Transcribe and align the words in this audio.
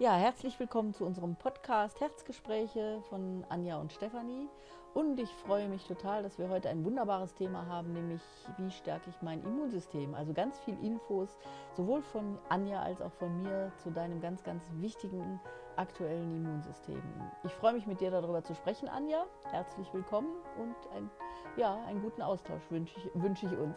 Ja, 0.00 0.14
herzlich 0.14 0.58
willkommen 0.58 0.94
zu 0.94 1.04
unserem 1.04 1.36
Podcast 1.36 2.00
Herzgespräche 2.00 3.02
von 3.10 3.44
Anja 3.50 3.78
und 3.78 3.92
Stefanie. 3.92 4.48
Und 4.94 5.20
ich 5.20 5.28
freue 5.28 5.68
mich 5.68 5.84
total, 5.84 6.22
dass 6.22 6.38
wir 6.38 6.48
heute 6.48 6.70
ein 6.70 6.86
wunderbares 6.86 7.34
Thema 7.34 7.66
haben, 7.66 7.92
nämlich 7.92 8.22
wie 8.56 8.70
stärke 8.70 9.10
ich 9.10 9.20
mein 9.20 9.42
Immunsystem. 9.42 10.14
Also 10.14 10.32
ganz 10.32 10.58
viel 10.60 10.82
Infos, 10.82 11.36
sowohl 11.76 12.00
von 12.00 12.38
Anja 12.48 12.80
als 12.80 13.02
auch 13.02 13.12
von 13.12 13.42
mir 13.42 13.72
zu 13.76 13.90
deinem 13.90 14.22
ganz, 14.22 14.42
ganz 14.42 14.64
wichtigen 14.78 15.38
aktuellen 15.76 16.34
Immunsystem. 16.34 17.02
Ich 17.44 17.52
freue 17.52 17.74
mich 17.74 17.86
mit 17.86 18.00
dir 18.00 18.10
darüber 18.10 18.42
zu 18.42 18.54
sprechen, 18.54 18.88
Anja. 18.88 19.26
Herzlich 19.50 19.92
willkommen 19.92 20.32
und 20.58 20.96
ein, 20.96 21.10
ja, 21.58 21.74
einen 21.84 22.00
guten 22.00 22.22
Austausch 22.22 22.62
wünsche 22.70 22.98
ich, 22.98 23.22
wünsche 23.22 23.44
ich 23.44 23.52
uns. 23.52 23.76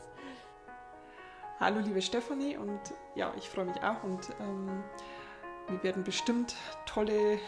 Hallo 1.60 1.82
liebe 1.82 2.02
Stefanie 2.02 2.56
und 2.56 2.80
ja, 3.16 3.34
ich 3.38 3.50
freue 3.50 3.66
mich 3.66 3.84
auch 3.84 4.04
und 4.06 4.30
ähm, 4.40 4.84
wir 5.68 5.84
werden 5.84 6.04
bestimmt 6.04 6.56
tolle 6.86 7.40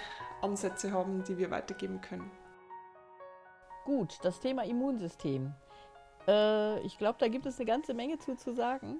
Ansätze 0.42 0.92
haben, 0.92 1.24
die 1.24 1.38
wir 1.38 1.52
weitergeben 1.52 2.02
können. 2.02 2.30
Gut, 3.86 4.18
das 4.24 4.40
Thema 4.40 4.64
Immunsystem. 4.64 5.54
Äh, 6.28 6.80
ich 6.82 6.98
glaube, 6.98 7.18
da 7.20 7.28
gibt 7.28 7.46
es 7.46 7.58
eine 7.58 7.66
ganze 7.66 7.94
Menge 7.94 8.18
zu, 8.20 8.36
zu 8.36 8.54
sagen. 8.54 9.00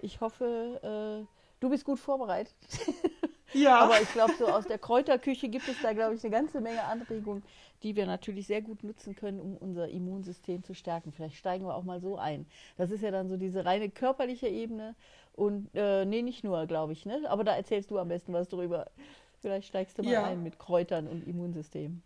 Ich 0.00 0.20
hoffe, 0.20 1.26
äh, 1.26 1.26
du 1.60 1.70
bist 1.70 1.84
gut 1.84 1.98
vorbereitet. 1.98 2.54
Ja. 3.52 3.78
Aber 3.78 4.00
ich 4.00 4.12
glaube, 4.12 4.34
so 4.38 4.46
aus 4.48 4.66
der 4.66 4.78
Kräuterküche 4.78 5.48
gibt 5.48 5.68
es 5.68 5.80
da, 5.80 5.92
glaube 5.92 6.14
ich, 6.14 6.24
eine 6.24 6.30
ganze 6.30 6.60
Menge 6.60 6.82
Anregungen, 6.84 7.42
die 7.82 7.96
wir 7.96 8.06
natürlich 8.06 8.46
sehr 8.46 8.60
gut 8.60 8.82
nutzen 8.82 9.14
können, 9.14 9.40
um 9.40 9.56
unser 9.56 9.88
Immunsystem 9.88 10.62
zu 10.62 10.74
stärken. 10.74 11.12
Vielleicht 11.12 11.36
steigen 11.36 11.64
wir 11.64 11.74
auch 11.74 11.84
mal 11.84 12.00
so 12.00 12.16
ein. 12.16 12.46
Das 12.76 12.90
ist 12.90 13.02
ja 13.02 13.10
dann 13.10 13.28
so 13.28 13.36
diese 13.36 13.64
reine 13.64 13.88
körperliche 13.88 14.48
Ebene. 14.48 14.94
Und 15.36 15.68
äh, 15.74 16.04
nee, 16.04 16.22
nicht 16.22 16.44
nur, 16.44 16.66
glaube 16.66 16.94
ich, 16.94 17.04
ne? 17.04 17.22
Aber 17.28 17.44
da 17.44 17.54
erzählst 17.54 17.90
du 17.90 17.98
am 17.98 18.08
besten 18.08 18.32
was 18.32 18.48
drüber. 18.48 18.90
Vielleicht 19.40 19.68
steigst 19.68 19.98
du 19.98 20.02
mal 20.02 20.12
ja. 20.12 20.24
ein 20.24 20.42
mit 20.42 20.58
Kräutern 20.58 21.06
und 21.06 21.26
Immunsystem. 21.26 22.02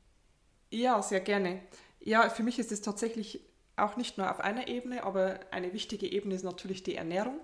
Ja, 0.71 1.01
sehr 1.01 1.21
gerne. 1.21 1.61
Ja, 2.01 2.29
für 2.29 2.43
mich 2.43 2.59
ist 2.59 2.73
es 2.73 2.83
tatsächlich 2.83 3.41
auch 3.77 3.97
nicht 3.97 4.19
nur 4.19 4.31
auf 4.31 4.41
einer 4.41 4.69
Ebene, 4.69 5.05
aber 5.05 5.41
eine 5.53 5.73
wichtige 5.73 6.11
Ebene 6.11 6.35
ist 6.35 6.43
natürlich 6.43 6.83
die 6.83 6.97
Ernährung. 6.97 7.39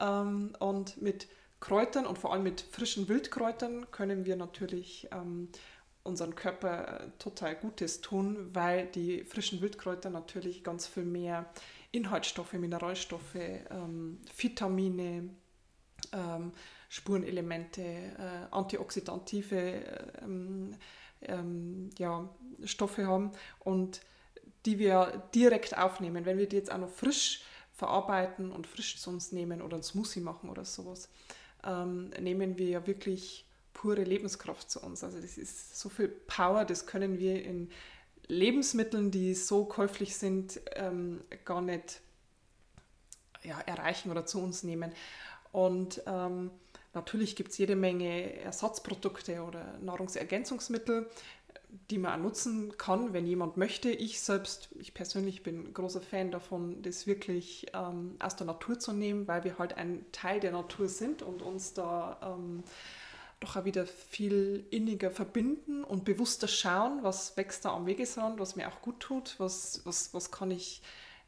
Ähm, 0.00 0.54
und 0.60 1.02
mit 1.02 1.28
Kräutern 1.58 2.06
und 2.06 2.18
vor 2.18 2.32
allem 2.32 2.44
mit 2.44 2.60
frischen 2.60 3.08
Wildkräutern 3.08 3.90
können 3.90 4.26
wir 4.26 4.36
natürlich 4.36 5.08
ähm, 5.12 5.48
unseren 6.04 6.34
Körper 6.34 7.12
total 7.18 7.56
Gutes 7.56 8.00
tun, 8.00 8.50
weil 8.52 8.86
die 8.86 9.24
frischen 9.24 9.60
Wildkräuter 9.60 10.10
natürlich 10.10 10.62
ganz 10.62 10.86
viel 10.86 11.04
mehr 11.04 11.46
Inhaltsstoffe, 11.92 12.52
Mineralstoffe, 12.54 13.34
ähm, 13.34 14.20
Vitamine, 14.36 15.30
ähm, 16.12 16.52
Spurenelemente, 16.88 17.82
äh, 17.82 18.46
antioxidative 18.50 20.12
ähm, 20.22 20.74
ähm, 21.22 21.90
ja, 21.98 22.28
Stoffe 22.64 23.06
haben 23.06 23.32
und 23.60 24.00
die 24.64 24.78
wir 24.78 25.22
direkt 25.34 25.76
aufnehmen. 25.76 26.24
Wenn 26.24 26.38
wir 26.38 26.48
die 26.48 26.56
jetzt 26.56 26.72
auch 26.72 26.78
noch 26.78 26.90
frisch 26.90 27.42
verarbeiten 27.72 28.52
und 28.52 28.66
frisch 28.66 29.00
zu 29.00 29.10
uns 29.10 29.32
nehmen 29.32 29.62
oder 29.62 29.76
ein 29.76 29.82
Smoothie 29.82 30.20
machen 30.20 30.50
oder 30.50 30.64
sowas, 30.64 31.08
ähm, 31.64 32.10
nehmen 32.20 32.58
wir 32.58 32.68
ja 32.68 32.86
wirklich 32.86 33.44
pure 33.72 34.04
Lebenskraft 34.04 34.70
zu 34.70 34.80
uns. 34.80 35.04
Also 35.04 35.20
das 35.20 35.36
ist 35.36 35.78
so 35.78 35.88
viel 35.88 36.08
Power, 36.08 36.64
das 36.64 36.86
können 36.86 37.18
wir 37.18 37.44
in 37.44 37.70
Lebensmitteln, 38.28 39.10
die 39.10 39.34
so 39.34 39.64
käuflich 39.64 40.16
sind, 40.16 40.60
ähm, 40.74 41.20
gar 41.44 41.60
nicht 41.60 42.00
ja, 43.42 43.60
erreichen 43.60 44.10
oder 44.10 44.26
zu 44.26 44.40
uns 44.40 44.62
nehmen. 44.62 44.92
Und 45.52 46.02
ähm, 46.06 46.50
natürlich 46.92 47.36
gibt 47.36 47.52
es 47.52 47.58
jede 47.58 47.76
Menge 47.76 48.40
Ersatzprodukte 48.40 49.42
oder 49.42 49.78
Nahrungsergänzungsmittel, 49.80 51.08
die 51.90 51.98
man 51.98 52.18
auch 52.18 52.24
nutzen 52.24 52.76
kann, 52.76 53.12
wenn 53.12 53.26
jemand 53.26 53.56
möchte. 53.56 53.90
Ich 53.90 54.20
selbst, 54.20 54.68
ich 54.78 54.94
persönlich 54.94 55.42
bin 55.42 55.72
großer 55.72 56.00
Fan 56.00 56.30
davon, 56.30 56.82
das 56.82 57.06
wirklich 57.06 57.66
ähm, 57.74 58.16
aus 58.18 58.36
der 58.36 58.46
Natur 58.46 58.78
zu 58.78 58.92
nehmen, 58.92 59.28
weil 59.28 59.44
wir 59.44 59.58
halt 59.58 59.76
ein 59.76 60.04
Teil 60.12 60.40
der 60.40 60.52
Natur 60.52 60.88
sind 60.88 61.22
und 61.22 61.42
uns 61.42 61.74
da 61.74 62.18
ähm, 62.22 62.64
doch 63.40 63.56
auch 63.56 63.64
wieder 63.64 63.86
viel 63.86 64.66
inniger 64.70 65.10
verbinden 65.10 65.84
und 65.84 66.04
bewusster 66.04 66.48
schauen, 66.48 67.02
was 67.02 67.36
wächst 67.36 67.64
da 67.64 67.74
am 67.74 67.86
Wegesrand, 67.86 68.40
was 68.40 68.56
mir 68.56 68.68
auch 68.68 68.80
gut 68.80 69.00
tut, 69.00 69.34
was, 69.38 69.82
was, 69.84 70.14
was 70.14 70.30
kann 70.30 70.50
ich 70.50 70.82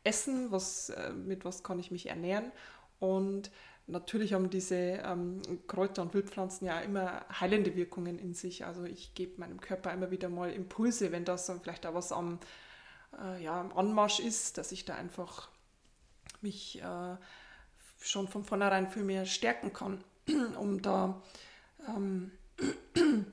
essen, 0.05 0.51
was, 0.51 0.91
äh, 0.91 1.13
mit 1.13 1.45
was 1.45 1.63
kann 1.63 1.79
ich 1.79 1.91
mich 1.91 2.07
ernähren. 2.07 2.51
Und 2.99 3.51
natürlich 3.87 4.33
haben 4.33 4.49
diese 4.49 4.75
ähm, 4.77 5.43
Kräuter 5.67 6.03
und 6.03 6.15
Wildpflanzen 6.15 6.67
ja 6.67 6.81
immer 6.81 7.27
heilende 7.41 7.77
Wirkungen 7.77 8.19
in 8.19 8.33
sich. 8.35 8.65
Also 8.65 8.85
ich 8.85 9.15
gebe 9.15 9.41
meinem 9.41 9.61
Körper 9.61 9.93
immer 9.93 10.11
wieder 10.11 10.31
mal 10.31 10.51
Impulse, 10.51 11.13
wenn 11.13 11.25
das 11.25 11.47
dann 11.47 11.61
vielleicht 11.61 11.85
auch 11.85 11.95
was 11.95 12.11
am, 12.11 12.39
äh, 13.21 13.43
ja, 13.43 13.61
am 13.61 13.73
Anmarsch 13.77 14.21
ist, 14.21 14.57
dass 14.57 14.73
ich 14.73 14.87
da 14.87 14.95
einfach 14.95 15.49
mich 16.41 16.81
äh, 16.81 17.17
schon 18.01 18.29
von 18.29 18.45
vornherein 18.45 18.89
viel 18.89 19.05
mehr 19.05 19.27
stärken 19.27 19.73
kann, 19.73 20.03
um 20.59 20.81
da 20.81 21.23
ähm, 21.87 22.31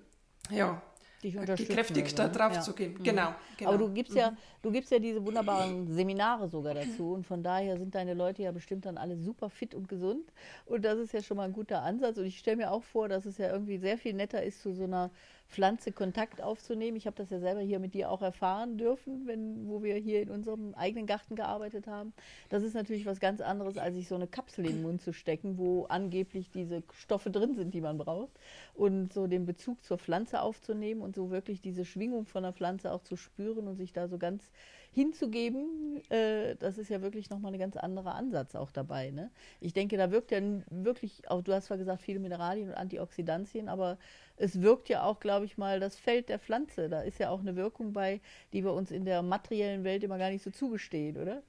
ja, 0.49 0.81
gekräftigt 1.21 2.17
da 2.19 2.27
drauf 2.27 2.53
ja. 2.53 2.61
zu 2.61 2.73
gehen. 2.73 2.93
Mhm. 2.93 3.03
Genau, 3.03 3.33
genau, 3.57 3.69
Aber 3.69 3.77
du 3.79 3.93
gibst 3.93 4.15
ja, 4.15 4.31
mhm. 4.31 4.37
du 4.61 4.71
gibst 4.71 4.91
ja 4.91 4.99
diese 4.99 5.25
wunderbaren 5.25 5.87
Seminare 5.91 6.47
sogar 6.49 6.73
dazu 6.73 7.13
und 7.13 7.25
von 7.25 7.41
daher 7.41 7.77
sind 7.77 7.95
deine 7.95 8.13
Leute 8.13 8.43
ja 8.43 8.51
bestimmt 8.51 8.85
dann 8.85 8.97
alle 8.97 9.17
super 9.17 9.49
fit 9.49 9.73
und 9.73 9.87
gesund 9.87 10.31
und 10.65 10.85
das 10.85 10.99
ist 10.99 11.13
ja 11.13 11.21
schon 11.21 11.37
mal 11.37 11.43
ein 11.43 11.53
guter 11.53 11.81
Ansatz 11.81 12.17
und 12.17 12.25
ich 12.25 12.37
stelle 12.37 12.57
mir 12.57 12.71
auch 12.71 12.83
vor, 12.83 13.09
dass 13.09 13.25
es 13.25 13.37
ja 13.37 13.51
irgendwie 13.51 13.77
sehr 13.77 13.97
viel 13.97 14.13
netter 14.13 14.43
ist 14.43 14.61
zu 14.61 14.73
so 14.73 14.83
einer 14.83 15.09
Pflanze 15.47 15.91
Kontakt 15.91 16.41
aufzunehmen. 16.41 16.97
Ich 16.97 17.07
habe 17.07 17.15
das 17.15 17.29
ja 17.29 17.39
selber 17.39 17.61
hier 17.61 17.79
mit 17.79 17.93
dir 17.93 18.11
auch 18.11 18.21
erfahren 18.21 18.77
dürfen, 18.77 19.27
wenn, 19.27 19.67
wo 19.67 19.83
wir 19.83 19.95
hier 19.95 20.21
in 20.21 20.29
unserem 20.29 20.73
eigenen 20.75 21.05
Garten 21.05 21.35
gearbeitet 21.35 21.87
haben. 21.87 22.13
Das 22.49 22.63
ist 22.63 22.73
natürlich 22.73 23.05
was 23.05 23.19
ganz 23.19 23.41
anderes, 23.41 23.77
als 23.77 23.95
sich 23.95 24.07
so 24.07 24.15
eine 24.15 24.27
Kapsel 24.27 24.65
in 24.65 24.73
den 24.73 24.81
Mund 24.81 25.01
zu 25.01 25.13
stecken, 25.13 25.57
wo 25.57 25.85
angeblich 25.85 26.51
diese 26.51 26.83
Stoffe 26.93 27.29
drin 27.29 27.55
sind, 27.55 27.73
die 27.73 27.81
man 27.81 27.97
braucht. 27.97 28.37
Und 28.73 29.13
so 29.13 29.27
den 29.27 29.45
Bezug 29.45 29.83
zur 29.83 29.97
Pflanze 29.97 30.41
aufzunehmen 30.41 31.01
und 31.01 31.15
so 31.15 31.31
wirklich 31.31 31.61
diese 31.61 31.85
Schwingung 31.85 32.25
von 32.25 32.43
der 32.43 32.53
Pflanze 32.53 32.91
auch 32.91 33.03
zu 33.03 33.15
spüren 33.15 33.67
und 33.67 33.77
sich 33.77 33.93
da 33.93 34.07
so 34.07 34.17
ganz 34.17 34.51
hinzugeben, 34.95 36.01
äh, 36.09 36.55
das 36.55 36.77
ist 36.77 36.89
ja 36.89 37.01
wirklich 37.01 37.29
nochmal 37.29 37.53
ein 37.53 37.59
ganz 37.59 37.75
anderer 37.75 38.15
Ansatz 38.15 38.55
auch 38.55 38.71
dabei. 38.71 39.11
Ne? 39.11 39.29
Ich 39.59 39.73
denke, 39.73 39.97
da 39.97 40.09
wirkt 40.09 40.31
ja 40.31 40.39
wirklich, 40.69 41.29
auch 41.29 41.41
du 41.41 41.53
hast 41.53 41.65
zwar 41.65 41.77
gesagt, 41.77 42.01
viele 42.01 42.19
Mineralien 42.19 42.69
und 42.69 42.75
Antioxidantien, 42.75 43.67
aber 43.67 43.97
es 44.37 44.61
wirkt 44.61 44.87
ja 44.87 45.03
auch, 45.03 45.19
glaube 45.19 45.45
ich 45.45 45.57
mal, 45.57 45.81
das 45.81 45.97
Feld 45.97 46.29
der 46.29 46.39
Pflanze. 46.39 46.87
Da 46.87 47.01
ist 47.01 47.19
ja 47.19 47.29
auch 47.29 47.41
eine 47.41 47.57
Wirkung 47.57 47.91
bei, 47.91 48.21
die 48.53 48.63
wir 48.63 48.71
uns 48.71 48.89
in 48.89 49.03
der 49.03 49.21
materiellen 49.21 49.83
Welt 49.83 50.01
immer 50.01 50.17
gar 50.17 50.29
nicht 50.29 50.43
so 50.43 50.49
zugestehen, 50.49 51.17
oder? 51.17 51.43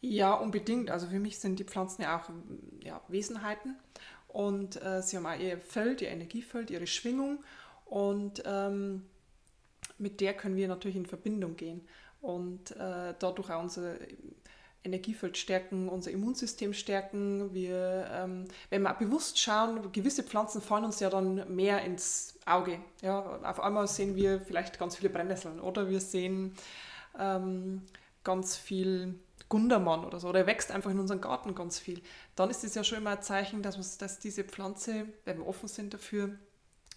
Ja, 0.00 0.32
unbedingt. 0.32 0.90
Also 0.90 1.08
für 1.08 1.18
mich 1.18 1.38
sind 1.38 1.58
die 1.58 1.64
Pflanzen 1.64 2.02
ja 2.02 2.18
auch 2.18 2.30
ja, 2.82 3.02
Wesenheiten 3.08 3.76
und 4.28 4.82
äh, 4.82 5.02
sie 5.02 5.18
haben 5.18 5.26
auch 5.26 5.38
ihr 5.38 5.58
Feld, 5.58 6.00
ihr 6.00 6.08
Energiefeld, 6.08 6.70
ihre 6.70 6.86
Schwingung 6.86 7.44
und 7.84 8.42
ähm, 8.46 9.04
mit 9.98 10.20
der 10.20 10.34
können 10.34 10.56
wir 10.56 10.68
natürlich 10.68 10.96
in 10.96 11.06
Verbindung 11.06 11.56
gehen 11.56 11.86
und 12.20 12.72
äh, 12.72 13.14
dadurch 13.18 13.50
auch 13.50 13.62
unser 13.62 13.96
Energiefeld 14.84 15.36
stärken, 15.36 15.88
unser 15.88 16.10
Immunsystem 16.10 16.72
stärken. 16.72 17.52
Wir, 17.52 18.08
ähm, 18.12 18.44
wenn 18.70 18.82
wir 18.82 18.94
bewusst 18.94 19.38
schauen, 19.38 19.92
gewisse 19.92 20.22
Pflanzen 20.22 20.60
fallen 20.62 20.84
uns 20.84 21.00
ja 21.00 21.10
dann 21.10 21.54
mehr 21.54 21.82
ins 21.84 22.38
Auge. 22.46 22.78
Ja, 23.02 23.40
auf 23.42 23.60
einmal 23.60 23.86
sehen 23.88 24.16
wir 24.16 24.40
vielleicht 24.40 24.78
ganz 24.78 24.96
viele 24.96 25.10
Brennnesseln 25.10 25.60
oder 25.60 25.88
wir 25.88 26.00
sehen 26.00 26.54
ähm, 27.18 27.82
ganz 28.24 28.56
viel 28.56 29.18
Gundermann 29.48 30.04
oder 30.04 30.20
so, 30.20 30.28
oder 30.28 30.40
er 30.40 30.46
wächst 30.46 30.70
einfach 30.70 30.90
in 30.90 30.98
unserem 30.98 31.20
Garten 31.20 31.54
ganz 31.54 31.78
viel. 31.78 32.02
Dann 32.36 32.50
ist 32.50 32.64
es 32.64 32.74
ja 32.74 32.84
schon 32.84 32.98
immer 32.98 33.10
ein 33.10 33.22
Zeichen, 33.22 33.62
dass, 33.62 33.98
dass 33.98 34.18
diese 34.18 34.44
Pflanze, 34.44 35.06
wenn 35.24 35.38
wir 35.38 35.46
offen 35.46 35.68
sind 35.68 35.94
dafür, 35.94 36.38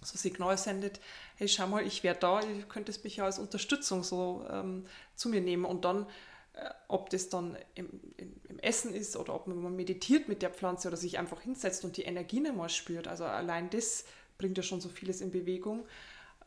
so 0.03 0.17
Signal 0.17 0.57
sendet, 0.57 0.99
hey, 1.35 1.47
schau 1.47 1.67
mal, 1.67 1.85
ich 1.85 2.03
wäre 2.03 2.17
da, 2.19 2.41
ihr 2.41 2.63
könntest 2.63 3.03
mich 3.03 3.17
ja 3.17 3.25
als 3.25 3.39
Unterstützung 3.39 4.03
so 4.03 4.45
ähm, 4.49 4.85
zu 5.15 5.29
mir 5.29 5.41
nehmen 5.41 5.65
und 5.65 5.85
dann, 5.85 6.07
äh, 6.53 6.69
ob 6.87 7.09
das 7.09 7.29
dann 7.29 7.57
im, 7.75 7.89
im, 8.17 8.33
im, 8.49 8.59
Essen 8.59 8.93
ist 8.93 9.15
oder 9.15 9.35
ob 9.35 9.47
man 9.47 9.75
meditiert 9.75 10.27
mit 10.27 10.41
der 10.41 10.49
Pflanze 10.49 10.87
oder 10.87 10.97
sich 10.97 11.17
einfach 11.19 11.41
hinsetzt 11.41 11.85
und 11.85 11.97
die 11.97 12.03
Energien 12.03 12.45
einmal 12.47 12.69
spürt, 12.69 13.07
also 13.07 13.25
allein 13.25 13.69
das 13.69 14.05
bringt 14.37 14.57
ja 14.57 14.63
schon 14.63 14.81
so 14.81 14.89
vieles 14.89 15.21
in 15.21 15.31
Bewegung. 15.31 15.85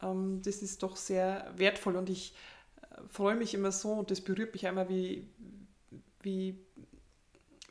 Ähm, 0.03 0.43
das 0.45 0.63
ist 0.63 0.83
doch 0.83 0.97
sehr 0.97 1.53
wertvoll 1.57 1.97
und 1.97 2.11
ich 2.11 2.35
äh, 2.81 2.97
freue 3.09 3.37
mich 3.37 3.55
immer 3.55 3.73
so 3.73 3.93
und 3.93 4.11
das 4.11 4.21
berührt 4.21 4.53
mich 4.53 4.67
einmal, 4.67 4.89
wie, 4.89 5.29
wie 6.23 6.59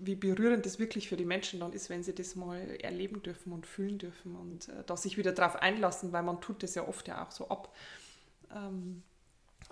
wie 0.05 0.15
berührend 0.15 0.65
das 0.65 0.79
wirklich 0.79 1.09
für 1.09 1.17
die 1.17 1.25
Menschen 1.25 1.59
dann 1.59 1.73
ist, 1.73 1.89
wenn 1.89 2.03
sie 2.03 2.13
das 2.13 2.35
mal 2.35 2.59
erleben 2.81 3.21
dürfen 3.23 3.53
und 3.53 3.65
fühlen 3.65 3.97
dürfen 3.97 4.35
und 4.35 4.69
äh, 4.69 4.83
da 4.85 4.97
sich 4.97 5.17
wieder 5.17 5.31
darauf 5.31 5.55
einlassen, 5.55 6.11
weil 6.11 6.23
man 6.23 6.41
tut 6.41 6.63
das 6.63 6.75
ja 6.75 6.87
oft 6.87 7.07
ja 7.07 7.25
auch 7.25 7.31
so 7.31 7.49
ab. 7.49 7.73
Ähm, 8.53 9.03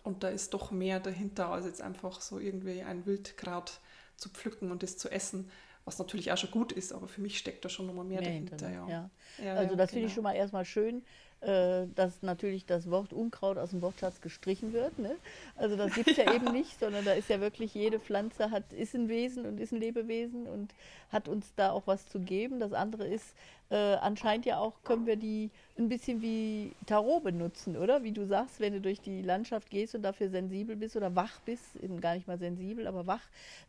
und 0.04 0.24
da 0.24 0.30
ist 0.30 0.54
doch 0.54 0.72
mehr 0.72 1.00
dahinter, 1.00 1.50
als 1.50 1.66
jetzt 1.66 1.82
einfach 1.82 2.22
so 2.22 2.40
irgendwie 2.40 2.82
ein 2.82 3.06
Wildkraut 3.06 3.80
zu 4.16 4.30
pflücken 4.30 4.72
und 4.72 4.84
das 4.84 4.98
zu 4.98 5.10
essen. 5.10 5.50
was 5.84 5.98
natürlich 5.98 6.32
auch 6.32 6.38
schon 6.38 6.52
gut 6.52 6.72
ist, 6.72 6.94
aber 6.94 7.08
für 7.08 7.22
mich 7.22 7.38
steckt 7.38 7.66
da 7.66 7.70
schon 7.70 7.88
nochmal 7.88 8.06
mehr, 8.06 8.22
mehr 8.22 8.30
dahinter. 8.30 8.68
Hinter, 8.68 8.90
ja. 8.90 9.10
Ja. 9.44 9.54
also 9.56 9.76
das 9.76 9.90
finde 9.90 10.06
ich 10.06 10.14
genau. 10.14 10.16
schon 10.16 10.24
mal 10.24 10.36
erstmal 10.36 10.66
schön, 10.66 11.04
äh, 11.42 11.88
dass 11.96 12.22
natürlich 12.22 12.68
das 12.68 12.92
Wort 12.92 13.14
Unkraut 13.14 13.58
aus 13.58 13.72
dem 13.72 13.82
Wortschatz 13.82 14.22
gestrichen 14.22 14.74
wird. 14.74 15.00
Ne? 15.00 15.16
Also 15.56 15.76
das 15.76 15.94
gibt 15.96 16.12
es 16.12 16.18
ja. 16.18 16.26
ja 16.28 16.36
eben 16.36 16.52
nicht, 16.52 16.80
sondern 16.80 17.04
da 17.04 17.14
ist 17.14 17.30
ja 17.30 17.42
wirklich 17.42 17.74
jede 17.74 18.00
Pflanze 18.00 18.52
hat, 18.52 18.72
ist 18.74 18.94
ein 18.94 19.10
Wesen 19.10 19.48
und 19.48 19.60
ist 19.60 19.72
ein 19.74 19.80
Lebewesen 19.80 20.46
und 20.46 20.74
hat 21.12 21.28
uns 21.28 21.54
da 21.56 21.72
auch 21.72 21.88
was 21.88 22.08
zu 22.08 22.20
geben. 22.20 22.60
Das 22.60 22.74
andere 22.74 23.08
ist, 23.08 23.34
äh, 23.72 23.96
anscheinend 23.96 24.46
ja 24.46 24.60
auch 24.60 24.74
können 24.84 25.06
wir 25.06 25.16
die 25.16 25.50
ein 25.78 25.88
bisschen 25.88 26.22
wie 26.22 26.74
Tarot 26.86 27.24
benutzen, 27.24 27.78
oder? 27.78 28.04
Wie 28.04 28.12
du 28.12 28.26
sagst, 28.26 28.60
wenn 28.60 28.74
du 28.74 28.82
durch 28.82 29.00
die 29.00 29.22
Landschaft 29.22 29.70
gehst 29.70 29.96
und 29.96 30.04
dafür 30.04 30.30
sensibel 30.30 30.76
bist 30.76 30.98
oder 30.98 31.16
wach 31.16 31.40
bist, 31.46 31.78
eben 31.82 32.02
gar 32.02 32.16
nicht 32.16 32.28
mal 32.28 32.38
sensibel, 32.38 32.86
aber 32.86 33.08
wach, 33.08 33.22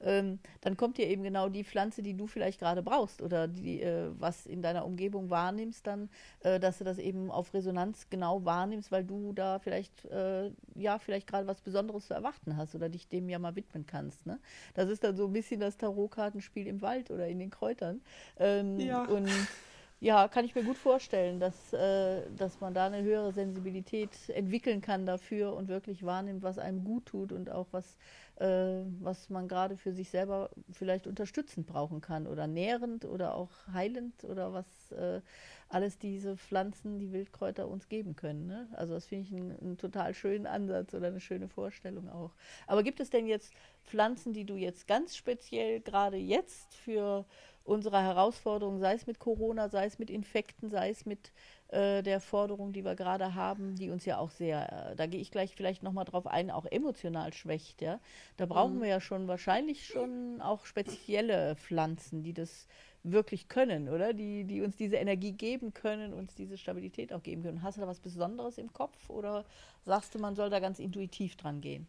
ähm, 0.02 0.40
dann 0.60 0.76
kommt 0.76 0.98
dir 0.98 1.06
eben 1.06 1.22
genau 1.22 1.48
die 1.48 1.62
Pflanze, 1.62 2.02
die 2.02 2.14
du 2.14 2.26
vielleicht 2.26 2.58
gerade 2.58 2.82
brauchst 2.82 3.22
oder 3.22 3.46
die, 3.46 3.80
äh, 3.80 4.10
was 4.18 4.46
in 4.46 4.60
deiner 4.60 4.84
Umgebung 4.84 5.30
wahrnimmst, 5.30 5.86
dann, 5.86 6.10
äh, 6.40 6.58
dass 6.58 6.78
du 6.78 6.84
das 6.84 6.98
eben 6.98 7.30
auf 7.30 7.54
Resonanz 7.54 8.08
genau 8.10 8.44
wahrnimmst, 8.44 8.90
weil 8.90 9.04
du 9.04 9.32
da 9.32 9.60
vielleicht, 9.60 10.04
äh, 10.06 10.50
ja, 10.74 10.98
vielleicht 10.98 11.28
gerade 11.28 11.46
was 11.46 11.60
Besonderes 11.60 12.08
zu 12.08 12.14
erwarten 12.14 12.56
hast 12.56 12.74
oder 12.74 12.88
dich 12.88 13.08
dem 13.08 13.28
ja 13.28 13.38
mal 13.38 13.54
widmen 13.54 13.86
kannst. 13.86 14.26
Ne? 14.26 14.40
Das 14.74 14.90
ist 14.90 15.04
dann 15.04 15.16
so 15.16 15.26
ein 15.26 15.32
bisschen 15.32 15.60
das 15.60 15.76
Tarotkartenspiel 15.76 16.66
im 16.66 16.82
Wald 16.82 17.10
oder 17.12 17.28
in 17.28 17.38
den 17.38 17.50
Kräutern. 17.50 18.00
Ähm, 18.38 18.80
ja. 18.80 19.04
Und 19.04 19.28
ja, 20.02 20.26
kann 20.26 20.44
ich 20.44 20.56
mir 20.56 20.64
gut 20.64 20.76
vorstellen, 20.76 21.38
dass, 21.38 21.72
äh, 21.72 22.22
dass 22.36 22.60
man 22.60 22.74
da 22.74 22.86
eine 22.86 23.04
höhere 23.04 23.32
Sensibilität 23.32 24.10
entwickeln 24.30 24.80
kann 24.80 25.06
dafür 25.06 25.54
und 25.54 25.68
wirklich 25.68 26.04
wahrnimmt, 26.04 26.42
was 26.42 26.58
einem 26.58 26.82
gut 26.82 27.06
tut 27.06 27.30
und 27.30 27.48
auch 27.48 27.68
was, 27.70 27.98
äh, 28.40 28.80
was 28.98 29.30
man 29.30 29.46
gerade 29.46 29.76
für 29.76 29.92
sich 29.92 30.10
selber 30.10 30.50
vielleicht 30.72 31.06
unterstützend 31.06 31.68
brauchen 31.68 32.00
kann 32.00 32.26
oder 32.26 32.48
nährend 32.48 33.04
oder 33.04 33.36
auch 33.36 33.50
heilend 33.72 34.24
oder 34.24 34.52
was 34.52 34.90
äh, 34.90 35.20
alles 35.68 35.98
diese 35.98 36.36
Pflanzen, 36.36 36.98
die 36.98 37.12
Wildkräuter 37.12 37.68
uns 37.68 37.88
geben 37.88 38.16
können. 38.16 38.48
Ne? 38.48 38.66
Also 38.72 38.94
das 38.94 39.06
finde 39.06 39.28
ich 39.28 39.32
einen, 39.32 39.56
einen 39.56 39.78
total 39.78 40.14
schönen 40.14 40.48
Ansatz 40.48 40.94
oder 40.94 41.06
eine 41.06 41.20
schöne 41.20 41.48
Vorstellung 41.48 42.08
auch. 42.08 42.32
Aber 42.66 42.82
gibt 42.82 42.98
es 42.98 43.10
denn 43.10 43.28
jetzt 43.28 43.52
Pflanzen, 43.84 44.32
die 44.32 44.44
du 44.44 44.56
jetzt 44.56 44.88
ganz 44.88 45.14
speziell 45.14 45.80
gerade 45.80 46.16
jetzt 46.16 46.74
für 46.74 47.24
unserer 47.64 48.02
Herausforderung, 48.02 48.78
sei 48.78 48.94
es 48.94 49.06
mit 49.06 49.18
Corona, 49.18 49.68
sei 49.68 49.86
es 49.86 49.98
mit 49.98 50.10
Infekten, 50.10 50.68
sei 50.68 50.90
es 50.90 51.06
mit 51.06 51.32
äh, 51.68 52.02
der 52.02 52.20
Forderung, 52.20 52.72
die 52.72 52.84
wir 52.84 52.94
gerade 52.94 53.34
haben, 53.34 53.76
die 53.76 53.90
uns 53.90 54.04
ja 54.04 54.18
auch 54.18 54.30
sehr, 54.30 54.90
äh, 54.92 54.96
da 54.96 55.06
gehe 55.06 55.20
ich 55.20 55.30
gleich 55.30 55.54
vielleicht 55.54 55.82
nochmal 55.82 56.04
drauf 56.04 56.26
ein, 56.26 56.50
auch 56.50 56.66
emotional 56.66 57.32
schwächt. 57.32 57.80
Ja? 57.82 58.00
Da 58.36 58.46
brauchen 58.46 58.76
mhm. 58.76 58.82
wir 58.82 58.88
ja 58.88 59.00
schon 59.00 59.28
wahrscheinlich 59.28 59.86
schon 59.86 60.40
auch 60.40 60.66
spezielle 60.66 61.56
Pflanzen, 61.56 62.22
die 62.22 62.32
das 62.32 62.66
wirklich 63.04 63.48
können, 63.48 63.88
oder? 63.88 64.12
Die, 64.12 64.44
die 64.44 64.62
uns 64.62 64.76
diese 64.76 64.96
Energie 64.96 65.32
geben 65.32 65.74
können, 65.74 66.12
uns 66.12 66.34
diese 66.34 66.56
Stabilität 66.56 67.12
auch 67.12 67.22
geben 67.22 67.42
können. 67.42 67.62
Hast 67.62 67.76
du 67.76 67.80
da 67.80 67.88
was 67.88 68.00
Besonderes 68.00 68.58
im 68.58 68.72
Kopf 68.72 69.10
oder 69.10 69.44
sagst 69.84 70.14
du, 70.14 70.18
man 70.18 70.36
soll 70.36 70.50
da 70.50 70.60
ganz 70.60 70.78
intuitiv 70.78 71.36
dran 71.36 71.60
gehen? 71.60 71.88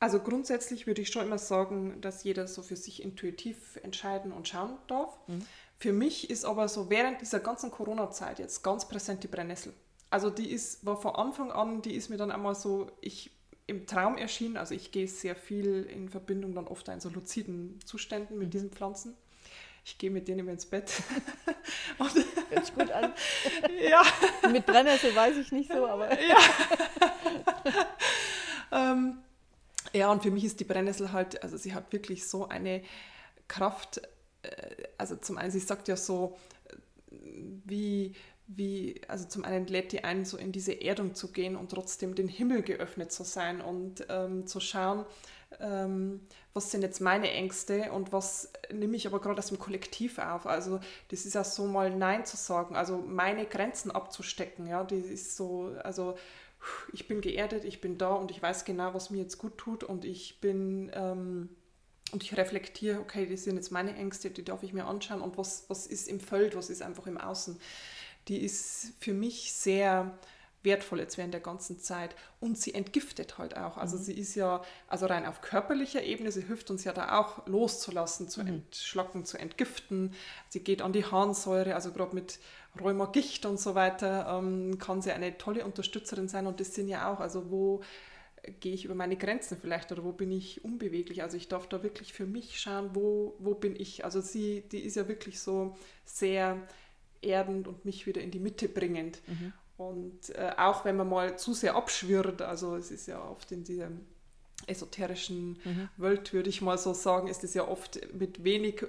Also 0.00 0.18
grundsätzlich 0.18 0.86
würde 0.86 1.02
ich 1.02 1.10
schon 1.10 1.26
immer 1.26 1.38
sagen, 1.38 2.00
dass 2.00 2.24
jeder 2.24 2.48
so 2.48 2.62
für 2.62 2.76
sich 2.76 3.02
intuitiv 3.02 3.78
entscheiden 3.82 4.32
und 4.32 4.48
schauen 4.48 4.78
darf. 4.88 5.16
Mhm. 5.26 5.46
Für 5.78 5.92
mich 5.92 6.30
ist 6.30 6.44
aber 6.44 6.68
so 6.68 6.88
während 6.90 7.20
dieser 7.20 7.40
ganzen 7.40 7.70
Corona-Zeit 7.70 8.38
jetzt 8.38 8.62
ganz 8.62 8.88
präsent 8.88 9.22
die 9.22 9.28
Brennnessel. 9.28 9.74
Also 10.08 10.30
die 10.30 10.50
ist, 10.50 10.84
war 10.84 11.00
von 11.00 11.14
Anfang 11.14 11.52
an, 11.52 11.82
die 11.82 11.94
ist 11.94 12.08
mir 12.08 12.16
dann 12.16 12.30
einmal 12.30 12.54
so, 12.54 12.90
ich 13.00 13.30
im 13.66 13.86
Traum 13.86 14.16
erschienen. 14.16 14.56
Also 14.56 14.74
ich 14.74 14.90
gehe 14.90 15.06
sehr 15.06 15.36
viel 15.36 15.84
in 15.84 16.08
Verbindung 16.08 16.54
dann 16.54 16.66
oft 16.66 16.88
in 16.88 17.00
so 17.00 17.10
luziden 17.10 17.78
Zuständen 17.84 18.38
mit 18.38 18.48
mhm. 18.48 18.52
diesen 18.52 18.70
Pflanzen. 18.70 19.14
Ich 19.84 19.98
gehe 19.98 20.10
mit 20.10 20.28
denen 20.28 20.40
immer 20.40 20.52
ins 20.52 20.66
Bett. 20.66 20.92
Hört 21.98 22.66
sich 22.66 22.74
gut 22.74 22.90
an. 22.90 23.12
Ja. 23.80 24.02
mit 24.50 24.66
Brennnessel 24.66 25.14
weiß 25.14 25.36
ich 25.36 25.52
nicht 25.52 25.72
so, 25.72 25.86
aber. 25.86 26.10
ja. 26.20 26.36
ähm, 28.92 29.18
ja, 29.92 30.10
und 30.10 30.22
für 30.22 30.30
mich 30.30 30.44
ist 30.44 30.60
die 30.60 30.64
Brennnessel 30.64 31.12
halt, 31.12 31.42
also 31.42 31.56
sie 31.56 31.74
hat 31.74 31.92
wirklich 31.92 32.26
so 32.28 32.48
eine 32.48 32.82
Kraft. 33.48 34.02
Äh, 34.42 34.48
also 34.98 35.16
zum 35.16 35.38
einen, 35.38 35.50
sie 35.50 35.60
sagt 35.60 35.88
ja 35.88 35.96
so, 35.96 36.36
wie, 37.10 38.12
wie, 38.46 39.00
also 39.08 39.26
zum 39.26 39.44
einen 39.44 39.66
lädt 39.66 39.92
die 39.92 40.04
ein, 40.04 40.24
so 40.24 40.36
in 40.36 40.52
diese 40.52 40.80
Erdung 40.80 41.14
zu 41.14 41.32
gehen 41.32 41.56
und 41.56 41.70
trotzdem 41.70 42.14
den 42.14 42.28
Himmel 42.28 42.62
geöffnet 42.62 43.12
zu 43.12 43.24
sein 43.24 43.60
und 43.60 44.06
ähm, 44.08 44.46
zu 44.46 44.60
schauen, 44.60 45.04
ähm, 45.58 46.20
was 46.52 46.70
sind 46.70 46.82
jetzt 46.82 47.00
meine 47.00 47.30
Ängste 47.30 47.92
und 47.92 48.12
was 48.12 48.52
nehme 48.72 48.96
ich 48.96 49.06
aber 49.06 49.20
gerade 49.20 49.38
aus 49.38 49.48
dem 49.48 49.58
Kollektiv 49.58 50.18
auf. 50.18 50.46
Also 50.46 50.80
das 51.08 51.24
ist 51.26 51.34
ja 51.34 51.44
so 51.44 51.66
mal 51.66 51.90
Nein 51.90 52.24
zu 52.24 52.36
sagen, 52.36 52.76
also 52.76 52.98
meine 52.98 53.46
Grenzen 53.46 53.90
abzustecken, 53.90 54.66
ja, 54.66 54.84
die 54.84 54.96
ist 54.96 55.36
so, 55.36 55.72
also 55.82 56.16
ich 56.92 57.08
bin 57.08 57.20
geerdet, 57.20 57.64
ich 57.64 57.80
bin 57.80 57.98
da 57.98 58.12
und 58.12 58.30
ich 58.30 58.42
weiß 58.42 58.64
genau, 58.64 58.94
was 58.94 59.10
mir 59.10 59.18
jetzt 59.18 59.38
gut 59.38 59.58
tut 59.58 59.84
und 59.84 60.04
ich 60.04 60.40
bin 60.40 60.90
ähm, 60.94 61.48
und 62.12 62.22
ich 62.24 62.36
reflektiere, 62.36 63.00
okay, 63.00 63.26
das 63.26 63.44
sind 63.44 63.56
jetzt 63.56 63.70
meine 63.70 63.94
Ängste, 63.94 64.30
die 64.30 64.44
darf 64.44 64.62
ich 64.62 64.72
mir 64.72 64.86
anschauen 64.86 65.20
und 65.20 65.38
was, 65.38 65.64
was 65.68 65.86
ist 65.86 66.08
im 66.08 66.20
Feld, 66.20 66.56
was 66.56 66.70
ist 66.70 66.82
einfach 66.82 67.06
im 67.06 67.18
Außen. 67.18 67.60
Die 68.28 68.42
ist 68.42 68.92
für 68.98 69.14
mich 69.14 69.52
sehr 69.52 70.18
wertvoll 70.62 71.00
jetzt 71.00 71.16
während 71.16 71.32
der 71.32 71.40
ganzen 71.40 71.78
Zeit 71.78 72.14
und 72.38 72.58
sie 72.58 72.74
entgiftet 72.74 73.38
halt 73.38 73.56
auch. 73.56 73.76
Also 73.76 73.96
mhm. 73.96 74.02
sie 74.02 74.12
ist 74.14 74.34
ja, 74.34 74.62
also 74.88 75.06
rein 75.06 75.26
auf 75.26 75.40
körperlicher 75.40 76.02
Ebene, 76.02 76.32
sie 76.32 76.42
hilft 76.42 76.70
uns 76.70 76.84
ja 76.84 76.92
da 76.92 77.18
auch 77.18 77.46
loszulassen, 77.46 78.28
zu 78.28 78.42
mhm. 78.42 78.48
entschlacken, 78.48 79.24
zu 79.24 79.38
entgiften. 79.38 80.14
Sie 80.48 80.60
geht 80.60 80.82
an 80.82 80.92
die 80.92 81.04
Harnsäure, 81.04 81.74
also 81.74 81.92
gerade 81.92 82.14
mit 82.14 82.38
Rheuma, 82.80 83.06
Gicht 83.06 83.46
und 83.46 83.58
so 83.58 83.74
weiter, 83.74 84.38
ähm, 84.38 84.78
kann 84.78 85.02
sie 85.02 85.12
eine 85.12 85.38
tolle 85.38 85.64
Unterstützerin 85.64 86.28
sein. 86.28 86.46
Und 86.46 86.60
das 86.60 86.74
sind 86.74 86.88
ja 86.88 87.12
auch, 87.12 87.20
also 87.20 87.50
wo 87.50 87.80
gehe 88.60 88.72
ich 88.72 88.84
über 88.84 88.94
meine 88.94 89.16
Grenzen 89.16 89.58
vielleicht 89.60 89.92
oder 89.92 90.04
wo 90.04 90.12
bin 90.12 90.30
ich 90.30 90.64
unbeweglich. 90.64 91.22
Also 91.22 91.36
ich 91.36 91.48
darf 91.48 91.68
da 91.68 91.82
wirklich 91.82 92.12
für 92.12 92.26
mich 92.26 92.60
schauen, 92.60 92.90
wo, 92.94 93.34
wo 93.38 93.54
bin 93.54 93.76
ich. 93.76 94.04
Also 94.04 94.20
sie, 94.20 94.62
die 94.72 94.80
ist 94.80 94.96
ja 94.96 95.08
wirklich 95.08 95.40
so 95.40 95.76
sehr 96.04 96.56
erdend 97.22 97.68
und 97.68 97.84
mich 97.84 98.06
wieder 98.06 98.20
in 98.20 98.30
die 98.30 98.38
Mitte 98.38 98.68
bringend. 98.68 99.20
Mhm. 99.26 99.52
Und 99.80 100.28
äh, 100.34 100.52
auch 100.58 100.84
wenn 100.84 100.98
man 100.98 101.08
mal 101.08 101.38
zu 101.38 101.54
sehr 101.54 101.74
abschwirrt, 101.74 102.42
also 102.42 102.76
es 102.76 102.90
ist 102.90 103.06
ja 103.06 103.24
oft 103.24 103.50
in 103.50 103.64
diesem 103.64 104.02
esoterischen 104.66 105.58
mhm. 105.64 105.88
Welt, 105.96 106.34
würde 106.34 106.50
ich 106.50 106.60
mal 106.60 106.76
so 106.76 106.92
sagen, 106.92 107.28
ist 107.28 107.44
es 107.44 107.54
ja 107.54 107.66
oft 107.66 107.98
mit 108.12 108.44
wenig 108.44 108.84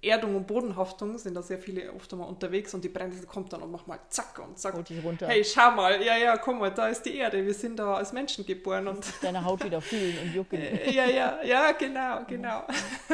Erdung 0.00 0.36
und 0.36 0.46
Bodenhaftung 0.46 1.18
sind 1.18 1.34
da 1.34 1.42
sehr 1.42 1.58
viele 1.58 1.92
oft 1.92 2.12
einmal 2.12 2.28
unterwegs 2.28 2.72
und 2.72 2.84
die 2.84 2.88
Brennnessel 2.88 3.26
kommt 3.26 3.52
dann 3.52 3.62
und 3.62 3.72
macht 3.72 3.88
mal 3.88 3.98
zack 4.08 4.38
und 4.38 4.56
zack. 4.56 4.74
Hey, 5.20 5.44
schau 5.44 5.72
mal, 5.72 6.00
ja, 6.00 6.16
ja, 6.16 6.36
komm 6.36 6.60
mal, 6.60 6.70
da 6.70 6.88
ist 6.88 7.02
die 7.02 7.16
Erde, 7.16 7.44
wir 7.44 7.54
sind 7.54 7.78
da 7.80 7.94
als 7.94 8.12
Menschen 8.12 8.46
geboren. 8.46 8.86
Und 8.86 9.04
deine 9.22 9.44
Haut 9.44 9.64
wieder 9.64 9.80
fühlen 9.80 10.16
und 10.22 10.34
jucken. 10.34 10.60
ja, 10.92 11.06
ja, 11.06 11.42
ja, 11.42 11.72
genau, 11.72 12.24
genau. 12.28 12.62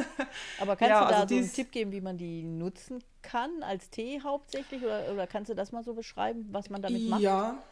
Aber 0.60 0.76
kannst 0.76 0.90
ja, 0.90 1.04
du 1.04 1.10
da 1.10 1.20
also 1.20 1.34
so 1.34 1.40
einen 1.40 1.52
Tipp 1.52 1.72
geben, 1.72 1.90
wie 1.92 2.02
man 2.02 2.18
die 2.18 2.42
nutzen 2.42 3.02
kann, 3.22 3.62
als 3.62 3.88
Tee 3.88 4.20
hauptsächlich? 4.22 4.82
Oder, 4.82 5.10
oder 5.10 5.26
kannst 5.26 5.50
du 5.50 5.54
das 5.54 5.72
mal 5.72 5.84
so 5.84 5.94
beschreiben, 5.94 6.46
was 6.50 6.68
man 6.68 6.82
damit 6.82 7.08
macht? 7.08 7.22
Ja, 7.22 7.62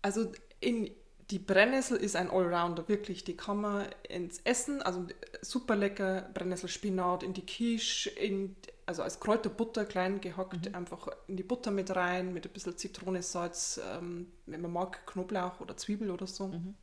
also 0.00 0.32
in 0.60 0.90
die 1.30 1.38
Brennnessel 1.38 1.98
ist 1.98 2.16
ein 2.16 2.30
Allrounder, 2.30 2.88
wirklich. 2.88 3.22
Die 3.22 3.36
kann 3.36 3.60
man 3.60 3.86
ins 4.08 4.40
Essen, 4.44 4.80
also 4.80 5.06
super 5.42 5.76
lecker, 5.76 6.22
Brennnesselspinat 6.32 7.22
in 7.22 7.34
die 7.34 7.44
Quiche, 7.44 8.08
in, 8.10 8.56
also 8.86 9.02
als 9.02 9.20
Kräuterbutter 9.20 9.84
klein 9.84 10.22
gehackt, 10.22 10.68
mhm. 10.68 10.74
einfach 10.74 11.08
in 11.26 11.36
die 11.36 11.42
Butter 11.42 11.70
mit 11.70 11.94
rein, 11.94 12.32
mit 12.32 12.46
ein 12.46 12.52
bisschen 12.52 12.78
Zitrone, 12.78 13.22
Salz, 13.22 13.78
ähm, 13.92 14.32
wenn 14.46 14.62
man 14.62 14.72
mag, 14.72 15.06
Knoblauch 15.06 15.60
oder 15.60 15.76
Zwiebel 15.76 16.10
oder 16.10 16.26
so. 16.26 16.48
Mhm. 16.48 16.74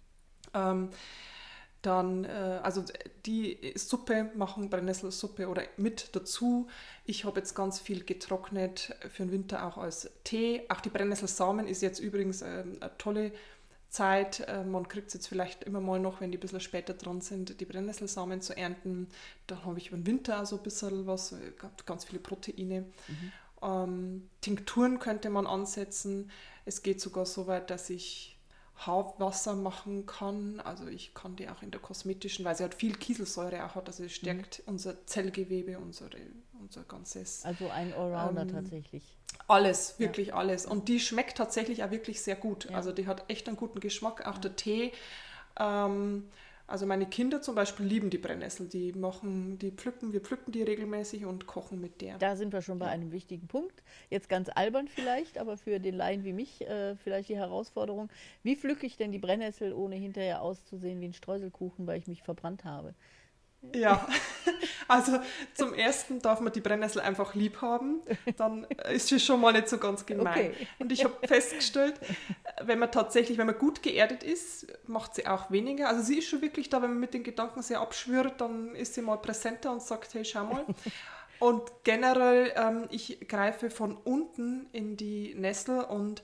Ähm, 0.53 0.89
dann, 1.81 2.25
äh, 2.25 2.59
also 2.63 2.83
die 3.25 3.73
Suppe 3.75 4.31
machen, 4.35 4.69
Brennnesselsuppe 4.69 5.47
oder 5.47 5.63
mit 5.77 6.15
dazu. 6.15 6.67
Ich 7.05 7.25
habe 7.25 7.39
jetzt 7.39 7.53
ganz 7.53 7.79
viel 7.79 8.03
getrocknet 8.03 8.95
für 9.11 9.23
den 9.23 9.31
Winter 9.31 9.65
auch 9.65 9.77
als 9.77 10.09
Tee. 10.23 10.63
Auch 10.69 10.81
die 10.81 10.89
Brennnesselsamen 10.89 11.67
ist 11.67 11.81
jetzt 11.81 11.99
übrigens 11.99 12.41
äh, 12.41 12.63
eine 12.79 12.97
tolle 12.97 13.31
Zeit. 13.95 14.45
Man 14.67 14.87
kriegt 14.87 15.07
es 15.07 15.13
jetzt 15.13 15.27
vielleicht 15.27 15.63
immer 15.63 15.79
mal 15.79 15.99
noch, 15.99 16.21
wenn 16.21 16.31
die 16.31 16.37
ein 16.37 16.41
bisschen 16.41 16.59
später 16.59 16.93
dran 16.93 17.21
sind, 17.21 17.59
die 17.59 17.65
Brennnesselsamen 17.65 18.41
zu 18.41 18.55
ernten. 18.55 19.07
Dann 19.47 19.63
habe 19.63 19.79
ich 19.79 19.87
über 19.87 19.97
den 19.97 20.05
Winter 20.05 20.41
auch 20.41 20.45
so 20.45 20.57
ein 20.57 20.63
bisschen 20.63 21.07
was, 21.07 21.31
äh, 21.31 21.53
ganz 21.85 22.05
viele 22.05 22.19
Proteine. 22.19 22.81
Mhm. 23.07 23.31
Ähm, 23.61 24.29
Tinkturen 24.41 24.99
könnte 24.99 25.29
man 25.29 25.47
ansetzen. 25.47 26.29
Es 26.65 26.83
geht 26.83 26.99
sogar 26.99 27.25
so 27.25 27.47
weit, 27.47 27.69
dass 27.69 27.89
ich 27.89 28.37
Haarwasser 28.77 29.55
machen 29.55 30.05
kann. 30.05 30.59
Also 30.59 30.87
ich 30.87 31.13
kann 31.13 31.35
die 31.35 31.49
auch 31.49 31.63
in 31.63 31.71
der 31.71 31.79
kosmetischen, 31.79 32.43
weil 32.43 32.55
sie 32.55 32.63
halt 32.63 32.75
viel 32.75 32.95
Kieselsäure 32.95 33.65
auch 33.65 33.75
hat. 33.75 33.87
Also 33.87 34.03
es 34.03 34.13
stärkt 34.13 34.59
mhm. 34.59 34.73
unser 34.73 35.05
Zellgewebe, 35.05 35.79
unsere, 35.79 36.17
unser 36.61 36.83
ganzes. 36.83 37.43
Also 37.45 37.69
ein 37.69 37.93
Allrounder 37.93 38.43
ähm, 38.43 38.47
tatsächlich. 38.49 39.03
Alles, 39.47 39.99
wirklich 39.99 40.27
ja. 40.27 40.35
alles. 40.35 40.65
Und 40.65 40.87
die 40.87 40.99
schmeckt 40.99 41.37
tatsächlich 41.37 41.83
auch 41.83 41.91
wirklich 41.91 42.21
sehr 42.21 42.35
gut. 42.35 42.69
Ja. 42.69 42.77
Also 42.77 42.91
die 42.91 43.07
hat 43.07 43.29
echt 43.29 43.47
einen 43.47 43.57
guten 43.57 43.79
Geschmack. 43.79 44.25
Auch 44.27 44.35
ja. 44.35 44.41
der 44.41 44.55
Tee. 44.55 44.91
Ähm, 45.59 46.25
Also 46.67 46.87
meine 46.87 47.05
Kinder 47.05 47.43
zum 47.43 47.53
Beispiel 47.53 47.85
lieben 47.85 48.09
die 48.09 48.17
Brennnessel. 48.17 48.67
Die 48.67 48.91
machen, 48.93 49.59
die 49.59 49.69
pflücken, 49.69 50.13
wir 50.13 50.21
pflücken 50.21 50.51
die 50.51 50.63
regelmäßig 50.63 51.25
und 51.25 51.45
kochen 51.45 51.79
mit 51.79 52.01
der. 52.01 52.17
Da 52.17 52.35
sind 52.35 52.53
wir 52.53 52.63
schon 52.63 52.79
bei 52.79 52.87
einem 52.87 53.11
wichtigen 53.11 53.47
Punkt. 53.47 53.83
Jetzt 54.09 54.29
ganz 54.29 54.49
albern 54.49 54.87
vielleicht, 54.87 55.37
aber 55.37 55.57
für 55.57 55.79
den 55.79 55.93
Laien 55.93 56.23
wie 56.23 56.33
mich 56.33 56.61
äh, 56.61 56.95
vielleicht 56.95 57.29
die 57.29 57.37
Herausforderung. 57.37 58.09
Wie 58.41 58.55
pflücke 58.55 58.87
ich 58.87 58.97
denn 58.97 59.11
die 59.11 59.19
Brennnessel, 59.19 59.73
ohne 59.73 59.95
hinterher 59.95 60.41
auszusehen 60.41 60.99
wie 61.01 61.05
ein 61.05 61.13
Streuselkuchen, 61.13 61.85
weil 61.85 61.99
ich 61.99 62.07
mich 62.07 62.23
verbrannt 62.23 62.63
habe? 62.63 62.95
Ja, 63.73 64.07
also 64.87 65.19
zum 65.53 65.73
ersten 65.73 66.21
darf 66.21 66.39
man 66.39 66.53
die 66.53 66.61
Brennnessel 66.61 67.01
einfach 67.01 67.33
lieb 67.35 67.61
haben, 67.61 68.01
dann 68.37 68.65
ist 68.91 69.07
sie 69.07 69.19
schon 69.19 69.41
mal 69.41 69.53
nicht 69.53 69.69
so 69.69 69.77
ganz 69.77 70.05
gemein. 70.05 70.51
Okay. 70.51 70.67
Und 70.79 70.91
ich 70.91 71.03
habe 71.03 71.15
festgestellt, 71.27 71.95
wenn 72.63 72.79
man 72.79 72.91
tatsächlich, 72.91 73.37
wenn 73.37 73.47
man 73.47 73.57
gut 73.57 73.81
geerdet 73.81 74.23
ist, 74.23 74.67
macht 74.87 75.15
sie 75.15 75.25
auch 75.27 75.51
weniger. 75.51 75.89
Also 75.89 76.03
sie 76.03 76.19
ist 76.19 76.27
schon 76.27 76.41
wirklich 76.41 76.69
da, 76.69 76.81
wenn 76.81 76.91
man 76.91 76.99
mit 76.99 77.13
den 77.13 77.23
Gedanken 77.23 77.61
sehr 77.61 77.79
abschwirrt, 77.81 78.39
dann 78.39 78.75
ist 78.75 78.93
sie 78.93 79.01
mal 79.01 79.17
präsenter 79.17 79.71
und 79.71 79.81
sagt, 79.81 80.13
hey, 80.13 80.25
schau 80.25 80.45
mal. 80.45 80.65
Und 81.39 81.63
generell, 81.83 82.53
ähm, 82.55 82.87
ich 82.91 83.27
greife 83.27 83.69
von 83.69 83.97
unten 83.97 84.67
in 84.71 84.95
die 84.95 85.33
Nessel 85.35 85.81
und 85.81 86.23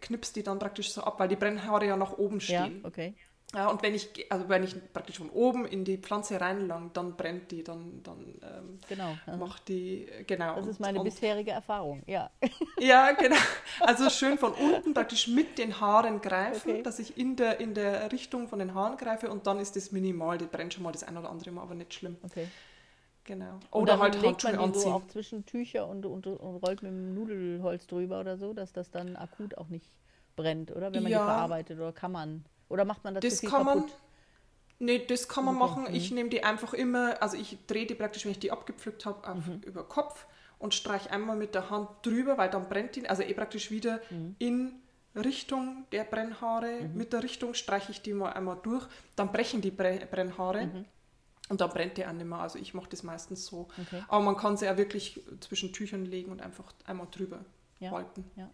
knipse 0.00 0.34
die 0.34 0.42
dann 0.42 0.58
praktisch 0.58 0.92
so 0.92 1.02
ab, 1.02 1.18
weil 1.18 1.28
die 1.28 1.36
Brennhaare 1.36 1.86
ja 1.86 1.96
nach 1.96 2.18
oben 2.18 2.40
stehen. 2.40 2.80
Ja, 2.82 2.88
okay. 2.88 3.14
Ja, 3.54 3.68
und 3.68 3.80
wenn 3.82 3.94
ich, 3.94 4.10
also 4.30 4.48
wenn 4.48 4.64
ich 4.64 4.74
praktisch 4.92 5.18
von 5.18 5.30
oben 5.30 5.66
in 5.66 5.84
die 5.84 5.98
Pflanze 5.98 6.40
reinlang, 6.40 6.90
dann 6.92 7.16
brennt 7.16 7.52
die, 7.52 7.62
dann, 7.62 8.02
dann 8.02 8.18
ähm, 8.42 8.80
genau, 8.88 9.16
macht 9.38 9.68
die, 9.68 10.08
genau. 10.26 10.56
Das 10.56 10.66
ist 10.66 10.80
meine 10.80 10.98
und, 10.98 11.04
bisherige 11.04 11.52
Erfahrung, 11.52 12.02
ja. 12.06 12.30
Ja, 12.80 13.12
genau. 13.12 13.36
Also 13.80 14.10
schön 14.10 14.36
von 14.36 14.52
unten 14.52 14.92
praktisch 14.92 15.28
mit 15.28 15.58
den 15.58 15.80
Haaren 15.80 16.20
greifen, 16.20 16.72
okay. 16.72 16.82
dass 16.82 16.98
ich 16.98 17.16
in 17.16 17.36
der, 17.36 17.60
in 17.60 17.74
der 17.74 18.10
Richtung 18.10 18.48
von 18.48 18.58
den 18.58 18.74
Haaren 18.74 18.96
greife 18.96 19.30
und 19.30 19.46
dann 19.46 19.60
ist 19.60 19.76
das 19.76 19.92
minimal, 19.92 20.38
die 20.38 20.46
brennt 20.46 20.74
schon 20.74 20.82
mal 20.82 20.92
das 20.92 21.04
ein 21.04 21.16
oder 21.16 21.30
andere 21.30 21.52
Mal, 21.52 21.62
aber 21.62 21.74
nicht 21.74 21.94
schlimm. 21.94 22.16
Okay. 22.24 22.48
Genau. 23.24 23.58
Oder 23.72 23.98
halt 23.98 24.20
legt 24.20 24.44
man 24.44 24.56
anziehen. 24.56 24.82
so 24.82 24.92
auch 24.92 25.06
zwischen 25.08 25.46
Tücher 25.46 25.88
und, 25.88 26.06
und, 26.06 26.26
und 26.26 26.56
rollt 26.56 26.82
mit 26.82 26.92
dem 26.92 27.14
Nudelholz 27.14 27.86
drüber 27.86 28.20
oder 28.20 28.36
so, 28.36 28.52
dass 28.52 28.72
das 28.72 28.90
dann 28.90 29.16
akut 29.16 29.56
auch 29.56 29.68
nicht 29.68 29.90
brennt, 30.36 30.70
oder? 30.70 30.92
Wenn 30.92 31.02
man 31.02 31.12
ja. 31.12 31.18
die 31.18 31.24
verarbeitet 31.24 31.78
oder 31.78 31.92
kann 31.92 32.12
man? 32.12 32.44
Oder 32.68 32.84
macht 32.84 33.04
man 33.04 33.14
das, 33.14 33.22
das 33.22 33.40
kann 33.40 33.64
kaputt? 33.64 33.82
man, 33.82 33.90
Nee, 34.78 35.06
das 35.06 35.28
kann 35.28 35.44
man 35.44 35.56
okay. 35.56 35.64
machen. 35.64 35.94
Ich 35.94 36.10
mhm. 36.10 36.16
nehme 36.16 36.30
die 36.30 36.44
einfach 36.44 36.74
immer, 36.74 37.22
also 37.22 37.36
ich 37.36 37.56
drehe 37.66 37.86
die 37.86 37.94
praktisch, 37.94 38.24
wenn 38.24 38.32
ich 38.32 38.38
die 38.38 38.52
abgepflückt 38.52 39.06
habe, 39.06 39.28
auf, 39.28 39.46
mhm. 39.46 39.62
über 39.64 39.84
Kopf 39.84 40.26
und 40.58 40.74
streiche 40.74 41.10
einmal 41.10 41.36
mit 41.36 41.54
der 41.54 41.70
Hand 41.70 41.88
drüber, 42.02 42.36
weil 42.36 42.50
dann 42.50 42.68
brennt 42.68 42.96
die, 42.96 43.08
also 43.08 43.22
eh 43.22 43.32
praktisch 43.32 43.70
wieder 43.70 44.00
mhm. 44.10 44.36
in 44.38 44.72
Richtung 45.14 45.86
der 45.92 46.04
Brennhaare. 46.04 46.82
Mhm. 46.82 46.96
Mit 46.96 47.12
der 47.12 47.22
Richtung 47.22 47.54
streiche 47.54 47.90
ich 47.92 48.02
die 48.02 48.12
mal 48.12 48.32
einmal 48.32 48.58
durch, 48.62 48.86
dann 49.16 49.32
brechen 49.32 49.62
die 49.62 49.70
Brennhaare. 49.70 50.66
Mhm. 50.66 50.84
Und 51.48 51.60
dann 51.60 51.70
brennt 51.70 51.96
die 51.96 52.04
auch 52.04 52.12
nicht 52.12 52.26
mehr. 52.26 52.40
Also 52.40 52.58
ich 52.58 52.74
mache 52.74 52.88
das 52.90 53.04
meistens 53.04 53.46
so. 53.46 53.68
Okay. 53.80 54.02
Aber 54.08 54.24
man 54.24 54.36
kann 54.36 54.56
sie 54.56 54.64
ja 54.64 54.76
wirklich 54.76 55.20
zwischen 55.38 55.72
Tüchern 55.72 56.04
legen 56.04 56.32
und 56.32 56.42
einfach 56.42 56.72
einmal 56.84 57.06
drüber 57.08 57.44
ja. 57.78 57.92
halten. 57.92 58.28
Ja. 58.34 58.50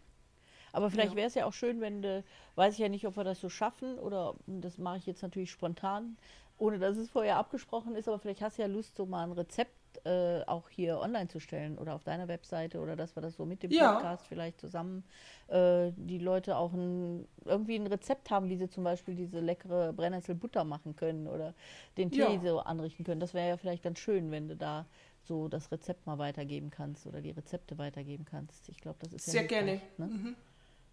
Aber 0.73 0.91
vielleicht 0.91 1.13
ja. 1.13 1.17
wäre 1.17 1.27
es 1.29 1.35
ja 1.35 1.47
auch 1.47 1.53
schön, 1.53 1.81
wenn, 1.81 2.03
du, 2.03 2.25
weiß 2.55 2.75
ich 2.75 2.81
ja 2.81 2.89
nicht, 2.89 3.07
ob 3.07 3.17
wir 3.17 3.25
das 3.25 3.41
so 3.41 3.49
schaffen 3.49 3.99
oder 3.99 4.35
das 4.47 4.79
mache 4.79 4.99
ich 4.99 5.07
jetzt 5.07 5.23
natürlich 5.23 5.51
spontan, 5.51 6.17
ohne 6.59 6.79
dass 6.79 6.97
es 6.97 7.11
vorher 7.11 7.37
abgesprochen 7.37 7.95
ist, 7.95 8.09
aber 8.09 8.19
vielleicht 8.19 8.41
hast 8.41 8.59
du 8.59 8.63
ja 8.63 8.69
Lust, 8.69 8.97
so 8.97 9.07
mal 9.07 9.25
ein 9.25 9.33
Rezept 9.33 9.77
äh, 10.05 10.43
auch 10.47 10.69
hier 10.69 10.99
online 11.01 11.29
zu 11.29 11.39
stellen 11.39 11.79
oder 11.79 11.95
auf 11.95 12.05
deiner 12.05 12.29
Webseite 12.29 12.81
oder 12.81 12.97
dass 12.97 13.15
wir 13.17 13.21
das 13.21 13.37
so 13.37 13.45
mit 13.45 13.63
dem 13.63 13.71
ja. 13.71 13.93
Podcast 13.93 14.27
vielleicht 14.27 14.61
zusammen 14.61 15.05
äh, 15.49 15.93
die 15.97 16.19
Leute 16.19 16.57
auch 16.57 16.73
ein, 16.73 17.27
irgendwie 17.45 17.77
ein 17.77 17.87
Rezept 17.87 18.31
haben, 18.31 18.49
wie 18.49 18.57
sie 18.57 18.69
zum 18.69 18.85
Beispiel 18.85 19.15
diese 19.15 19.41
leckere 19.41 19.93
Brennnesselbutter 19.93 20.65
machen 20.65 20.97
können 20.97 21.27
oder 21.27 21.55
den 21.99 22.11
Tee 22.11 22.21
ja. 22.21 22.41
so 22.41 22.61
anrichten 22.61 23.05
können. 23.05 23.21
Das 23.21 23.35
wäre 23.35 23.49
ja 23.49 23.57
vielleicht 23.57 23.83
ganz 23.83 23.99
schön, 23.99 24.31
wenn 24.31 24.49
du 24.49 24.57
da 24.57 24.87
so 25.25 25.49
das 25.49 25.71
Rezept 25.71 26.07
mal 26.07 26.19
weitergeben 26.19 26.71
kannst 26.71 27.07
oder 27.07 27.21
die 27.21 27.31
Rezepte 27.31 27.79
weitergeben 27.79 28.25
kannst. 28.25 28.69
Ich 28.69 28.79
glaube, 28.81 28.99
das 29.01 29.13
ist 29.13 29.27
sehr 29.27 29.43
ja 29.43 29.49
gerne. 29.49 29.81
Ne? 29.99 30.07
Mhm. 30.07 30.37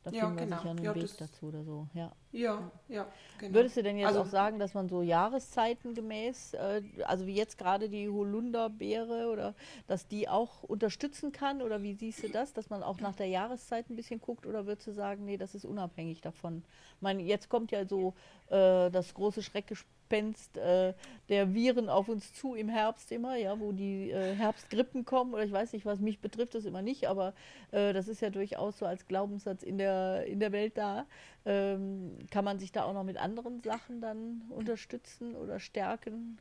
Da 0.10 0.16
ja, 0.16 0.26
finden 0.26 0.38
wir 0.38 0.46
genau. 0.46 0.58
sicher 0.58 0.70
einen 0.70 0.84
ja, 0.84 0.96
Weg 0.96 1.18
dazu 1.18 1.46
oder 1.46 1.64
so. 1.64 1.88
Ja, 1.94 2.12
ja, 2.32 2.72
ja 2.88 3.08
genau. 3.38 3.54
Würdest 3.54 3.78
du 3.78 3.84
denn 3.84 3.98
jetzt 3.98 4.08
also, 4.08 4.22
auch 4.22 4.26
sagen, 4.26 4.60
dass 4.60 4.74
man 4.74 4.90
so 4.90 5.02
Jahreszeiten 5.02 5.94
gemäß, 5.94 6.54
äh, 6.54 6.82
also 7.06 7.28
wie 7.28 7.36
jetzt 7.36 7.58
gerade 7.58 7.90
die 7.90 8.10
Holunderbeere 8.10 9.30
oder 9.32 9.54
dass 9.88 10.08
die 10.08 10.28
auch 10.28 10.64
unterstützen 10.64 11.32
kann? 11.32 11.62
Oder 11.62 11.82
wie 11.84 11.94
siehst 11.94 12.24
du 12.24 12.30
das, 12.30 12.54
dass 12.54 12.70
man 12.70 12.82
auch 12.82 13.00
nach 13.00 13.16
der 13.16 13.28
Jahreszeit 13.28 13.90
ein 13.90 13.96
bisschen 13.96 14.20
guckt? 14.20 14.46
Oder 14.46 14.66
würdest 14.66 14.88
du 14.88 14.92
sagen, 14.94 15.26
nee, 15.26 15.38
das 15.38 15.56
ist 15.56 15.66
unabhängig 15.66 16.22
davon? 16.22 16.64
Ich 16.96 17.02
meine, 17.02 17.22
jetzt 17.24 17.50
kommt 17.50 17.72
ja 17.72 17.86
so 17.86 18.14
äh, 18.48 18.90
das 18.90 19.14
große 19.14 19.44
Schreckgespenst 19.44 19.99
Gespenst 20.10 20.58
äh, 20.58 20.94
der 21.30 21.54
Viren 21.54 21.88
auf 21.88 22.10
uns 22.10 22.34
zu 22.34 22.56
im 22.56 22.68
Herbst 22.68 23.12
immer, 23.12 23.36
ja, 23.36 23.60
wo 23.60 23.72
die 23.72 24.10
äh, 24.10 24.34
Herbstgrippen 24.36 25.06
kommen 25.06 25.34
oder 25.34 25.44
ich 25.44 25.52
weiß 25.52 25.74
nicht, 25.74 25.86
was 25.86 26.00
mich 26.00 26.20
betrifft, 26.20 26.56
das 26.56 26.66
immer 26.66 26.82
nicht, 26.82 27.08
aber 27.08 27.34
äh, 27.72 27.94
das 27.94 28.08
ist 28.08 28.22
ja 28.22 28.32
durchaus 28.32 28.80
so 28.80 28.88
als 28.88 29.06
Glaubenssatz 29.06 29.62
in 29.62 29.78
der, 29.78 30.26
in 30.26 30.40
der 30.40 30.52
Welt 30.52 30.78
da. 30.78 31.06
Ähm, 31.46 32.18
kann 32.32 32.44
man 32.44 32.58
sich 32.58 32.72
da 32.72 32.86
auch 32.86 32.94
noch 32.94 33.04
mit 33.04 33.18
anderen 33.18 33.62
Sachen 33.62 34.02
dann 34.02 34.42
unterstützen 34.50 35.36
oder 35.36 35.60
stärken? 35.60 36.40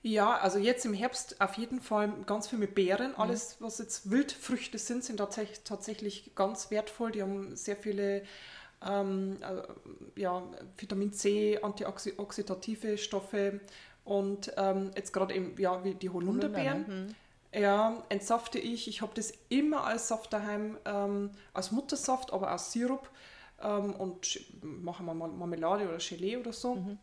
Ja, 0.00 0.38
also 0.38 0.58
jetzt 0.58 0.84
im 0.84 0.94
Herbst 0.94 1.40
auf 1.40 1.54
jeden 1.54 1.80
Fall 1.80 2.12
ganz 2.26 2.48
viel 2.48 2.58
mit 2.58 2.74
Beeren. 2.74 3.10
Mhm. 3.10 3.20
Alles, 3.20 3.56
was 3.60 3.78
jetzt 3.78 4.10
Wildfrüchte 4.10 4.78
sind, 4.78 5.04
sind 5.04 5.18
tatsächlich 5.18 6.34
ganz 6.34 6.70
wertvoll. 6.70 7.12
Die 7.12 7.22
haben 7.22 7.54
sehr 7.56 7.76
viele 7.76 8.22
ähm, 8.88 9.38
äh, 9.40 10.20
ja, 10.20 10.42
Vitamin 10.76 11.12
C, 11.12 11.58
antioxidative 11.62 12.98
Stoffe 12.98 13.60
und 14.04 14.52
ähm, 14.56 14.90
jetzt 14.96 15.12
gerade 15.12 15.34
eben 15.34 15.54
ja, 15.58 15.82
wie 15.84 15.94
die 15.94 16.10
Holunderbeeren. 16.10 16.86
Holunder, 16.86 17.06
ne? 17.06 17.14
Ja, 17.54 18.02
entsafte 18.08 18.58
ich. 18.58 18.88
Ich 18.88 19.02
habe 19.02 19.12
das 19.14 19.32
immer 19.48 19.84
als 19.84 20.08
Saft 20.08 20.32
daheim, 20.32 20.78
ähm, 20.86 21.30
als 21.52 21.70
Muttersaft, 21.70 22.32
aber 22.32 22.50
als 22.50 22.72
Sirup 22.72 23.10
ähm, 23.62 23.94
und 23.94 24.40
mache 24.62 25.02
mal 25.02 25.14
Marmelade 25.14 25.86
oder 25.88 25.98
Gelee 25.98 26.38
oder 26.38 26.52
so. 26.52 26.76
Mhm. 26.76 26.98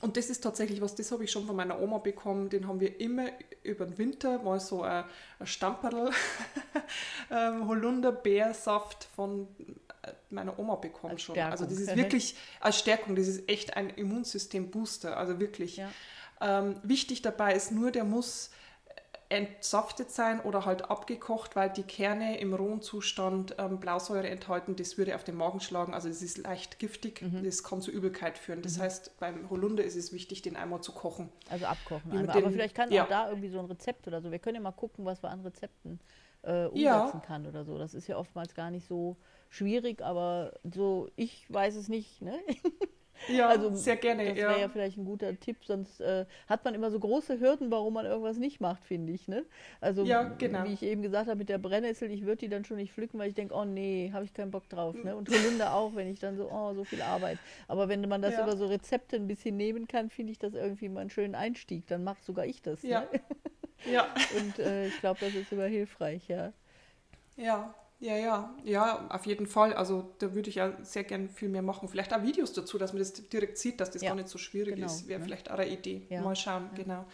Und 0.00 0.16
das 0.16 0.30
ist 0.30 0.42
tatsächlich 0.42 0.80
was, 0.80 0.94
das 0.94 1.10
habe 1.10 1.24
ich 1.24 1.32
schon 1.32 1.46
von 1.46 1.56
meiner 1.56 1.80
Oma 1.80 1.98
bekommen. 1.98 2.48
Den 2.48 2.68
haben 2.68 2.78
wir 2.78 3.00
immer 3.00 3.26
über 3.62 3.86
den 3.86 3.98
Winter 3.98 4.38
mal 4.42 4.60
so 4.60 4.82
ein, 4.82 5.04
ein 5.38 5.46
Stamperl 5.46 6.10
ähm, 7.30 7.68
Holunderbeersaft 7.68 9.08
von 9.14 9.48
meiner 10.30 10.58
Oma 10.58 10.76
bekommen 10.76 11.12
als 11.12 11.22
schon. 11.22 11.34
Stärkung. 11.34 11.52
Also 11.52 11.64
das 11.64 11.78
ist 11.78 11.96
wirklich 11.96 12.36
als 12.60 12.78
Stärkung, 12.78 13.16
das 13.16 13.28
ist 13.28 13.48
echt 13.48 13.76
ein 13.76 13.90
Immunsystem-Booster. 13.90 15.16
Also 15.16 15.40
wirklich. 15.40 15.76
Ja. 15.76 15.90
Ähm, 16.40 16.76
wichtig 16.82 17.22
dabei 17.22 17.54
ist 17.54 17.72
nur, 17.72 17.90
der 17.90 18.04
muss 18.04 18.50
entsaftet 19.30 20.10
sein 20.10 20.40
oder 20.40 20.64
halt 20.64 20.90
abgekocht, 20.90 21.54
weil 21.54 21.70
die 21.70 21.82
Kerne 21.82 22.38
im 22.38 22.54
rohen 22.54 22.80
Zustand 22.80 23.54
ähm, 23.58 23.78
Blausäure 23.78 24.28
enthalten. 24.28 24.74
Das 24.74 24.96
würde 24.96 25.14
auf 25.14 25.24
den 25.24 25.36
Magen 25.36 25.60
schlagen. 25.60 25.92
Also 25.92 26.08
das 26.08 26.22
ist 26.22 26.38
leicht 26.38 26.78
giftig. 26.78 27.20
Mhm. 27.20 27.44
Das 27.44 27.62
kann 27.62 27.82
zu 27.82 27.90
Übelkeit 27.90 28.38
führen. 28.38 28.62
Das 28.62 28.78
mhm. 28.78 28.82
heißt, 28.82 29.18
beim 29.18 29.50
Holunder 29.50 29.84
ist 29.84 29.96
es 29.96 30.12
wichtig, 30.12 30.40
den 30.40 30.56
einmal 30.56 30.80
zu 30.80 30.92
kochen. 30.92 31.28
Also 31.50 31.66
abkochen. 31.66 32.10
Den, 32.10 32.30
Aber 32.30 32.50
vielleicht 32.50 32.74
kann 32.74 32.90
ja. 32.90 33.04
auch 33.04 33.08
da 33.08 33.28
irgendwie 33.28 33.50
so 33.50 33.58
ein 33.58 33.66
Rezept 33.66 34.06
oder 34.06 34.22
so. 34.22 34.30
Wir 34.30 34.38
können 34.38 34.56
ja 34.56 34.62
mal 34.62 34.72
gucken, 34.72 35.04
was 35.04 35.22
wir 35.22 35.30
an 35.30 35.40
Rezepten 35.40 36.00
äh, 36.42 36.64
umsetzen 36.64 36.80
ja. 36.82 37.22
kann 37.26 37.46
oder 37.46 37.64
so. 37.64 37.76
Das 37.76 37.92
ist 37.92 38.06
ja 38.06 38.16
oftmals 38.16 38.54
gar 38.54 38.70
nicht 38.70 38.86
so 38.86 39.16
schwierig, 39.50 40.02
aber 40.02 40.54
so, 40.62 41.10
ich 41.16 41.44
weiß 41.52 41.74
es 41.74 41.88
nicht. 41.88 42.22
Ne? 42.22 42.38
Ja, 43.26 43.48
also, 43.48 43.74
sehr 43.74 43.96
gerne. 43.96 44.26
Das 44.26 44.36
wäre 44.36 44.52
ja. 44.52 44.58
ja. 44.58 44.68
vielleicht 44.68 44.96
ein 44.96 45.04
guter 45.04 45.38
Tipp, 45.38 45.64
sonst 45.64 46.00
äh, 46.00 46.24
hat 46.46 46.64
man 46.64 46.74
immer 46.74 46.90
so 46.90 46.98
große 46.98 47.40
Hürden, 47.40 47.70
warum 47.70 47.94
man 47.94 48.06
irgendwas 48.06 48.38
nicht 48.38 48.60
macht, 48.60 48.84
finde 48.84 49.12
ich. 49.12 49.28
Ne? 49.28 49.44
Also, 49.80 50.04
ja, 50.04 50.22
genau. 50.22 50.64
wie 50.64 50.72
ich 50.72 50.82
eben 50.82 51.02
gesagt 51.02 51.28
habe, 51.28 51.38
mit 51.38 51.48
der 51.48 51.58
Brennnessel, 51.58 52.10
ich 52.10 52.24
würde 52.24 52.38
die 52.38 52.48
dann 52.48 52.64
schon 52.64 52.76
nicht 52.76 52.92
pflücken, 52.92 53.18
weil 53.18 53.28
ich 53.28 53.34
denke, 53.34 53.54
oh 53.54 53.64
nee, 53.64 54.10
habe 54.12 54.24
ich 54.24 54.32
keinen 54.32 54.50
Bock 54.50 54.68
drauf. 54.68 54.96
Ne? 55.02 55.16
Und 55.16 55.28
Holunder 55.28 55.74
auch, 55.74 55.94
wenn 55.94 56.08
ich 56.08 56.20
dann 56.20 56.36
so, 56.36 56.50
oh, 56.50 56.74
so 56.74 56.84
viel 56.84 57.02
Arbeit. 57.02 57.38
Aber 57.66 57.88
wenn 57.88 58.00
man 58.08 58.22
das 58.22 58.34
ja. 58.34 58.44
über 58.44 58.56
so 58.56 58.66
Rezepte 58.66 59.16
ein 59.16 59.26
bisschen 59.26 59.56
nehmen 59.56 59.88
kann, 59.88 60.10
finde 60.10 60.32
ich 60.32 60.38
das 60.38 60.54
irgendwie 60.54 60.88
mal 60.88 61.00
einen 61.00 61.10
schönen 61.10 61.34
Einstieg. 61.34 61.86
Dann 61.86 62.04
mache 62.04 62.22
sogar 62.22 62.46
ich 62.46 62.62
das. 62.62 62.82
Ja. 62.82 63.00
Ne? 63.00 63.20
ja. 63.92 64.06
Und 64.38 64.58
äh, 64.58 64.86
ich 64.86 65.00
glaube, 65.00 65.20
das 65.20 65.34
ist 65.34 65.52
immer 65.52 65.66
hilfreich, 65.66 66.28
ja. 66.28 66.52
Ja, 67.36 67.74
ja, 68.00 68.16
ja, 68.16 68.54
ja, 68.64 69.06
auf 69.08 69.26
jeden 69.26 69.46
Fall. 69.46 69.74
Also 69.74 70.14
da 70.18 70.32
würde 70.34 70.48
ich 70.48 70.56
ja 70.56 70.72
sehr 70.82 71.04
gern 71.04 71.28
viel 71.28 71.48
mehr 71.48 71.62
machen. 71.62 71.88
Vielleicht 71.88 72.14
auch 72.14 72.22
Videos 72.22 72.52
dazu, 72.52 72.78
dass 72.78 72.92
man 72.92 73.00
das 73.00 73.12
direkt 73.12 73.58
sieht, 73.58 73.80
dass 73.80 73.90
das 73.90 74.02
ja, 74.02 74.10
gar 74.10 74.14
nicht 74.14 74.28
so 74.28 74.38
schwierig 74.38 74.76
genau, 74.76 74.86
ist. 74.86 75.08
Wäre 75.08 75.18
ne? 75.18 75.26
vielleicht 75.26 75.50
auch 75.50 75.58
eine 75.58 75.68
Idee. 75.68 76.06
Ja, 76.08 76.22
Mal 76.22 76.36
schauen, 76.36 76.68
ja. 76.72 76.82
genau. 76.82 77.06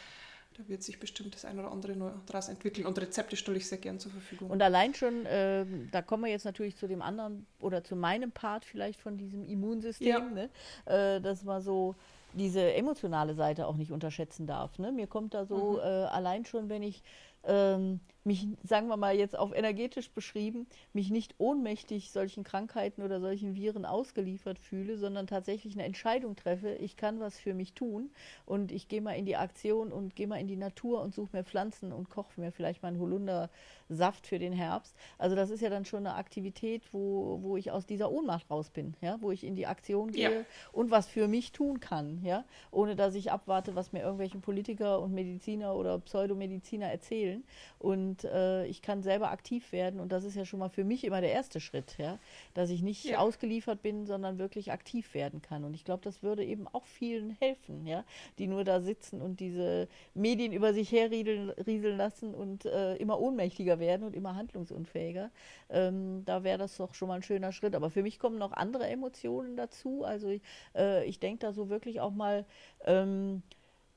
Da 0.57 0.69
wird 0.69 0.83
sich 0.83 1.01
bestimmt 1.01 1.35
das 1.35 1.45
eine 1.45 1.63
oder 1.63 1.73
andere 1.73 1.97
noch 1.97 2.13
daraus 2.27 2.49
entwickeln. 2.49 2.87
Und 2.87 2.99
Rezepte 2.99 3.35
stelle 3.35 3.57
ich 3.57 3.67
sehr 3.67 3.79
gern 3.79 3.99
zur 3.99 4.13
Verfügung. 4.13 4.51
Und 4.51 4.63
allein 4.63 4.95
schon, 4.95 5.27
äh, 5.27 5.65
da 5.91 6.03
kommen 6.03 6.25
wir 6.25 6.31
jetzt 6.31 6.45
natürlich 6.45 6.77
zu 6.77 6.87
dem 6.87 7.03
anderen 7.03 7.47
oder 7.59 7.83
zu 7.83 7.97
meinem 7.97 8.31
Part 8.31 8.65
vielleicht 8.65 9.01
von 9.01 9.17
diesem 9.17 9.45
Immunsystem, 9.45 10.35
ne? 10.35 10.51
äh, 10.85 11.21
dass 11.21 11.43
man 11.43 11.61
so 11.61 11.97
diese 12.35 12.75
emotionale 12.75 13.35
Seite 13.35 13.67
auch 13.67 13.77
nicht 13.77 13.91
unterschätzen 13.91 14.47
darf. 14.47 14.79
Ne? 14.79 14.93
Mir 14.93 15.07
kommt 15.07 15.35
da 15.35 15.45
so 15.47 15.73
mhm. 15.73 15.79
äh, 15.79 15.83
allein 15.83 16.45
schon, 16.45 16.69
wenn 16.69 16.83
ich 16.83 17.03
ähm, 17.45 18.01
mich, 18.25 18.47
sagen 18.63 18.89
wir 18.89 18.97
mal 18.97 19.17
jetzt 19.17 19.37
auf 19.39 19.55
energetisch 19.55 20.11
beschrieben, 20.11 20.67
mich 20.93 21.11
nicht 21.11 21.35
ohnmächtig 21.39 22.11
solchen 22.11 22.43
Krankheiten 22.43 23.03
oder 23.03 23.21
solchen 23.21 23.55
Viren 23.55 23.85
ausgeliefert 23.85 24.59
fühle, 24.59 24.97
sondern 24.97 25.27
tatsächlich 25.27 25.75
eine 25.75 25.85
Entscheidung 25.85 26.35
treffe, 26.35 26.75
ich 26.75 26.97
kann 26.97 27.21
was 27.21 27.39
für 27.39 27.55
mich 27.55 27.75
tun 27.75 28.11
und 28.47 28.73
ich 28.73 28.89
gehe 28.89 29.03
mal 29.03 29.13
in 29.13 29.27
die 29.27 29.37
Aktion 29.37 29.93
und 29.93 30.17
gehe 30.17 30.27
mal 30.27 30.41
in 30.41 30.49
die 30.49 30.57
Natur 30.57 31.03
und 31.03 31.15
suche 31.15 31.37
mir 31.37 31.45
Pflanzen 31.45 31.93
und 31.93 32.09
koche 32.09 32.41
mir 32.41 32.51
vielleicht 32.51 32.83
meinen 32.83 32.99
Holundersaft 32.99 34.27
für 34.27 34.39
den 34.39 34.53
Herbst. 34.53 34.97
Also 35.19 35.37
das 35.37 35.51
ist 35.51 35.61
ja 35.61 35.69
dann 35.69 35.85
schon 35.85 36.07
eine 36.07 36.17
Aktivität, 36.17 36.83
wo, 36.93 37.41
wo 37.43 37.57
ich 37.57 37.71
aus 37.71 37.85
dieser 37.85 38.11
Ohnmacht 38.11 38.51
raus 38.51 38.71
bin, 38.71 38.95
ja, 39.03 39.19
wo 39.21 39.33
ich 39.33 39.45
in 39.45 39.55
die 39.55 39.67
Aktion 39.67 40.11
gehe 40.11 40.39
ja. 40.39 40.45
und 40.73 40.91
was 40.91 41.07
für 41.07 41.29
mich 41.29 41.53
tun 41.53 41.81
kann, 41.81 42.23
ja, 42.25 42.45
ohne 42.71 42.97
dass 42.97 43.15
ich 43.15 43.31
abwarte, 43.31 43.75
was 43.75 43.93
mir 43.93 44.01
irgendwelche 44.01 44.39
Politiker 44.39 45.01
und 45.01 45.13
Mediziner 45.13 45.75
oder 45.75 45.99
Pseudomediziner 45.99 46.87
erzählen. 46.87 47.45
Und 47.79 48.14
und 48.15 48.25
äh, 48.25 48.67
ich 48.67 48.81
kann 48.81 49.03
selber 49.03 49.31
aktiv 49.31 49.73
werden 49.73 49.99
und 49.99 50.13
das 50.13 50.25
ist 50.25 50.37
ja 50.37 50.45
schon 50.45 50.61
mal 50.61 50.69
für 50.69 50.85
mich 50.85 51.05
immer 51.05 51.21
der 51.21 51.33
erste 51.33 51.61
Schritt, 51.61 51.97
ja, 51.99 52.19
dass 52.55 52.71
ich 52.71 52.83
nicht 52.83 53.05
ja. 53.05 53.19
ausgeliefert 53.19 53.83
bin, 53.83 54.07
sondern 54.07 54.39
wirklich 54.39 54.71
aktiv 54.71 55.15
werden 55.15 55.43
kann 55.43 55.65
und 55.65 55.75
ich 55.75 55.85
glaube, 55.85 56.03
das 56.05 56.23
würde 56.23 56.45
eben 56.45 56.69
auch 56.69 56.87
vielen 56.87 57.31
helfen, 57.41 57.87
ja, 57.87 58.05
die 58.39 58.47
nur 58.47 58.63
da 58.63 58.81
sitzen 58.81 59.21
und 59.21 59.41
diese 59.41 59.89
Medien 60.15 60.53
über 60.53 60.73
sich 60.73 60.93
herrieseln 60.93 61.97
lassen 61.97 62.35
und 62.35 62.67
äh, 62.67 62.95
immer 62.97 63.19
ohnmächtiger 63.21 63.81
werden 63.81 64.07
und 64.07 64.15
immer 64.15 64.37
handlungsunfähiger. 64.37 65.31
Ähm, 65.71 66.25
da 66.25 66.45
wäre 66.45 66.59
das 66.59 66.77
doch 66.77 66.95
schon 66.95 67.09
mal 67.09 67.17
ein 67.17 67.23
schöner 67.23 67.53
Schritt. 67.53 67.75
Aber 67.75 67.91
für 67.91 68.03
mich 68.03 68.19
kommen 68.19 68.39
noch 68.39 68.53
andere 68.53 68.87
Emotionen 68.87 69.57
dazu. 69.57 70.05
Also 70.05 70.29
ich, 70.29 70.43
äh, 70.77 71.05
ich 71.07 71.19
denke 71.19 71.41
da 71.41 71.53
so 71.53 71.69
wirklich 71.69 72.01
auch 72.01 72.13
mal 72.13 72.45
ähm, 72.85 73.43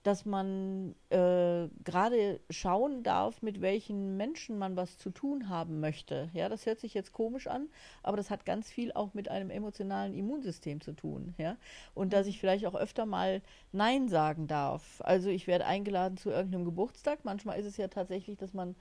dass 0.07 0.23
man 0.25 0.95
äh, 1.09 1.67
gerade 1.83 2.39
schauen 2.49 3.03
darf, 3.03 3.41
mit 3.41 3.59
welchen 3.59 4.15
Menschen 4.15 4.57
man 4.57 4.77
was 4.77 4.97
zu 4.97 5.09
tun 5.09 5.49
haben 5.49 5.81
möchte. 5.81 6.29
Ja, 6.31 6.47
das 6.47 6.65
hört 6.65 6.79
sich 6.79 6.93
jetzt 6.93 7.11
komisch 7.11 7.47
an, 7.47 7.67
aber 8.03 8.15
das 8.15 8.29
hat 8.29 8.45
ganz 8.45 8.71
viel 8.71 8.93
auch 8.93 9.13
mit 9.13 9.27
einem 9.27 9.49
emotionalen 9.49 10.13
Immunsystem 10.13 10.79
zu 10.79 10.93
tun. 10.93 11.35
Ja, 11.37 11.57
und 11.93 12.13
dass 12.13 12.25
ich 12.25 12.39
vielleicht 12.39 12.65
auch 12.67 12.75
öfter 12.75 13.05
mal 13.05 13.41
Nein 13.73 14.07
sagen 14.07 14.47
darf. 14.47 15.01
Also 15.03 15.27
ich 15.27 15.45
werde 15.45 15.65
eingeladen 15.65 16.15
zu 16.15 16.29
irgendeinem 16.29 16.63
Geburtstag. 16.63 17.25
Manchmal 17.25 17.59
ist 17.59 17.65
es 17.65 17.75
ja 17.75 17.89
tatsächlich, 17.89 18.37
dass 18.37 18.53
man 18.53 18.77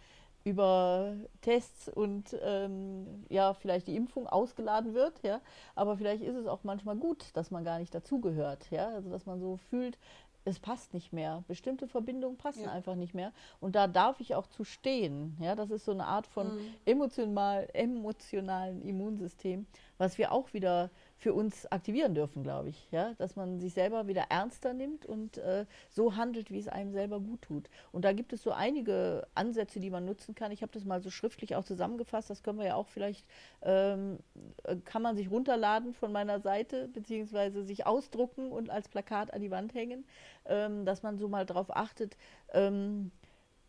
über 0.47 1.17
Tests 1.41 1.89
und 1.89 2.37
ähm, 2.41 3.25
ja, 3.29 3.53
vielleicht 3.53 3.89
die 3.89 3.97
Impfung 3.97 4.29
ausgeladen 4.29 4.95
wird, 4.95 5.21
ja. 5.25 5.41
Aber 5.75 5.97
vielleicht 5.97 6.23
ist 6.23 6.37
es 6.37 6.47
auch 6.47 6.63
manchmal 6.63 6.95
gut, 6.95 7.31
dass 7.35 7.51
man 7.51 7.65
gar 7.65 7.81
nicht 7.81 7.93
dazugehört, 7.93 8.71
ja. 8.71 8.91
Also 8.91 9.11
dass 9.11 9.27
man 9.27 9.41
so 9.41 9.57
fühlt, 9.57 9.99
es 10.47 10.61
passt 10.61 10.95
nicht 10.95 11.13
mehr. 11.13 11.43
Bestimmte 11.49 11.89
Verbindungen 11.89 12.39
passen 12.39 12.65
ja. 12.65 12.71
einfach 12.71 12.95
nicht 12.95 13.15
mehr. 13.15 13.33
Und 13.61 13.75
da 13.75 13.89
darf 13.89 14.21
ich 14.21 14.37
auch 14.37 14.47
zu 14.47 14.63
stehen. 14.63 15.37
Ja, 15.41 15.57
das 15.57 15.71
ist 15.71 15.85
so 15.85 15.91
eine 15.91 16.07
Art 16.07 16.29
von 16.29 16.55
mhm. 16.55 16.75
emotional, 16.85 17.69
emotionalen 17.73 18.81
Immunsystem, 18.83 19.67
was 19.99 20.19
wir 20.19 20.31
auch 20.31 20.55
wieder 20.55 20.91
für 21.19 21.33
uns 21.33 21.67
aktivieren 21.73 22.15
dürfen, 22.15 22.43
glaube 22.43 22.69
ich. 22.69 22.89
Ja? 22.91 23.15
Dass 23.15 23.37
man 23.37 23.59
sich 23.59 23.73
selber 23.73 24.07
wieder 24.07 24.27
ernster 24.29 24.75
nimmt 24.75 25.07
und 25.07 25.39
äh, 25.39 25.65
so 25.89 26.17
handelt, 26.17 26.51
wie 26.51 26.59
es 26.59 26.69
einem 26.69 26.93
selber 26.93 27.21
gut 27.21 27.43
tut. 27.43 27.71
Und 27.93 28.05
da 28.05 28.13
gibt 28.13 28.33
es 28.33 28.43
so 28.43 28.53
einige 28.53 29.27
Ansätze, 29.35 29.81
die 29.81 29.91
man 29.91 30.05
nutzen 30.05 30.35
kann. 30.35 30.53
Ich 30.53 30.63
habe 30.63 30.73
das 30.73 30.85
mal 30.85 31.01
so 31.01 31.11
schriftlich 31.11 31.57
auch 31.57 31.65
zusammengefasst. 31.65 32.29
Das 32.29 32.43
können 32.43 32.59
wir 32.59 32.67
ja 32.67 32.75
auch 32.75 32.89
vielleicht, 32.89 33.27
ähm, 33.63 34.19
äh, 34.65 34.77
kann 34.77 35.03
man 35.03 35.17
sich 35.17 35.31
runterladen 35.31 35.95
von 35.95 36.13
meiner 36.13 36.41
Seite, 36.41 36.89
beziehungsweise 36.89 37.65
sich 37.65 37.87
ausdrucken 37.87 38.53
und 38.53 38.71
als 38.71 38.89
Plakat 38.89 39.33
an 39.33 39.41
die 39.41 39.51
Wand 39.51 39.75
hängen, 39.75 40.05
ähm, 40.45 40.85
dass 40.85 41.03
man 41.03 41.19
so 41.19 41.29
mal 41.29 41.47
darauf 41.47 41.75
achtet, 41.75 42.17
ähm, 42.53 43.11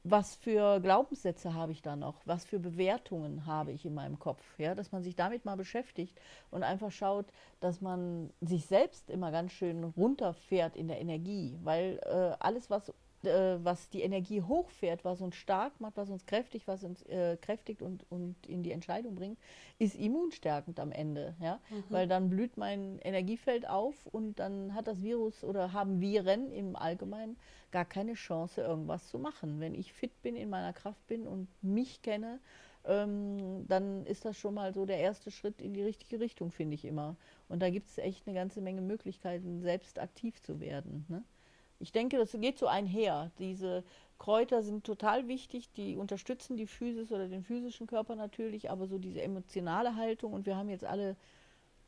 was 0.10 0.36
für 0.36 0.80
Glaubenssätze 0.80 1.54
habe 1.54 1.72
ich 1.72 1.82
da 1.82 1.96
noch, 1.96 2.22
was 2.26 2.46
für 2.46 2.60
Bewertungen 2.60 3.46
habe 3.46 3.72
ich 3.72 3.86
in 3.86 3.94
meinem 3.94 4.20
Kopf, 4.20 4.44
ja, 4.58 4.76
dass 4.76 4.92
man 4.92 5.04
sich 5.04 5.16
damit 5.16 5.46
mal 5.46 5.58
beschäftigt 5.58 6.20
und 6.52 6.64
einfach 6.64 6.92
schaut, 6.92 7.28
dass 7.60 7.82
man 7.82 8.32
sich 8.42 8.66
selbst 8.66 9.10
immer 9.10 9.32
ganz 9.32 9.52
schön 9.52 9.84
runterfährt 9.84 10.76
in 10.76 10.88
der 10.88 11.00
Energie, 11.00 11.58
weil 11.64 12.00
äh, 12.04 12.36
alles, 12.40 12.70
was 12.70 12.92
äh, 13.24 13.58
was 13.64 13.90
die 13.90 14.02
Energie 14.02 14.42
hochfährt, 14.42 15.04
was 15.04 15.22
uns 15.22 15.36
stark 15.36 15.80
macht, 15.82 15.98
was 15.98 16.10
uns 16.10 16.26
kräftig, 16.26 16.68
was 16.68 16.84
uns 16.84 17.02
äh, 17.04 17.38
kräftigt 17.38 17.82
und, 17.82 18.06
und 18.12 18.36
in 18.46 18.62
die 18.62 18.72
Entscheidung 18.72 19.16
bringt, 19.16 19.40
ist 19.80 19.96
immunstärkend 19.96 20.80
am 20.80 20.92
Ende. 20.92 21.36
Ja? 21.42 21.60
Mhm. 21.70 21.84
Weil 21.90 22.08
dann 22.08 22.30
blüht 22.30 22.58
mein 22.58 23.00
Energiefeld 23.00 23.68
auf 23.68 24.06
und 24.06 24.40
dann 24.40 24.76
hat 24.76 24.88
das 24.88 25.02
Virus 25.02 25.44
oder 25.44 25.74
haben 25.74 26.00
Viren 26.00 26.52
im 26.52 26.76
Allgemeinen 26.76 27.38
gar 27.72 27.86
keine 27.86 28.14
Chance, 28.14 28.62
irgendwas 28.62 29.08
zu 29.08 29.20
machen. 29.20 29.60
Wenn 29.60 29.76
ich 29.76 29.94
fit 29.94 30.22
bin, 30.22 30.36
in 30.36 30.50
meiner 30.50 30.74
Kraft 30.74 31.06
bin 31.08 31.28
und 31.28 31.48
mich 31.62 32.02
kenne, 32.02 32.40
ähm, 32.86 33.68
dann 33.68 34.06
ist 34.06 34.26
das 34.26 34.38
schon 34.38 34.54
mal 34.54 34.74
so 34.74 34.86
der 34.86 34.98
erste 35.00 35.32
Schritt 35.32 35.62
in 35.62 35.74
die 35.74 35.84
richtige 35.84 36.20
Richtung, 36.20 36.52
finde 36.52 36.76
ich 36.76 36.86
immer. 36.86 37.18
Und 37.50 37.62
da 37.62 37.70
gibt 37.70 37.90
es 37.90 37.98
echt 37.98 38.28
eine 38.28 38.36
ganze 38.36 38.62
Menge 38.62 38.82
Möglichkeiten, 38.82 39.62
selbst 39.62 40.00
aktiv 40.00 40.42
zu 40.42 40.60
werden. 40.60 41.06
Ne? 41.10 41.24
Ich 41.80 41.92
denke, 41.92 42.18
das 42.18 42.32
geht 42.32 42.58
so 42.58 42.68
einher. 42.68 43.32
Diese 43.38 43.84
Kräuter 44.18 44.64
sind 44.64 44.84
total 44.84 45.28
wichtig, 45.28 45.72
die 45.74 45.96
unterstützen 45.96 46.58
die 46.58 46.66
Physis 46.66 47.12
oder 47.12 47.28
den 47.28 47.44
physischen 47.44 47.88
Körper 47.88 48.16
natürlich, 48.16 48.72
aber 48.72 48.88
so 48.88 48.98
diese 48.98 49.22
emotionale 49.22 49.96
Haltung 49.96 50.34
und 50.34 50.46
wir 50.46 50.56
haben 50.56 50.70
jetzt 50.70 50.86
alle 50.86 51.16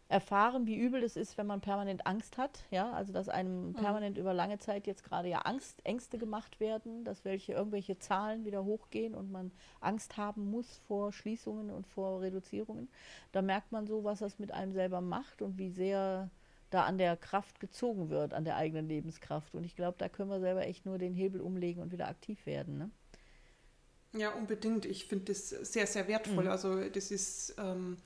erfahren, 0.10 0.65
wie 0.65 0.76
übel 0.76 1.04
es 1.04 1.15
ist, 1.15 1.38
wenn 1.38 1.45
man 1.45 1.62
permanent 1.62 2.08
Angst 2.08 2.39
hat, 2.39 2.63
ja, 2.72 2.91
also 2.93 3.13
dass 3.13 3.30
einem 3.30 3.67
mhm. 3.67 3.74
permanent 3.74 4.17
über 4.17 4.34
lange 4.34 4.58
Zeit 4.58 4.88
jetzt 4.88 5.04
gerade 5.04 5.30
ja 5.30 5.41
Angst, 5.41 5.86
Ängste 5.86 6.17
gemacht 6.17 6.60
werden, 6.60 7.06
dass 7.06 7.24
welche 7.26 7.54
irgendwelche 7.54 8.00
Zahlen 8.00 8.43
wieder 8.43 8.65
hochgehen 8.65 9.13
und 9.13 9.32
man 9.32 9.52
Angst 9.80 10.17
haben 10.17 10.50
muss 10.50 10.82
vor 10.88 11.13
Schließungen 11.13 11.69
und 11.69 11.86
vor 11.86 12.22
Reduzierungen. 12.22 12.89
Da 13.32 13.43
merkt 13.43 13.72
man 13.72 13.86
so, 13.86 14.04
was 14.04 14.19
das 14.19 14.39
mit 14.39 14.52
einem 14.52 14.74
selber 14.74 15.00
macht 15.00 15.43
und 15.43 15.60
wie 15.60 15.69
sehr 15.69 16.32
da 16.72 16.86
an 16.86 16.98
der 16.98 17.15
Kraft 17.15 17.60
gezogen 17.60 18.10
wird, 18.10 18.34
an 18.34 18.45
der 18.45 18.56
eigenen 18.56 18.88
Lebenskraft. 18.88 19.54
Und 19.54 19.63
ich 19.63 19.76
glaube, 19.76 19.98
da 20.00 20.10
können 20.10 20.32
wir 20.32 20.39
selber 20.39 20.65
echt 20.65 20.88
nur 20.88 20.98
den 20.98 21.13
Hebel 21.13 21.39
umlegen 21.39 21.84
und 21.84 21.91
wieder 21.91 22.08
aktiv 22.08 22.45
werden. 22.48 22.80
Ne? 22.80 22.89
Ja, 24.13 24.32
unbedingt. 24.32 24.86
Ich 24.86 25.06
finde 25.06 25.26
das 25.26 25.50
sehr, 25.50 25.86
sehr 25.86 26.08
wertvoll. 26.08 26.45
Mhm. 26.45 26.50
Also 26.50 26.89
das 26.89 27.12
ist 27.12 27.56
ähm, 27.60 27.98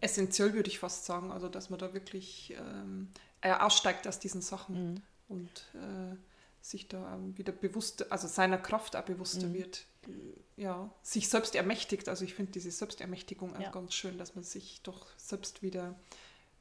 essentiell, 0.00 0.54
würde 0.54 0.68
ich 0.68 0.78
fast 0.78 1.04
sagen. 1.06 1.30
Also 1.32 1.48
dass 1.48 1.70
man 1.70 1.78
da 1.78 1.94
wirklich 1.94 2.54
ähm, 2.58 3.08
aussteigt 3.42 4.06
aus 4.06 4.18
diesen 4.18 4.42
Sachen 4.42 4.94
mhm. 4.94 5.02
und 5.28 5.64
äh, 5.74 6.16
sich 6.62 6.88
da 6.88 7.18
wieder 7.36 7.52
bewusst, 7.52 8.10
also 8.12 8.28
seiner 8.28 8.58
Kraft 8.58 8.96
auch 8.96 9.04
bewusster 9.04 9.46
mhm. 9.46 9.54
wird. 9.54 9.86
Ja, 10.56 10.90
sich 11.02 11.28
selbst 11.28 11.54
ermächtigt. 11.54 12.08
Also 12.08 12.24
ich 12.24 12.34
finde 12.34 12.52
diese 12.52 12.70
Selbstermächtigung 12.70 13.58
ja. 13.60 13.70
ganz 13.70 13.94
schön, 13.94 14.18
dass 14.18 14.34
man 14.34 14.44
sich 14.44 14.82
doch 14.82 15.06
selbst 15.16 15.62
wieder 15.62 15.94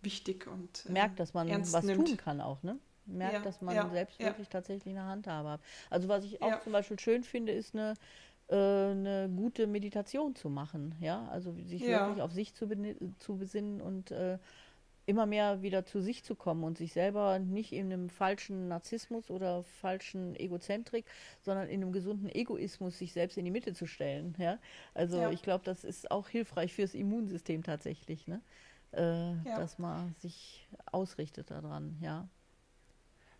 wichtig 0.02 0.47
und 0.47 0.86
äh, 0.88 0.91
merkt, 0.91 1.19
dass 1.19 1.34
man 1.34 1.49
was 1.71 1.84
nimmt. 1.84 2.08
tun 2.08 2.17
kann 2.17 2.41
auch, 2.41 2.62
ne? 2.63 2.80
Merkt, 3.06 3.34
ja, 3.34 3.39
dass 3.41 3.62
man 3.62 3.75
ja, 3.75 3.89
selbst 3.89 4.19
ja. 4.19 4.28
wirklich 4.28 4.49
tatsächlich 4.49 4.95
eine 4.95 5.06
Handhabe 5.06 5.49
hat. 5.49 5.62
Also 5.89 6.08
was 6.08 6.23
ich 6.23 6.41
auch 6.43 6.62
zum 6.62 6.73
Beispiel 6.73 6.99
schön 6.99 7.23
finde, 7.23 7.54
ist 7.54 7.73
eine 7.73 7.95
äh, 8.49 8.55
eine 8.55 9.29
gute 9.35 9.67
Meditation 9.67 10.35
zu 10.35 10.49
machen, 10.49 10.95
ja, 10.99 11.27
also 11.29 11.53
sich 11.65 11.81
wirklich 11.81 12.21
auf 12.21 12.31
sich 12.31 12.53
zu, 12.53 12.67
zu 13.17 13.38
besinnen 13.38 13.81
und 13.81 14.12
äh, 14.12 14.38
immer 15.05 15.25
mehr 15.25 15.63
wieder 15.63 15.85
zu 15.85 16.01
sich 16.01 16.23
zu 16.23 16.35
kommen 16.35 16.63
und 16.63 16.77
sich 16.77 16.93
selber 16.93 17.39
nicht 17.39 17.71
in 17.73 17.91
einem 17.91 18.09
falschen 18.09 18.67
Narzissmus 18.67 19.31
oder 19.31 19.63
falschen 19.63 20.35
Egozentrik, 20.35 21.05
sondern 21.41 21.67
in 21.67 21.81
einem 21.81 21.91
gesunden 21.91 22.29
Egoismus 22.29 22.99
sich 22.99 23.13
selbst 23.13 23.38
in 23.38 23.45
die 23.45 23.51
Mitte 23.51 23.73
zu 23.73 23.88
stellen. 23.88 24.35
Ja? 24.38 24.59
Also 24.93 25.19
ja. 25.19 25.31
ich 25.31 25.41
glaube, 25.41 25.63
das 25.65 25.83
ist 25.83 26.12
auch 26.12 26.29
hilfreich 26.29 26.73
fürs 26.73 26.93
Immunsystem 26.93 27.63
tatsächlich. 27.63 28.27
Ne? 28.27 28.39
äh, 28.91 29.33
ja. 29.43 29.57
dass 29.57 29.77
man 29.77 30.15
sich 30.19 30.67
ausrichtet 30.91 31.51
daran, 31.51 31.97
ja. 32.01 32.27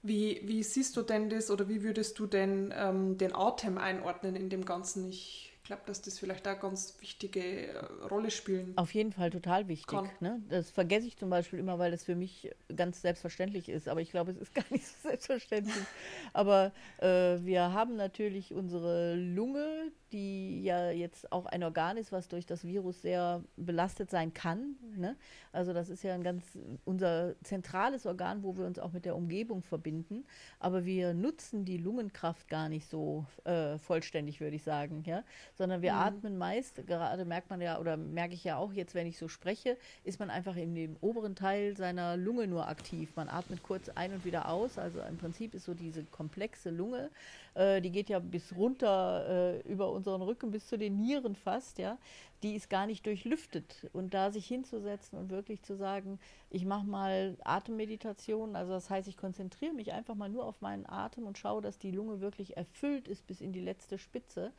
Wie, 0.02 0.42
wie 0.46 0.64
siehst 0.64 0.96
du 0.96 1.02
denn 1.02 1.30
das 1.30 1.52
oder 1.52 1.68
wie 1.68 1.84
würdest 1.84 2.20
du 2.20 2.26
denn 2.26 2.74
ähm, 2.76 3.18
den 3.18 3.36
Atem 3.36 3.78
einordnen 3.78 4.36
in 4.36 4.50
dem 4.50 4.64
Ganzen? 4.64 5.10
Ich 5.10 5.59
glaube, 5.70 5.84
dass 5.86 6.02
das 6.02 6.18
vielleicht 6.18 6.48
da 6.48 6.56
ganz 6.56 6.96
wichtige 7.00 7.68
äh, 7.68 7.78
Rolle 8.10 8.32
spielen. 8.32 8.74
Auf 8.76 8.92
jeden 8.96 9.14
Fall 9.14 9.30
total 9.30 9.68
wichtig. 9.68 10.00
Ne? 10.20 10.42
Das 10.50 10.72
vergesse 10.72 11.06
ich 11.06 11.16
zum 11.16 11.30
Beispiel 11.30 11.60
immer, 11.60 11.78
weil 11.78 11.92
das 11.92 12.04
für 12.04 12.16
mich 12.16 12.50
ganz 12.76 13.04
selbstverständlich 13.04 13.70
ist. 13.70 13.88
Aber 13.88 14.02
ich 14.02 14.10
glaube, 14.10 14.32
es 14.32 14.38
ist 14.38 14.56
gar 14.56 14.66
nicht 14.72 14.88
so 14.88 15.10
selbstverständlich. 15.10 15.86
Aber 16.34 16.72
äh, 16.98 17.38
wir 17.44 17.72
haben 17.72 17.98
natürlich 17.98 18.52
unsere 18.52 19.14
Lunge, 19.14 19.92
die 20.12 20.64
ja 20.64 20.90
jetzt 20.90 21.32
auch 21.32 21.46
ein 21.46 21.64
Organ 21.64 21.98
ist, 21.98 22.12
was 22.12 22.28
durch 22.28 22.48
das 22.48 22.64
Virus 22.64 23.04
sehr 23.04 23.44
belastet 23.56 24.10
sein 24.10 24.34
kann. 24.34 24.76
Ne? 24.98 25.16
Also 25.52 25.74
das 25.74 25.90
ist 25.90 26.04
ja 26.04 26.16
ein 26.16 26.24
ganz 26.24 26.58
unser 26.84 27.36
zentrales 27.44 28.08
Organ, 28.08 28.42
wo 28.42 28.58
wir 28.58 28.66
uns 28.66 28.80
auch 28.80 28.92
mit 28.92 29.06
der 29.06 29.16
Umgebung 29.16 29.62
verbinden. 29.62 30.26
Aber 30.58 30.86
wir 30.86 31.14
nutzen 31.14 31.64
die 31.64 31.78
Lungenkraft 31.78 32.48
gar 32.48 32.70
nicht 32.70 32.90
so 32.90 33.28
äh, 33.44 33.78
vollständig, 33.78 34.42
würde 34.42 34.56
ich 34.56 34.64
sagen. 34.64 35.04
Ja? 35.06 35.24
Sondern 35.60 35.82
wir 35.82 35.92
mhm. 35.92 36.00
atmen 36.00 36.38
meist, 36.38 36.88
gerade 36.88 37.26
merkt 37.26 37.50
man 37.50 37.60
ja, 37.60 37.80
oder 37.80 37.98
merke 37.98 38.34
ich 38.34 38.46
ja 38.46 38.56
auch 38.56 38.72
jetzt, 38.72 38.96
wenn 38.96 39.06
ich 39.06 39.18
so 39.18 39.28
spreche, 39.28 39.78
ist 40.06 40.18
man 40.18 40.30
einfach 40.30 40.56
in 40.56 40.74
dem 40.74 40.96
oberen 41.02 41.36
Teil 41.36 41.76
seiner 41.76 42.16
Lunge 42.16 42.48
nur 42.48 42.70
aktiv. 42.70 43.12
Man 43.18 43.28
atmet 43.28 43.62
kurz 43.62 43.90
ein 43.90 44.14
und 44.14 44.24
wieder 44.24 44.48
aus. 44.48 44.78
Also 44.78 45.02
im 45.02 45.18
Prinzip 45.18 45.54
ist 45.54 45.66
so 45.66 45.74
diese 45.74 46.06
komplexe 46.06 46.70
Lunge, 46.70 47.12
äh, 47.56 47.82
die 47.82 47.92
geht 47.92 48.08
ja 48.08 48.20
bis 48.20 48.56
runter 48.56 49.60
äh, 49.66 49.70
über 49.70 49.92
unseren 49.92 50.22
Rücken 50.22 50.50
bis 50.50 50.66
zu 50.66 50.78
den 50.78 50.96
Nieren 50.96 51.36
fast, 51.36 51.78
ja, 51.78 51.98
die 52.42 52.56
ist 52.56 52.70
gar 52.70 52.88
nicht 52.88 53.06
durchlüftet. 53.06 53.90
Und 53.92 54.14
da 54.14 54.32
sich 54.32 54.48
hinzusetzen 54.48 55.20
und 55.20 55.30
wirklich 55.30 55.62
zu 55.64 55.76
sagen, 55.76 56.20
ich 56.50 56.64
mache 56.64 56.86
mal 56.86 57.36
Atemmeditation, 57.44 58.56
also 58.56 58.72
das 58.72 58.90
heißt, 58.90 59.10
ich 59.10 59.18
konzentriere 59.18 59.74
mich 59.74 59.92
einfach 59.92 60.16
mal 60.16 60.30
nur 60.30 60.46
auf 60.46 60.62
meinen 60.62 60.88
Atem 60.88 61.28
und 61.28 61.38
schaue, 61.38 61.62
dass 61.62 61.78
die 61.78 61.92
Lunge 61.92 62.22
wirklich 62.22 62.56
erfüllt 62.56 63.10
ist 63.10 63.28
bis 63.28 63.42
in 63.42 63.52
die 63.52 63.60
letzte 63.60 63.98
Spitze. 63.98 64.54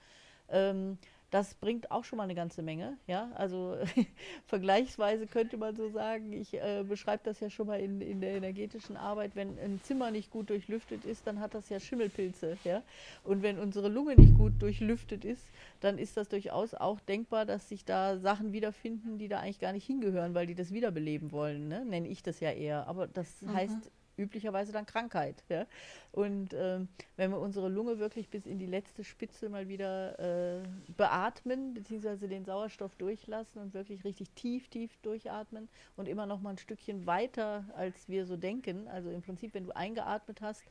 Ähm, 0.50 0.98
das 1.30 1.54
bringt 1.54 1.90
auch 1.90 2.04
schon 2.04 2.16
mal 2.16 2.24
eine 2.24 2.34
ganze 2.34 2.62
Menge. 2.62 2.96
Ja? 3.06 3.30
Also 3.34 3.76
vergleichsweise 4.46 5.26
könnte 5.26 5.56
man 5.56 5.76
so 5.76 5.88
sagen, 5.88 6.32
ich 6.32 6.54
äh, 6.54 6.84
beschreibe 6.86 7.22
das 7.24 7.40
ja 7.40 7.50
schon 7.50 7.68
mal 7.68 7.80
in, 7.80 8.00
in 8.00 8.20
der 8.20 8.32
energetischen 8.32 8.96
Arbeit, 8.96 9.36
wenn 9.36 9.58
ein 9.58 9.80
Zimmer 9.82 10.10
nicht 10.10 10.30
gut 10.30 10.50
durchlüftet 10.50 11.04
ist, 11.04 11.26
dann 11.26 11.40
hat 11.40 11.54
das 11.54 11.68
ja 11.68 11.78
Schimmelpilze. 11.78 12.58
Ja? 12.64 12.82
Und 13.24 13.42
wenn 13.42 13.58
unsere 13.58 13.88
Lunge 13.88 14.16
nicht 14.16 14.36
gut 14.36 14.60
durchlüftet 14.60 15.24
ist, 15.24 15.44
dann 15.80 15.98
ist 15.98 16.16
das 16.16 16.28
durchaus 16.28 16.74
auch 16.74 17.00
denkbar, 17.00 17.46
dass 17.46 17.68
sich 17.68 17.84
da 17.84 18.18
Sachen 18.18 18.52
wiederfinden, 18.52 19.18
die 19.18 19.28
da 19.28 19.38
eigentlich 19.40 19.60
gar 19.60 19.72
nicht 19.72 19.86
hingehören, 19.86 20.34
weil 20.34 20.46
die 20.46 20.54
das 20.54 20.72
wiederbeleben 20.72 21.30
wollen. 21.32 21.68
Ne? 21.68 21.84
Nenne 21.84 22.08
ich 22.08 22.22
das 22.22 22.40
ja 22.40 22.50
eher. 22.50 22.88
Aber 22.88 23.06
das 23.06 23.42
mhm. 23.42 23.54
heißt 23.54 23.90
üblicherweise 24.20 24.72
dann 24.72 24.86
Krankheit. 24.86 25.42
Ja? 25.48 25.66
Und 26.12 26.54
ähm, 26.54 26.88
wenn 27.16 27.30
wir 27.30 27.38
unsere 27.38 27.68
Lunge 27.68 27.98
wirklich 27.98 28.28
bis 28.28 28.46
in 28.46 28.58
die 28.58 28.66
letzte 28.66 29.04
Spitze 29.04 29.48
mal 29.48 29.68
wieder 29.68 30.18
äh, 30.18 30.62
beatmen, 30.96 31.74
beziehungsweise 31.74 32.28
den 32.28 32.44
Sauerstoff 32.44 32.94
durchlassen 32.96 33.60
und 33.60 33.74
wirklich 33.74 34.04
richtig 34.04 34.30
tief, 34.30 34.68
tief 34.68 34.96
durchatmen 35.02 35.68
und 35.96 36.08
immer 36.08 36.26
noch 36.26 36.40
mal 36.40 36.50
ein 36.50 36.58
Stückchen 36.58 37.06
weiter, 37.06 37.64
als 37.76 38.08
wir 38.08 38.26
so 38.26 38.36
denken. 38.36 38.88
Also 38.88 39.10
im 39.10 39.22
Prinzip, 39.22 39.54
wenn 39.54 39.64
du 39.64 39.74
eingeatmet 39.74 40.40
hast, 40.40 40.64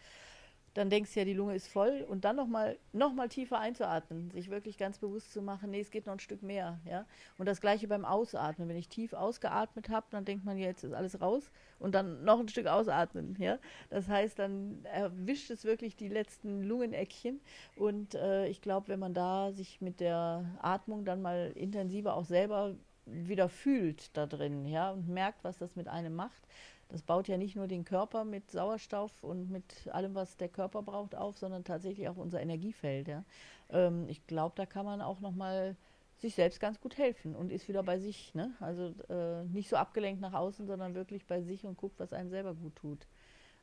dann 0.73 0.89
denkst 0.89 1.13
du 1.13 1.19
ja, 1.19 1.25
die 1.25 1.33
Lunge 1.33 1.55
ist 1.55 1.67
voll 1.67 2.05
und 2.07 2.25
dann 2.25 2.35
nochmal 2.35 2.77
noch 2.93 3.13
mal 3.13 3.29
tiefer 3.29 3.59
einzuatmen, 3.59 4.31
sich 4.31 4.49
wirklich 4.49 4.77
ganz 4.77 4.99
bewusst 4.99 5.33
zu 5.33 5.41
machen, 5.41 5.71
nee, 5.71 5.79
es 5.79 5.91
geht 5.91 6.05
noch 6.05 6.13
ein 6.13 6.19
Stück 6.19 6.43
mehr. 6.43 6.79
Ja? 6.85 7.05
Und 7.37 7.47
das 7.47 7.61
gleiche 7.61 7.87
beim 7.87 8.05
Ausatmen. 8.05 8.69
Wenn 8.69 8.77
ich 8.77 8.89
tief 8.89 9.13
ausgeatmet 9.13 9.89
habe, 9.89 10.07
dann 10.11 10.25
denkt 10.25 10.45
man, 10.45 10.57
ja, 10.57 10.67
jetzt 10.67 10.83
ist 10.83 10.93
alles 10.93 11.21
raus 11.21 11.51
und 11.79 11.95
dann 11.95 12.23
noch 12.23 12.39
ein 12.39 12.47
Stück 12.47 12.67
ausatmen. 12.67 13.35
Ja? 13.39 13.59
Das 13.89 14.07
heißt, 14.07 14.37
dann 14.39 14.85
erwischt 14.85 15.49
es 15.49 15.63
wirklich 15.63 15.95
die 15.95 16.09
letzten 16.09 16.63
Lungeneckchen 16.63 17.41
und 17.75 18.15
äh, 18.15 18.47
ich 18.47 18.61
glaube, 18.61 18.89
wenn 18.89 18.99
man 18.99 19.13
da 19.13 19.51
sich 19.51 19.81
mit 19.81 19.99
der 19.99 20.45
Atmung 20.61 21.05
dann 21.05 21.21
mal 21.21 21.51
intensiver 21.55 22.15
auch 22.15 22.25
selber 22.25 22.75
wieder 23.05 23.49
fühlt 23.49 24.15
da 24.15 24.25
drin, 24.27 24.65
ja, 24.65 24.91
und 24.91 25.07
merkt, 25.07 25.43
was 25.43 25.57
das 25.57 25.75
mit 25.75 25.87
einem 25.87 26.15
macht, 26.15 26.43
das 26.89 27.03
baut 27.03 27.27
ja 27.27 27.37
nicht 27.37 27.55
nur 27.55 27.67
den 27.67 27.85
Körper 27.85 28.25
mit 28.25 28.49
Sauerstoff 28.51 29.23
und 29.23 29.49
mit 29.49 29.87
allem, 29.91 30.15
was 30.15 30.37
der 30.37 30.49
Körper 30.49 30.81
braucht, 30.81 31.15
auf, 31.15 31.37
sondern 31.37 31.63
tatsächlich 31.63 32.09
auch 32.09 32.17
unser 32.17 32.41
Energiefeld. 32.41 33.07
Ja. 33.07 33.23
Ähm, 33.69 34.07
ich 34.09 34.25
glaube, 34.25 34.55
da 34.55 34.65
kann 34.65 34.85
man 34.85 35.01
auch 35.01 35.19
nochmal 35.19 35.75
sich 36.17 36.35
selbst 36.35 36.59
ganz 36.59 36.81
gut 36.81 36.97
helfen 36.97 37.35
und 37.35 37.51
ist 37.51 37.67
wieder 37.67 37.83
bei 37.83 37.99
sich. 37.99 38.33
Ne? 38.33 38.53
Also 38.59 38.93
äh, 39.09 39.45
nicht 39.45 39.69
so 39.69 39.77
abgelenkt 39.77 40.19
nach 40.19 40.33
außen, 40.33 40.65
sondern 40.67 40.95
wirklich 40.95 41.25
bei 41.25 41.41
sich 41.41 41.63
und 41.63 41.77
guckt, 41.77 41.99
was 41.99 42.11
einem 42.11 42.29
selber 42.29 42.53
gut 42.55 42.75
tut. 42.75 43.07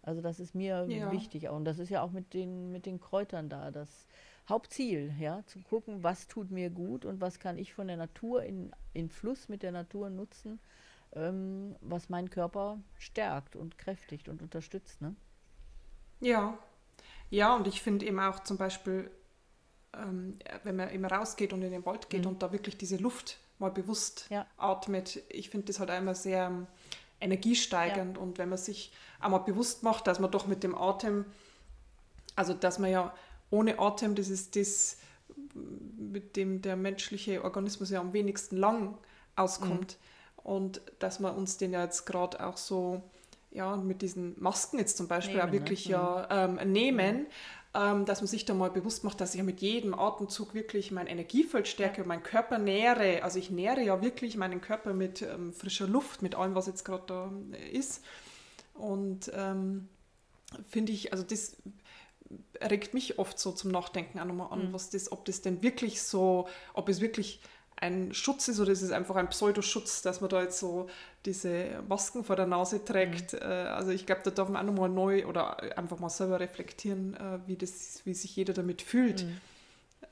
Also 0.03 0.23
das 0.23 0.39
ist 0.39 0.55
mir 0.55 0.87
ja. 0.89 1.11
wichtig 1.11 1.49
und 1.49 1.65
das 1.65 1.81
ist 1.81 1.91
ja 1.91 2.03
auch 2.03 2.13
mit 2.13 2.33
den, 2.33 2.71
mit 2.71 2.87
den 2.87 3.01
Kräutern 3.01 3.49
da 3.49 3.73
das 3.73 4.07
Hauptziel, 4.49 5.13
ja, 5.19 5.43
zu 5.47 5.61
gucken, 5.63 6.05
was 6.05 6.29
tut 6.29 6.53
mir 6.53 6.71
gut 6.71 7.05
und 7.05 7.21
was 7.21 7.41
kann 7.41 7.59
ich 7.59 7.75
von 7.75 7.89
der 7.89 7.97
Natur 7.97 8.45
in, 8.45 8.71
in 8.93 9.11
Fluss 9.11 9.49
mit 9.49 9.65
der 9.65 9.73
Natur 9.73 10.09
nutzen, 10.09 10.61
ähm, 11.17 11.75
was 11.81 12.09
meinen 12.09 12.31
Körper 12.31 12.79
stärkt 12.99 13.57
und 13.57 13.79
kräftigt 13.79 14.29
und 14.29 14.43
unterstützt. 14.43 15.01
Ne? 15.01 15.17
Ja, 16.21 16.59
ja, 17.31 17.57
und 17.57 17.67
ich 17.67 17.83
finde 17.83 18.07
eben 18.07 18.21
auch 18.21 18.41
zum 18.41 18.57
Beispiel, 18.57 19.11
ähm, 19.95 20.39
wenn 20.63 20.77
man 20.77 20.91
immer 20.91 21.11
rausgeht 21.11 21.53
und 21.53 21.63
in 21.63 21.73
den 21.73 21.85
Wald 21.87 22.11
geht 22.11 22.23
mhm. 22.23 22.33
und 22.33 22.43
da 22.43 22.53
wirklich 22.53 22.77
diese 22.77 22.99
Luft 22.99 23.39
mal 23.59 23.71
bewusst 23.71 24.27
ja. 24.29 24.47
atmet, 24.59 25.23
ich 25.31 25.51
finde 25.51 25.67
das 25.67 25.81
halt 25.81 25.91
einmal 25.91 26.15
sehr 26.15 26.47
ähm, 26.47 26.67
energiesteigernd 27.21 28.17
ja. 28.17 28.23
und 28.23 28.39
wenn 28.39 28.51
man 28.51 28.59
sich 28.59 28.93
einmal 29.19 29.41
bewusst 29.41 29.83
macht, 29.83 30.07
dass 30.07 30.21
man 30.21 30.31
doch 30.31 30.47
mit 30.47 30.63
dem 30.63 30.75
Atem, 30.75 31.25
also 32.37 32.53
dass 32.53 32.79
man 32.79 32.91
ja 32.91 33.15
ohne 33.51 33.79
Atem, 33.79 34.15
das 34.15 34.29
ist 34.29 34.55
das, 34.55 34.99
mit 35.55 36.37
dem 36.37 36.61
der 36.61 36.77
menschliche 36.77 37.43
Organismus 37.43 37.91
ja 37.91 38.01
am 38.01 38.13
wenigsten 38.13 38.59
lang 38.59 38.99
auskommt. 39.35 39.99
Mhm 39.99 40.16
und 40.47 40.81
dass 41.01 41.19
wir 41.19 41.37
uns 41.37 41.57
den 41.57 41.73
ja 41.73 41.83
jetzt 41.83 42.07
gerade 42.07 42.47
auch 42.47 42.57
so 42.57 43.03
ja, 43.51 43.77
mit 43.77 44.01
diesen 44.01 44.41
Masken 44.41 44.79
jetzt 44.79 44.97
zum 44.97 45.09
Beispiel 45.09 45.39
nehmen, 45.39 45.49
auch 45.49 45.53
wirklich 45.53 45.87
ne? 45.87 45.93
ja 45.93 46.29
ähm, 46.31 46.73
nehmen, 46.73 47.17
mhm. 47.17 47.27
ähm, 47.75 48.05
dass 48.05 48.21
man 48.21 48.29
sich 48.29 48.45
da 48.45 48.55
mal 48.55 48.71
bewusst 48.71 49.03
macht, 49.03 49.21
dass 49.21 49.35
ich 49.35 49.39
ja 49.39 49.45
mit 49.45 49.61
jedem 49.61 49.93
Atemzug 49.93 50.55
wirklich 50.55 50.93
mein 50.93 51.09
Energiefeld 51.09 51.67
stärke 51.67 52.03
und 52.03 52.07
meinen 52.07 52.23
Körper 52.23 52.59
nähere. 52.59 53.25
Also 53.25 53.41
ich 53.41 53.51
nähere 53.51 53.83
ja 53.83 54.01
wirklich 54.03 54.37
meinen 54.37 54.61
Körper 54.61 54.95
mit 54.95 55.21
ähm, 55.23 55.53
frischer 55.53 55.89
Luft, 55.89 56.23
mit 56.23 56.37
allem, 56.37 56.55
was 56.55 56.69
jetzt 56.69 56.85
gerade 56.85 57.03
da 57.09 57.33
äh, 57.53 57.77
ist. 57.77 58.05
Und 58.75 59.33
ähm, 59.35 59.89
finde 60.69 60.93
ich, 60.93 61.13
also 61.13 61.25
das 61.25 61.57
regt 62.61 62.95
mich 62.95 63.19
oft 63.19 63.37
so 63.37 63.51
zum 63.51 63.73
Nachdenken 63.73 64.21
auch 64.21 64.27
nochmal 64.27 64.53
an, 64.53 64.69
mhm. 64.69 64.73
was 64.73 64.91
das, 64.91 65.11
ob 65.11 65.25
das 65.25 65.43
denn 65.43 65.65
wirklich 65.65 66.03
so, 66.03 66.47
ob 66.73 66.89
es 66.89 67.01
wirklich 67.01 67.41
ein 67.77 68.15
Schutz 68.15 68.49
ist 68.49 68.59
oder 68.59 68.73
ist 68.73 68.83
es 68.83 68.91
einfach 68.91 69.17
ein 69.17 69.29
Pseudoschutz, 69.29 70.03
dass 70.03 70.21
man 70.21 70.31
da 70.31 70.43
jetzt 70.43 70.59
so 70.59 70.89
diese 71.27 71.83
Masken 71.89 72.25
vor 72.25 72.37
der 72.37 72.47
Nase 72.47 72.85
trägt. 72.85 73.35
Mhm. 73.35 73.39
Äh, 73.41 73.45
also 73.45 73.91
ich 73.91 74.07
glaube, 74.07 74.23
da 74.25 74.31
darf 74.31 74.49
man 74.49 74.63
auch 74.63 74.73
nochmal 74.73 74.89
neu 74.89 75.27
oder 75.27 75.79
einfach 75.79 75.99
mal 75.99 76.09
selber 76.09 76.41
reflektieren, 76.41 77.15
äh, 77.15 77.39
wie, 77.47 77.57
das, 77.57 78.01
wie 78.05 78.15
sich 78.15 78.35
jeder 78.35 78.55
damit 78.55 78.81
fühlt. 78.81 79.25
Mhm. 79.25 79.41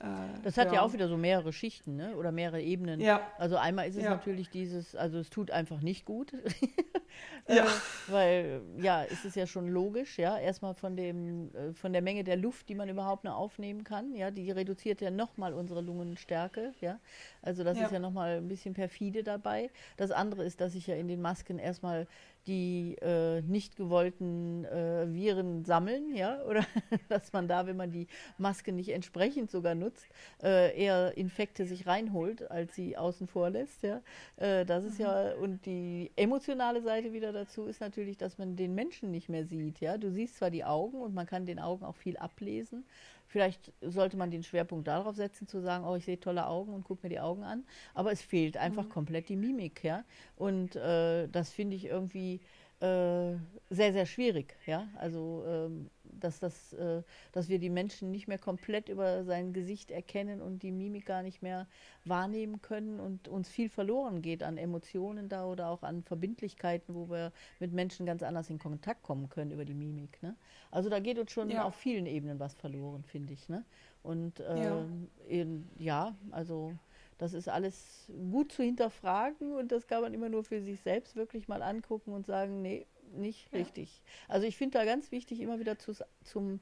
Äh, 0.01 0.41
das 0.43 0.57
hat 0.57 0.69
ja. 0.69 0.75
ja. 0.75 0.83
auch 0.83 0.93
wieder 0.93 1.09
so 1.09 1.17
mehrere 1.17 1.53
Schichten 1.53 1.97
ne? 1.97 2.17
oder 2.17 2.33
mehrere 2.33 2.61
Ebenen. 2.61 3.01
Ja. 3.01 3.21
Also 3.39 3.57
einmal 3.57 3.89
ist 3.89 3.97
es 3.97 4.05
ja. 4.05 4.11
natürlich 4.11 4.51
dieses, 4.51 4.95
also 4.95 5.19
es 5.19 5.31
tut 5.31 5.51
einfach 5.51 5.81
nicht 5.81 6.05
gut. 6.05 6.33
ja. 7.49 7.65
äh, 7.65 7.69
weil 8.09 8.63
ja, 8.79 9.05
es 9.05 9.25
ist 9.25 9.37
ja 9.37 9.47
schon 9.47 9.69
logisch, 9.69 10.19
ja, 10.19 10.39
erstmal 10.39 10.75
von 10.75 10.97
dem, 10.97 11.55
äh, 11.55 11.73
von 11.73 11.93
der 11.93 12.03
Menge 12.03 12.25
der 12.25 12.37
Luft, 12.37 12.69
die 12.69 12.75
man 12.75 12.89
überhaupt 12.89 13.25
noch 13.25 13.37
aufnehmen 13.37 13.85
kann, 13.85 14.15
ja, 14.15 14.31
die 14.31 14.51
reduziert 14.51 15.01
ja 15.01 15.11
nochmal 15.11 15.55
unsere 15.55 15.81
Lungenstärke, 15.81 16.73
ja. 16.81 16.99
Also 17.43 17.65
das 17.65 17.79
ist 17.79 17.93
ja 17.93 17.99
nochmal 17.99 18.39
ein 18.39 18.49
bisschen 18.49 18.75
perfide 18.75 19.23
dabei. 19.23 19.71
Das 19.97 20.11
andere 20.11 20.45
ist, 20.45 20.61
dass 20.61 20.75
ich 20.75 20.87
ja 20.87 20.95
in 20.95 21.09
den 21.09 21.21
Masken 21.21 21.59
erstmal 21.59 22.07
die 22.47 22.97
äh, 23.01 23.43
nicht 23.43 23.77
gewollten 23.77 24.65
äh, 24.65 25.13
Viren 25.13 25.65
sammeln, 25.65 26.15
ja, 26.15 26.43
oder 26.49 26.65
dass 27.09 27.33
man 27.33 27.49
da, 27.49 27.67
wenn 27.67 27.77
man 27.77 27.91
die 27.91 28.07
Maske 28.39 28.73
nicht 28.73 28.91
entsprechend 28.91 29.51
sogar 29.51 29.75
nutzt, 29.75 30.07
äh, 30.43 30.77
eher 30.79 31.17
Infekte 31.17 31.67
sich 31.67 31.87
reinholt, 31.87 32.51
als 32.51 32.75
sie 32.75 32.97
außen 32.97 33.27
vor 33.27 33.51
lässt, 33.51 33.83
ja. 33.83 34.03
Äh, 34.37 34.65
das 34.65 34.85
ist 34.85 34.99
mhm. 34.99 35.05
ja, 35.05 35.33
und 35.35 35.67
die 35.67 36.11
emotionale 36.17 36.83
Seite 36.83 37.13
wieder 37.13 37.33
dazu 37.33 37.65
ist 37.67 37.81
natürlich, 37.81 38.17
dass 38.17 38.39
man 38.39 38.57
den 38.57 38.75
Menschen 38.75 39.11
nicht 39.11 39.29
mehr 39.29 39.45
sieht, 39.45 39.81
ja. 39.81 39.99
Du 39.99 40.11
siehst 40.11 40.37
zwar 40.37 40.51
die 40.51 40.65
Augen 40.65 41.01
und 41.01 41.15
man 41.15 41.27
kann 41.27 41.47
den 41.47 41.59
Augen 41.59 41.85
auch 41.85 41.97
viel 41.97 42.17
ablesen, 42.17 42.85
Vielleicht 43.35 43.73
sollte 43.81 44.17
man 44.17 44.31
den 44.31 44.45
Schwerpunkt 44.45 44.87
darauf 44.87 45.17
setzen, 45.17 45.49
zu 45.49 45.61
sagen, 45.61 45.85
oh, 45.85 45.97
ich 45.97 46.05
sehe 46.05 46.21
tolle 46.21 46.47
Augen 46.47 46.73
und 46.73 46.85
gucke 46.85 47.01
mir 47.03 47.09
die 47.09 47.19
Augen 47.19 47.43
an. 47.43 47.65
Aber 47.93 48.13
es 48.13 48.23
fehlt 48.23 48.57
einfach 48.57 48.85
mhm. 48.85 48.91
komplett 48.91 49.29
die 49.29 49.35
Mimik, 49.35 49.83
ja. 49.83 50.05
Und 50.37 50.77
äh, 50.77 51.27
das 51.27 51.51
finde 51.51 51.75
ich 51.75 51.87
irgendwie 51.87 52.35
äh, 52.79 53.35
sehr, 53.71 53.93
sehr 53.93 54.07
schwierig, 54.07 54.57
ja. 54.67 54.87
Also 55.01 55.43
ähm, 55.49 55.91
dass, 56.25 56.41
das, 56.41 56.73
äh, 56.73 57.03
dass 57.33 57.49
wir 57.49 57.59
die 57.59 57.71
Menschen 57.71 58.11
nicht 58.11 58.27
mehr 58.27 58.39
komplett 58.39 58.89
über 58.89 59.25
sein 59.25 59.53
Gesicht 59.53 59.91
erkennen 59.91 60.41
und 60.41 60.63
die 60.63 60.73
Mimik 60.73 61.07
gar 61.07 61.23
nicht 61.23 61.43
mehr 61.43 61.67
wahrnehmen 62.05 62.63
können 62.63 62.99
und 62.99 63.29
uns 63.29 63.49
viel 63.49 63.69
verloren 63.69 64.23
geht 64.23 64.43
an 64.43 64.57
Emotionen 64.57 65.29
da 65.29 65.47
oder 65.47 65.69
auch 65.69 65.83
an 65.83 66.03
Verbindlichkeiten, 66.03 66.95
wo 66.95 67.09
wir 67.11 67.33
mit 67.61 67.73
Menschen 67.73 68.07
ganz 68.07 68.23
anders 68.23 68.51
in 68.51 68.59
Kontakt 68.59 69.03
kommen 69.03 69.29
können 69.29 69.51
über 69.51 69.65
die 69.65 69.75
Mimik. 69.75 70.23
Ne? 70.23 70.35
Also 70.71 70.91
da 70.91 70.99
geht 70.99 71.19
uns 71.19 71.31
schon 71.31 71.51
ja. 71.51 71.65
auf 71.65 71.75
vielen 71.75 72.07
Ebenen 72.07 72.41
was 72.41 72.55
verloren, 72.55 73.05
finde 73.05 73.33
ich. 73.33 73.49
Ne? 73.49 73.65
Und 74.03 74.41
äh, 74.41 74.65
ja. 74.65 74.85
In, 75.29 75.69
ja, 75.79 76.15
also 76.31 76.73
das 77.19 77.33
ist 77.33 77.49
alles 77.49 78.11
gut 78.31 78.53
zu 78.53 78.63
hinterfragen 78.63 79.53
und 79.53 79.71
das 79.71 79.87
kann 79.87 80.03
man 80.03 80.15
immer 80.15 80.29
nur 80.29 80.45
für 80.45 80.61
sich 80.61 80.81
selbst 80.81 81.17
wirklich 81.17 81.49
mal 81.49 81.63
angucken 81.63 82.13
und 82.13 82.27
sagen, 82.27 82.61
nee, 82.63 82.87
nicht 83.13 83.53
ja. 83.53 83.59
richtig. 83.59 84.03
Also 84.29 84.47
ich 84.47 84.57
finde 84.57 84.79
da 84.79 84.85
ganz 84.85 85.11
wichtig, 85.13 85.41
immer 85.41 85.59
wieder 85.59 85.79
zu, 85.79 85.93
zum, 86.23 86.61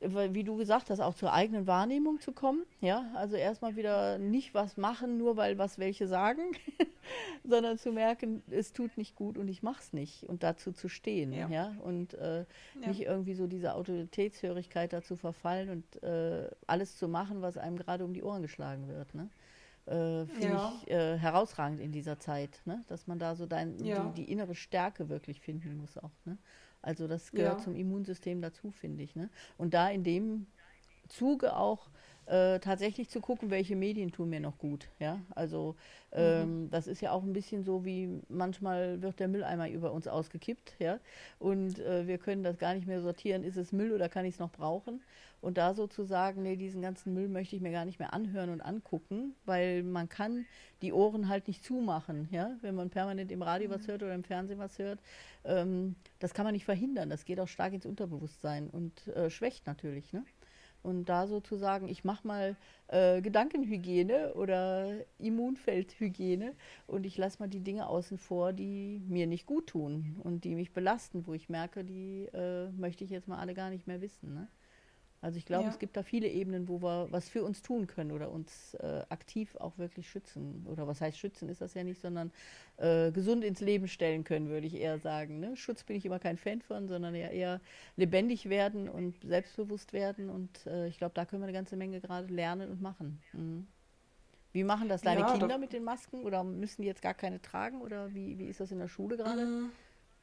wie 0.00 0.44
du 0.44 0.56
gesagt 0.56 0.90
hast, 0.90 1.00
auch 1.00 1.14
zur 1.14 1.32
eigenen 1.32 1.66
Wahrnehmung 1.66 2.20
zu 2.20 2.32
kommen. 2.32 2.64
Ja, 2.80 3.10
also 3.14 3.36
erstmal 3.36 3.76
wieder 3.76 4.18
nicht 4.18 4.54
was 4.54 4.76
machen, 4.76 5.18
nur 5.18 5.36
weil 5.36 5.58
was 5.58 5.78
welche 5.78 6.06
sagen, 6.06 6.52
sondern 7.44 7.78
zu 7.78 7.92
merken, 7.92 8.42
es 8.50 8.72
tut 8.72 8.96
nicht 8.96 9.16
gut 9.16 9.38
und 9.38 9.48
ich 9.48 9.62
mache 9.62 9.80
es 9.80 9.92
nicht 9.92 10.24
und 10.24 10.42
dazu 10.42 10.72
zu 10.72 10.88
stehen. 10.88 11.32
Ja, 11.32 11.48
ja? 11.48 11.74
und 11.82 12.14
äh, 12.14 12.40
ja. 12.80 12.88
nicht 12.88 13.02
irgendwie 13.02 13.34
so 13.34 13.46
diese 13.46 13.74
Autoritätshörigkeit 13.74 14.92
dazu 14.92 15.16
verfallen 15.16 15.70
und 15.70 16.02
äh, 16.02 16.48
alles 16.66 16.96
zu 16.96 17.08
machen, 17.08 17.42
was 17.42 17.56
einem 17.56 17.76
gerade 17.76 18.04
um 18.04 18.14
die 18.14 18.22
Ohren 18.22 18.42
geschlagen 18.42 18.88
wird. 18.88 19.14
Ne? 19.14 19.28
Äh, 19.88 20.26
finde 20.26 20.48
ja. 20.48 20.72
ich 20.82 20.90
äh, 20.90 21.18
herausragend 21.18 21.80
in 21.80 21.92
dieser 21.92 22.18
Zeit, 22.18 22.60
ne? 22.64 22.84
dass 22.88 23.06
man 23.06 23.18
da 23.18 23.34
so 23.34 23.46
dein, 23.46 23.82
ja. 23.84 24.04
die, 24.04 24.22
die, 24.24 24.32
innere 24.32 24.54
Stärke 24.54 25.08
wirklich 25.08 25.40
finden 25.40 25.76
muss 25.76 25.96
auch. 25.96 26.12
Ne? 26.24 26.36
Also 26.82 27.08
das 27.08 27.32
gehört 27.32 27.58
ja. 27.58 27.64
zum 27.64 27.74
Immunsystem 27.74 28.40
dazu, 28.42 28.70
finde 28.70 29.02
ich. 29.02 29.16
Ne? 29.16 29.30
Und 29.56 29.74
da 29.74 29.88
in 29.88 30.04
dem 30.04 30.46
Zuge 31.08 31.56
auch 31.56 31.90
äh, 32.28 32.58
tatsächlich 32.60 33.08
zu 33.08 33.20
gucken, 33.20 33.50
welche 33.50 33.76
Medien 33.76 34.12
tun 34.12 34.28
mir 34.28 34.40
noch 34.40 34.58
gut. 34.58 34.88
Ja, 34.98 35.20
also 35.34 35.76
ähm, 36.12 36.64
mhm. 36.64 36.70
das 36.70 36.86
ist 36.86 37.00
ja 37.00 37.12
auch 37.12 37.22
ein 37.22 37.32
bisschen 37.32 37.64
so, 37.64 37.84
wie 37.84 38.20
manchmal 38.28 39.02
wird 39.02 39.18
der 39.20 39.28
Mülleimer 39.28 39.68
über 39.68 39.92
uns 39.92 40.06
ausgekippt, 40.06 40.74
ja, 40.78 41.00
und 41.38 41.78
äh, 41.78 42.06
wir 42.06 42.18
können 42.18 42.42
das 42.42 42.58
gar 42.58 42.74
nicht 42.74 42.86
mehr 42.86 43.00
sortieren, 43.00 43.44
ist 43.44 43.56
es 43.56 43.72
Müll 43.72 43.92
oder 43.92 44.08
kann 44.08 44.24
ich 44.24 44.34
es 44.34 44.40
noch 44.40 44.50
brauchen? 44.50 45.00
Und 45.40 45.56
da 45.56 45.72
sozusagen, 45.72 46.42
nee, 46.42 46.56
diesen 46.56 46.82
ganzen 46.82 47.14
Müll 47.14 47.28
möchte 47.28 47.54
ich 47.54 47.62
mir 47.62 47.70
gar 47.70 47.84
nicht 47.84 48.00
mehr 48.00 48.12
anhören 48.12 48.50
und 48.50 48.60
angucken, 48.60 49.36
weil 49.46 49.84
man 49.84 50.08
kann 50.08 50.46
die 50.82 50.92
Ohren 50.92 51.28
halt 51.28 51.46
nicht 51.46 51.64
zumachen, 51.64 52.28
ja, 52.32 52.56
wenn 52.60 52.74
man 52.74 52.90
permanent 52.90 53.30
im 53.30 53.42
Radio 53.42 53.70
was 53.70 53.82
mhm. 53.82 53.92
hört 53.92 54.02
oder 54.02 54.14
im 54.14 54.24
Fernsehen 54.24 54.58
was 54.58 54.78
hört. 54.78 54.98
Ähm, 55.44 55.94
das 56.18 56.34
kann 56.34 56.44
man 56.44 56.54
nicht 56.54 56.64
verhindern, 56.64 57.08
das 57.08 57.24
geht 57.24 57.38
auch 57.40 57.48
stark 57.48 57.72
ins 57.72 57.86
Unterbewusstsein 57.86 58.68
und 58.68 59.06
äh, 59.08 59.30
schwächt 59.30 59.66
natürlich, 59.66 60.12
ne? 60.12 60.24
Und 60.82 61.08
da 61.08 61.26
sozusagen, 61.26 61.88
ich 61.88 62.04
mache 62.04 62.26
mal 62.26 62.56
äh, 62.88 63.20
Gedankenhygiene 63.20 64.34
oder 64.34 64.94
Immunfeldhygiene 65.18 66.54
und 66.86 67.04
ich 67.04 67.18
lasse 67.18 67.40
mal 67.40 67.48
die 67.48 67.60
Dinge 67.60 67.88
außen 67.88 68.18
vor, 68.18 68.52
die 68.52 69.02
mir 69.08 69.26
nicht 69.26 69.46
gut 69.46 69.66
tun 69.68 70.16
und 70.22 70.44
die 70.44 70.54
mich 70.54 70.72
belasten, 70.72 71.26
wo 71.26 71.34
ich 71.34 71.48
merke, 71.48 71.84
die 71.84 72.26
äh, 72.32 72.70
möchte 72.70 73.04
ich 73.04 73.10
jetzt 73.10 73.28
mal 73.28 73.38
alle 73.38 73.54
gar 73.54 73.70
nicht 73.70 73.86
mehr 73.86 74.00
wissen. 74.00 74.34
Ne? 74.34 74.48
Also 75.20 75.36
ich 75.36 75.46
glaube, 75.46 75.64
ja. 75.64 75.70
es 75.70 75.78
gibt 75.78 75.96
da 75.96 76.02
viele 76.02 76.28
Ebenen, 76.28 76.68
wo 76.68 76.80
wir 76.80 77.08
was 77.10 77.28
für 77.28 77.42
uns 77.42 77.60
tun 77.60 77.88
können 77.88 78.12
oder 78.12 78.30
uns 78.30 78.74
äh, 78.74 79.02
aktiv 79.08 79.56
auch 79.56 79.76
wirklich 79.76 80.08
schützen. 80.08 80.64
Oder 80.68 80.86
was 80.86 81.00
heißt 81.00 81.18
schützen 81.18 81.48
ist 81.48 81.60
das 81.60 81.74
ja 81.74 81.82
nicht, 81.82 82.00
sondern 82.00 82.30
äh, 82.76 83.10
gesund 83.10 83.42
ins 83.42 83.60
Leben 83.60 83.88
stellen 83.88 84.22
können, 84.22 84.48
würde 84.48 84.66
ich 84.68 84.74
eher 84.74 84.98
sagen. 85.00 85.40
Ne? 85.40 85.56
Schutz 85.56 85.82
bin 85.82 85.96
ich 85.96 86.06
immer 86.06 86.20
kein 86.20 86.36
Fan 86.36 86.62
von, 86.62 86.86
sondern 86.86 87.14
eher, 87.16 87.32
eher 87.32 87.60
lebendig 87.96 88.48
werden 88.48 88.88
und 88.88 89.20
selbstbewusst 89.24 89.92
werden. 89.92 90.30
Und 90.30 90.66
äh, 90.66 90.86
ich 90.86 90.98
glaube, 90.98 91.14
da 91.14 91.24
können 91.24 91.42
wir 91.42 91.46
eine 91.46 91.56
ganze 91.56 91.76
Menge 91.76 92.00
gerade 92.00 92.32
lernen 92.32 92.70
und 92.70 92.80
machen. 92.80 93.20
Mhm. 93.32 93.66
Wie 94.52 94.64
machen 94.64 94.88
das 94.88 95.02
deine 95.02 95.20
ja, 95.20 95.36
Kinder 95.36 95.58
mit 95.58 95.72
den 95.72 95.82
Masken? 95.82 96.22
Oder 96.22 96.44
müssen 96.44 96.82
die 96.82 96.88
jetzt 96.88 97.02
gar 97.02 97.14
keine 97.14 97.42
tragen? 97.42 97.82
Oder 97.82 98.14
wie, 98.14 98.38
wie 98.38 98.46
ist 98.46 98.60
das 98.60 98.70
in 98.70 98.78
der 98.78 98.88
Schule 98.88 99.16
gerade? 99.16 99.44
Mhm. 99.44 99.70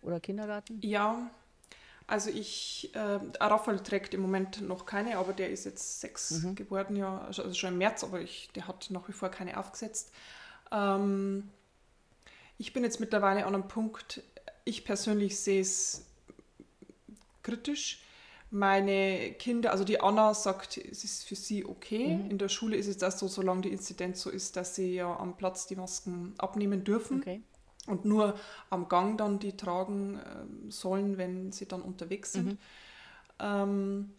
Oder 0.02 0.20
Kindergarten? 0.20 0.80
Ja, 0.82 1.30
also 2.08 2.30
ich, 2.30 2.92
äh, 2.94 3.20
Raphael 3.40 3.80
trägt 3.80 4.14
im 4.14 4.22
Moment 4.22 4.62
noch 4.62 4.86
keine, 4.86 5.18
aber 5.18 5.34
der 5.34 5.50
ist 5.50 5.66
jetzt 5.66 6.02
sechs 6.02 6.44
mhm. 6.44 6.56
geworden, 6.56 6.96
ja, 6.96 7.20
also, 7.22 7.44
also 7.44 7.56
schon 7.56 7.74
im 7.74 7.78
März, 7.80 8.04
aber 8.04 8.22
ich, 8.22 8.50
der 8.56 8.68
hat 8.68 8.88
nach 8.92 9.08
wie 9.08 9.14
vor 9.14 9.30
keine 9.30 9.58
aufgesetzt. 9.58 10.12
Ähm, 10.72 11.50
ich 12.58 12.74
bin 12.74 12.84
jetzt 12.84 13.00
mittlerweile 13.00 13.46
an 13.46 13.56
einem 13.56 13.68
Punkt, 13.68 14.22
ich 14.66 14.86
persönlich 14.86 15.40
sehe 15.40 15.62
es 15.62 16.06
kritisch. 17.42 18.02
Meine 18.52 19.34
Kinder, 19.34 19.72
also 19.72 19.84
die 19.84 20.00
Anna 20.00 20.34
sagt, 20.34 20.78
es 20.78 21.04
ist 21.04 21.28
für 21.28 21.36
sie 21.36 21.66
okay. 21.66 22.16
Mhm. 22.16 22.32
In 22.32 22.38
der 22.38 22.50
Schule 22.50 22.78
ist 22.78 22.88
es 22.88 22.98
das 22.98 23.20
so, 23.20 23.28
solange 23.28 23.62
die 23.62 23.72
Inzidenz 23.72 24.22
so 24.22 24.30
ist, 24.30 24.56
dass 24.56 24.76
sie 24.76 24.94
ja 24.94 25.14
am 25.18 25.36
Platz 25.36 25.66
die 25.66 25.76
Masken 25.76 26.36
abnehmen 26.38 26.84
dürfen. 26.84 27.22
Okay 27.22 27.42
und 27.88 28.06
nur 28.06 28.38
am 28.70 28.88
Gang 28.88 29.18
dann 29.18 29.40
die 29.40 29.56
tragen 29.56 30.20
äh, 30.20 30.72
sollen, 30.72 31.18
wenn 31.18 31.52
sie 31.52 31.68
dann 31.68 31.82
unterwegs 31.82 32.34
sind. 32.34 32.52
Mhm. 32.52 32.58
Ähm, 33.40 34.14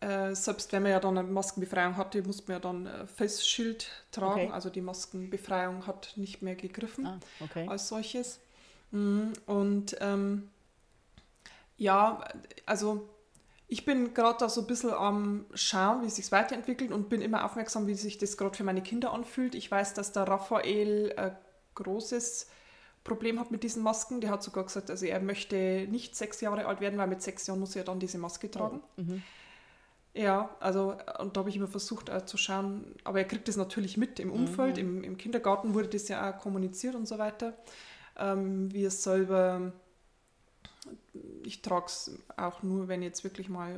äh, 0.00 0.34
selbst 0.34 0.72
wenn 0.72 0.82
man 0.82 0.92
ja 0.92 1.00
dann 1.00 1.16
eine 1.16 1.28
Maskenbefreiung 1.28 1.96
hatte, 1.96 2.22
muss 2.22 2.46
man 2.48 2.56
ja 2.56 2.60
dann 2.60 2.86
ein 2.86 3.06
Festschild 3.06 3.88
tragen. 4.10 4.46
Okay. 4.46 4.50
Also 4.50 4.70
die 4.70 4.80
Maskenbefreiung 4.80 5.86
hat 5.86 6.12
nicht 6.16 6.42
mehr 6.42 6.56
gegriffen 6.56 7.06
ah, 7.06 7.20
okay. 7.40 7.68
als 7.68 7.88
solches. 7.88 8.40
Mhm. 8.90 9.32
Und 9.46 9.96
ähm, 10.00 10.50
ja, 11.76 12.24
also 12.66 13.08
ich 13.68 13.84
bin 13.84 14.12
gerade 14.12 14.38
da 14.40 14.48
so 14.48 14.62
ein 14.62 14.66
bisschen 14.66 14.90
am 14.90 15.46
Schauen, 15.54 16.02
wie 16.02 16.06
es 16.06 16.16
sich 16.16 16.30
weiterentwickelt 16.30 16.92
und 16.92 17.08
bin 17.08 17.22
immer 17.22 17.44
aufmerksam, 17.44 17.86
wie 17.86 17.94
sich 17.94 18.18
das 18.18 18.36
gerade 18.36 18.56
für 18.56 18.64
meine 18.64 18.82
Kinder 18.82 19.12
anfühlt. 19.12 19.54
Ich 19.54 19.70
weiß, 19.70 19.94
dass 19.94 20.12
der 20.12 20.24
Raphael 20.24 21.12
äh, 21.16 21.30
großes 21.74 22.46
Problem 23.04 23.40
hat 23.40 23.50
mit 23.50 23.62
diesen 23.62 23.82
Masken. 23.82 24.20
Der 24.20 24.30
hat 24.30 24.42
sogar 24.42 24.64
gesagt, 24.64 24.90
also 24.90 25.06
er 25.06 25.20
möchte 25.20 25.86
nicht 25.90 26.16
sechs 26.16 26.40
Jahre 26.40 26.66
alt 26.66 26.80
werden, 26.80 26.98
weil 26.98 27.08
mit 27.08 27.22
sechs 27.22 27.46
Jahren 27.46 27.60
muss 27.60 27.76
er 27.76 27.84
dann 27.84 27.98
diese 27.98 28.18
Maske 28.18 28.50
tragen. 28.50 28.82
Oh, 28.96 29.02
mhm. 29.02 29.22
Ja, 30.14 30.54
also 30.60 30.94
und 31.20 31.36
da 31.36 31.40
habe 31.40 31.48
ich 31.48 31.56
immer 31.56 31.68
versucht 31.68 32.10
äh, 32.10 32.26
zu 32.26 32.36
schauen, 32.36 32.84
aber 33.02 33.20
er 33.20 33.24
kriegt 33.24 33.48
das 33.48 33.56
natürlich 33.56 33.96
mit 33.96 34.20
im 34.20 34.30
Umfeld, 34.30 34.76
mhm. 34.76 34.98
im, 34.98 35.04
im, 35.04 35.16
Kindergarten 35.16 35.72
wurde 35.72 35.88
das 35.88 36.06
ja 36.08 36.30
auch 36.30 36.38
kommuniziert 36.38 36.94
und 36.94 37.08
so 37.08 37.18
weiter. 37.18 37.54
Ähm, 38.18 38.70
wir 38.74 38.90
selber, 38.90 39.72
ich 41.44 41.62
trage 41.62 41.86
es 41.86 42.18
auch 42.36 42.62
nur, 42.62 42.88
wenn 42.88 43.02
jetzt 43.02 43.24
wirklich 43.24 43.48
mal 43.48 43.72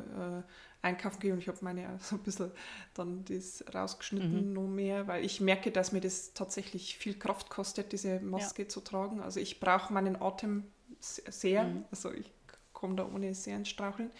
äh, 0.44 0.50
einkaufen 0.84 1.18
gehe 1.18 1.32
und 1.32 1.38
ich 1.38 1.48
habe 1.48 1.58
meine 1.62 1.98
so 2.00 2.16
ein 2.16 2.22
bisschen 2.22 2.52
dann 2.92 3.24
das 3.24 3.64
rausgeschnitten 3.74 4.48
mhm. 4.48 4.52
noch 4.52 4.68
mehr, 4.68 5.06
weil 5.06 5.24
ich 5.24 5.40
merke, 5.40 5.70
dass 5.70 5.92
mir 5.92 6.00
das 6.00 6.34
tatsächlich 6.34 6.96
viel 6.96 7.18
Kraft 7.18 7.50
kostet, 7.50 7.92
diese 7.92 8.20
Maske 8.20 8.62
ja. 8.62 8.68
zu 8.68 8.80
tragen. 8.80 9.20
Also 9.20 9.40
ich 9.40 9.60
brauche 9.60 9.92
meinen 9.92 10.20
Atem 10.20 10.64
sehr, 11.00 11.64
mhm. 11.64 11.84
also 11.90 12.12
ich 12.12 12.30
komme 12.72 12.96
da 12.96 13.06
ohne 13.06 13.34
sehr 13.34 13.56
ins 13.56 13.68
Straucheln. 13.68 14.10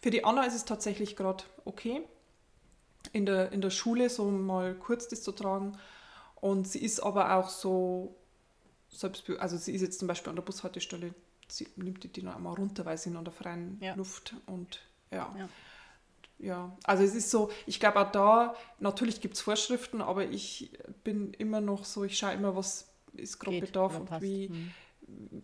Für 0.00 0.10
die 0.10 0.24
Anna 0.24 0.44
ist 0.44 0.54
es 0.54 0.64
tatsächlich 0.64 1.16
gerade 1.16 1.44
okay, 1.64 2.02
in 3.12 3.26
der, 3.26 3.52
in 3.52 3.60
der 3.60 3.70
Schule 3.70 4.08
so 4.10 4.30
mal 4.30 4.74
kurz 4.74 5.08
das 5.08 5.22
zu 5.22 5.32
tragen. 5.32 5.78
Und 6.36 6.66
sie 6.66 6.80
ist 6.80 7.00
aber 7.00 7.36
auch 7.36 7.48
so, 7.48 8.16
selbst, 8.88 9.28
also 9.38 9.56
sie 9.56 9.72
ist 9.72 9.82
jetzt 9.82 9.98
zum 9.98 10.08
Beispiel 10.08 10.30
an 10.30 10.36
der 10.36 10.42
Bushaltestelle, 10.42 11.14
sie 11.48 11.68
nimmt 11.76 12.16
die, 12.16 12.22
noch 12.22 12.34
einmal 12.34 12.54
runter, 12.54 12.84
weil 12.84 12.98
sie 12.98 13.10
in 13.10 13.24
der 13.24 13.32
freien 13.32 13.78
ja. 13.80 13.94
Luft 13.94 14.34
und 14.46 14.80
ja. 15.12 15.32
ja 15.38 15.48
ja, 16.38 16.76
also 16.84 17.04
es 17.04 17.14
ist 17.14 17.30
so, 17.30 17.50
ich 17.66 17.78
glaube 17.78 18.00
auch 18.00 18.10
da, 18.10 18.54
natürlich 18.80 19.20
gibt 19.20 19.34
es 19.34 19.40
Vorschriften, 19.40 20.00
aber 20.00 20.24
ich 20.24 20.72
bin 21.04 21.32
immer 21.34 21.60
noch 21.60 21.84
so, 21.84 22.04
ich 22.04 22.18
schaue 22.18 22.32
immer, 22.32 22.56
was 22.56 22.92
ist 23.14 23.38
gerade 23.38 23.60
Bedarf 23.60 23.98
und 23.98 24.20
wie, 24.20 24.48
hm. 24.48 24.72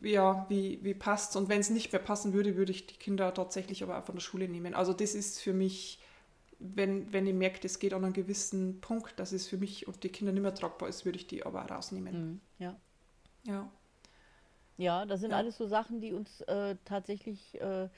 ja, 0.02 0.46
wie, 0.48 0.80
wie 0.82 0.94
passt 0.94 1.36
Und 1.36 1.48
wenn 1.48 1.60
es 1.60 1.70
nicht 1.70 1.92
mehr 1.92 2.00
passen 2.00 2.32
würde, 2.32 2.56
würde 2.56 2.72
ich 2.72 2.86
die 2.86 2.96
Kinder 2.96 3.32
tatsächlich 3.32 3.82
aber 3.82 3.98
auch 3.98 4.04
von 4.04 4.16
der 4.16 4.22
Schule 4.22 4.48
nehmen. 4.48 4.74
Also 4.74 4.92
das 4.92 5.14
ist 5.14 5.40
für 5.40 5.52
mich, 5.52 6.00
wenn, 6.58 7.12
wenn 7.12 7.26
ich 7.26 7.34
merke, 7.34 7.64
es 7.66 7.78
geht 7.78 7.92
an 7.92 8.04
einen 8.04 8.12
gewissen 8.12 8.80
Punkt, 8.80 9.20
dass 9.20 9.32
es 9.32 9.46
für 9.46 9.58
mich 9.58 9.86
und 9.86 10.02
die 10.02 10.08
Kinder 10.08 10.32
nicht 10.32 10.42
mehr 10.42 10.54
tragbar 10.54 10.88
ist, 10.88 11.04
würde 11.04 11.18
ich 11.18 11.26
die 11.26 11.44
aber 11.44 11.62
rausnehmen. 11.62 12.14
Hm, 12.14 12.40
ja. 12.58 12.76
Ja. 13.44 13.70
Ja, 14.78 15.06
das 15.06 15.20
sind 15.20 15.32
ja. 15.32 15.36
alles 15.36 15.58
so 15.58 15.66
Sachen, 15.66 16.00
die 16.00 16.12
uns 16.12 16.40
äh, 16.42 16.76
tatsächlich 16.84 17.60
äh, 17.60 17.88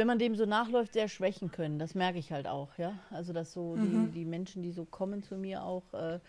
wenn 0.00 0.06
man 0.06 0.18
dem 0.18 0.34
so 0.34 0.46
nachläuft, 0.46 0.94
sehr 0.94 1.08
schwächen 1.08 1.50
können. 1.50 1.78
Das 1.78 1.94
merke 1.94 2.18
ich 2.18 2.32
halt 2.32 2.46
auch, 2.46 2.78
ja. 2.78 2.98
Also 3.10 3.34
dass 3.34 3.52
so 3.52 3.76
mhm. 3.76 4.06
die, 4.06 4.20
die 4.20 4.24
Menschen, 4.24 4.62
die 4.62 4.72
so 4.72 4.86
kommen 4.86 5.22
zu 5.22 5.36
mir 5.36 5.62
auch, 5.62 5.92
äh, 5.92 6.20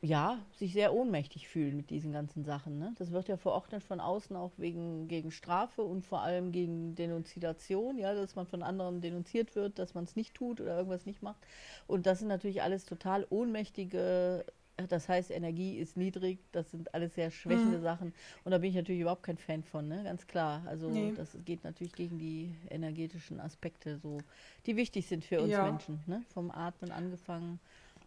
ja, 0.00 0.38
sich 0.52 0.74
sehr 0.74 0.94
ohnmächtig 0.94 1.48
fühlen 1.48 1.76
mit 1.76 1.90
diesen 1.90 2.12
ganzen 2.12 2.44
Sachen. 2.44 2.78
Ne? 2.78 2.94
Das 2.96 3.10
wird 3.10 3.26
ja 3.26 3.36
verordnet 3.36 3.82
von 3.82 3.98
außen 3.98 4.36
auch 4.36 4.52
wegen 4.58 5.08
gegen 5.08 5.32
Strafe 5.32 5.82
und 5.82 6.06
vor 6.06 6.20
allem 6.20 6.52
gegen 6.52 6.94
Denunziation, 6.94 7.98
ja, 7.98 8.14
dass 8.14 8.36
man 8.36 8.46
von 8.46 8.62
anderen 8.62 9.00
denunziert 9.00 9.56
wird, 9.56 9.80
dass 9.80 9.94
man 9.94 10.04
es 10.04 10.14
nicht 10.14 10.34
tut 10.34 10.60
oder 10.60 10.76
irgendwas 10.76 11.04
nicht 11.04 11.20
macht. 11.20 11.44
Und 11.88 12.06
das 12.06 12.20
sind 12.20 12.28
natürlich 12.28 12.62
alles 12.62 12.84
total 12.84 13.26
ohnmächtige 13.28 14.44
das 14.76 15.08
heißt, 15.08 15.30
Energie 15.30 15.76
ist 15.76 15.96
niedrig, 15.96 16.38
das 16.52 16.70
sind 16.70 16.92
alles 16.94 17.14
sehr 17.14 17.30
schwächende 17.30 17.78
mhm. 17.78 17.82
Sachen. 17.82 18.14
Und 18.44 18.52
da 18.52 18.58
bin 18.58 18.70
ich 18.70 18.76
natürlich 18.76 19.02
überhaupt 19.02 19.22
kein 19.22 19.38
Fan 19.38 19.62
von, 19.62 19.86
ne? 19.88 20.02
ganz 20.04 20.26
klar. 20.26 20.62
Also 20.66 20.90
nee. 20.90 21.12
das 21.16 21.36
geht 21.44 21.62
natürlich 21.64 21.92
gegen 21.92 22.18
die 22.18 22.54
energetischen 22.70 23.40
Aspekte, 23.40 23.98
so, 23.98 24.18
die 24.66 24.76
wichtig 24.76 25.06
sind 25.06 25.24
für 25.24 25.40
uns 25.40 25.50
ja. 25.50 25.64
Menschen, 25.64 26.00
ne? 26.06 26.22
vom 26.32 26.50
Atmen 26.50 26.90
angefangen 26.90 27.60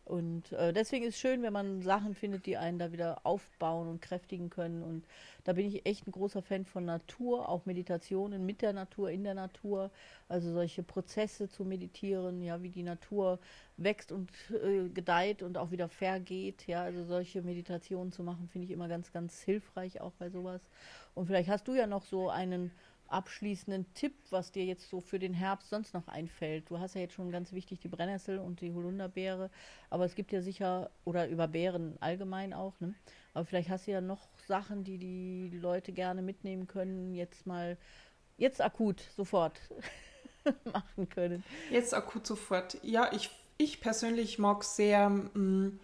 und 0.08 0.54
äh, 0.54 0.72
deswegen 0.72 1.04
ist 1.04 1.16
es 1.16 1.20
schön, 1.20 1.42
wenn 1.42 1.52
man 1.52 1.82
Sachen 1.82 2.16
findet, 2.16 2.46
die 2.46 2.56
einen 2.56 2.80
da 2.80 2.94
wieder 2.94 3.26
aufbauen 3.26 3.90
und 3.90 4.02
kräftigen 4.02 4.50
können. 4.50 4.82
Und 4.82 5.04
da 5.44 5.52
bin 5.52 5.68
ich 5.68 5.86
echt 5.86 6.08
ein 6.08 6.14
großer 6.14 6.42
Fan 6.42 6.64
von 6.64 6.86
Natur, 6.86 7.50
auch 7.50 7.66
Meditationen 7.66 8.46
mit 8.46 8.62
der 8.62 8.72
Natur, 8.72 9.12
in 9.12 9.26
der 9.26 9.34
Natur. 9.34 9.92
Also 10.30 10.54
solche 10.54 10.82
Prozesse 10.82 11.50
zu 11.50 11.66
meditieren, 11.66 12.42
ja, 12.42 12.64
wie 12.64 12.70
die 12.70 12.84
Natur 12.84 13.38
wächst 13.76 14.14
und 14.14 14.32
äh, 14.50 14.88
gedeiht 14.88 15.44
und 15.44 15.58
auch 15.58 15.72
wieder 15.72 15.90
vergeht. 15.90 16.68
Ja, 16.68 16.84
also 16.84 17.04
solche 17.04 17.42
Meditationen 17.42 18.14
zu 18.14 18.24
machen, 18.24 18.48
finde 18.48 18.64
ich 18.64 18.72
immer 18.72 18.88
ganz, 18.88 19.12
ganz 19.12 19.42
hilfreich 19.42 20.00
auch 20.00 20.14
bei 20.14 20.30
sowas. 20.30 20.62
Und 21.16 21.26
vielleicht 21.26 21.50
hast 21.50 21.68
du 21.68 21.74
ja 21.74 21.86
noch 21.86 22.04
so 22.04 22.30
einen 22.30 22.72
abschließenden 23.10 23.94
Tipp, 23.94 24.14
was 24.30 24.52
dir 24.52 24.66
jetzt 24.66 24.90
so 24.90 25.02
für 25.02 25.20
den 25.20 25.34
Herbst 25.34 25.70
sonst 25.70 25.94
noch 25.94 26.08
einfällt? 26.08 26.70
Du 26.70 26.80
hast 26.80 26.96
ja 26.96 27.02
jetzt 27.02 27.14
schon 27.14 27.32
ganz 27.32 27.54
wichtig 27.54 27.80
die 27.80 27.88
Brennnessel 27.88 28.40
und 28.40 28.62
die 28.62 28.74
Holunderbeere, 28.74 29.50
aber 29.90 30.06
es 30.06 30.16
gibt 30.16 30.32
ja 30.32 30.42
sicher, 30.42 30.90
oder 31.06 31.28
über 31.28 31.48
Beeren 31.48 31.98
allgemein 32.00 32.54
auch, 32.54 32.80
ne? 32.80 32.96
aber 33.34 33.46
vielleicht 33.46 33.70
hast 33.70 33.88
du 33.88 33.92
ja 33.92 34.02
noch 34.02 34.28
Sachen, 34.48 34.84
die 34.84 34.98
die 34.98 35.50
Leute 35.58 35.92
gerne 35.94 36.22
mitnehmen 36.22 36.68
können, 36.68 37.14
jetzt 37.14 37.46
mal, 37.46 37.78
jetzt 38.38 38.62
akut, 38.62 39.02
sofort 39.16 39.60
machen 40.74 41.10
können. 41.10 41.44
Jetzt 41.70 41.94
akut 41.94 42.26
sofort. 42.26 42.78
Ja, 42.84 43.12
ich, 43.14 43.30
ich 43.58 43.80
persönlich 43.80 44.40
mag 44.40 44.64
sehr 44.64 45.10
mm, 45.10 45.80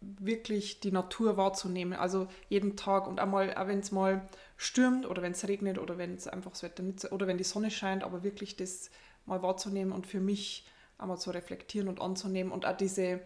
wirklich 0.00 0.80
die 0.80 0.92
Natur 0.92 1.36
wahrzunehmen, 1.36 1.98
also 1.98 2.28
jeden 2.48 2.76
Tag 2.76 3.06
und 3.06 3.18
einmal, 3.20 3.54
auch 3.54 3.66
wenn 3.66 3.80
es 3.80 3.90
mal 3.90 4.28
stürmt 4.58 5.06
oder 5.06 5.22
wenn 5.22 5.32
es 5.32 5.46
regnet 5.46 5.78
oder 5.78 5.96
wenn 5.96 6.14
es 6.14 6.26
einfach 6.26 6.50
das 6.50 6.64
Wetter 6.64 6.82
nicht 6.82 7.10
oder 7.12 7.26
wenn 7.26 7.38
die 7.38 7.44
Sonne 7.44 7.70
scheint, 7.70 8.02
aber 8.02 8.24
wirklich 8.24 8.56
das 8.56 8.90
mal 9.24 9.40
wahrzunehmen 9.40 9.92
und 9.92 10.06
für 10.06 10.20
mich 10.20 10.66
einmal 10.98 11.16
zu 11.16 11.30
reflektieren 11.30 11.88
und 11.88 12.00
anzunehmen 12.00 12.52
und 12.52 12.66
auch 12.66 12.76
diese 12.76 13.20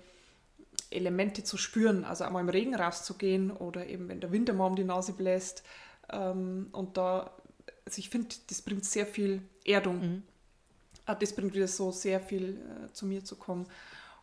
Elemente 0.90 1.42
zu 1.42 1.56
spüren, 1.56 2.04
also 2.04 2.24
einmal 2.24 2.42
im 2.42 2.50
Regen 2.50 2.74
rauszugehen 2.74 3.50
oder 3.50 3.86
eben 3.86 4.08
wenn 4.08 4.20
der 4.20 4.30
Wind 4.30 4.54
mal 4.54 4.66
um 4.66 4.76
die 4.76 4.84
Nase 4.84 5.14
bläst. 5.14 5.64
Ähm, 6.10 6.68
und 6.72 6.98
da, 6.98 7.30
also 7.86 7.98
ich 7.98 8.10
finde, 8.10 8.34
das 8.48 8.60
bringt 8.60 8.84
sehr 8.84 9.06
viel 9.06 9.42
Erdung. 9.64 10.00
Mhm. 10.00 10.22
Ah, 11.06 11.14
das 11.14 11.34
bringt 11.34 11.54
wieder 11.54 11.66
so 11.66 11.90
sehr 11.92 12.20
viel 12.20 12.60
äh, 12.60 12.92
zu 12.92 13.06
mir 13.06 13.24
zu 13.24 13.36
kommen. 13.36 13.66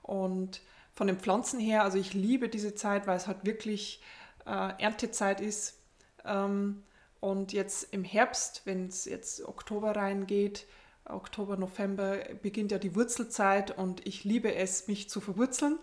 Und 0.03 0.61
von 0.93 1.07
den 1.07 1.17
Pflanzen 1.17 1.59
her, 1.59 1.83
also 1.83 1.97
ich 1.97 2.13
liebe 2.13 2.49
diese 2.49 2.75
Zeit, 2.75 3.07
weil 3.07 3.17
es 3.17 3.25
halt 3.25 3.45
wirklich 3.45 4.01
äh, 4.45 4.81
Erntezeit 4.81 5.41
ist. 5.41 5.79
Ähm, 6.23 6.83
und 7.19 7.53
jetzt 7.53 7.93
im 7.93 8.03
Herbst, 8.03 8.61
wenn 8.65 8.87
es 8.87 9.05
jetzt 9.05 9.45
Oktober 9.45 9.95
reingeht, 9.95 10.65
Oktober, 11.05 11.57
November 11.57 12.19
beginnt 12.41 12.71
ja 12.71 12.77
die 12.77 12.95
Wurzelzeit 12.95 13.75
und 13.77 14.05
ich 14.05 14.23
liebe 14.23 14.53
es, 14.53 14.87
mich 14.87 15.09
zu 15.09 15.21
verwurzeln 15.21 15.79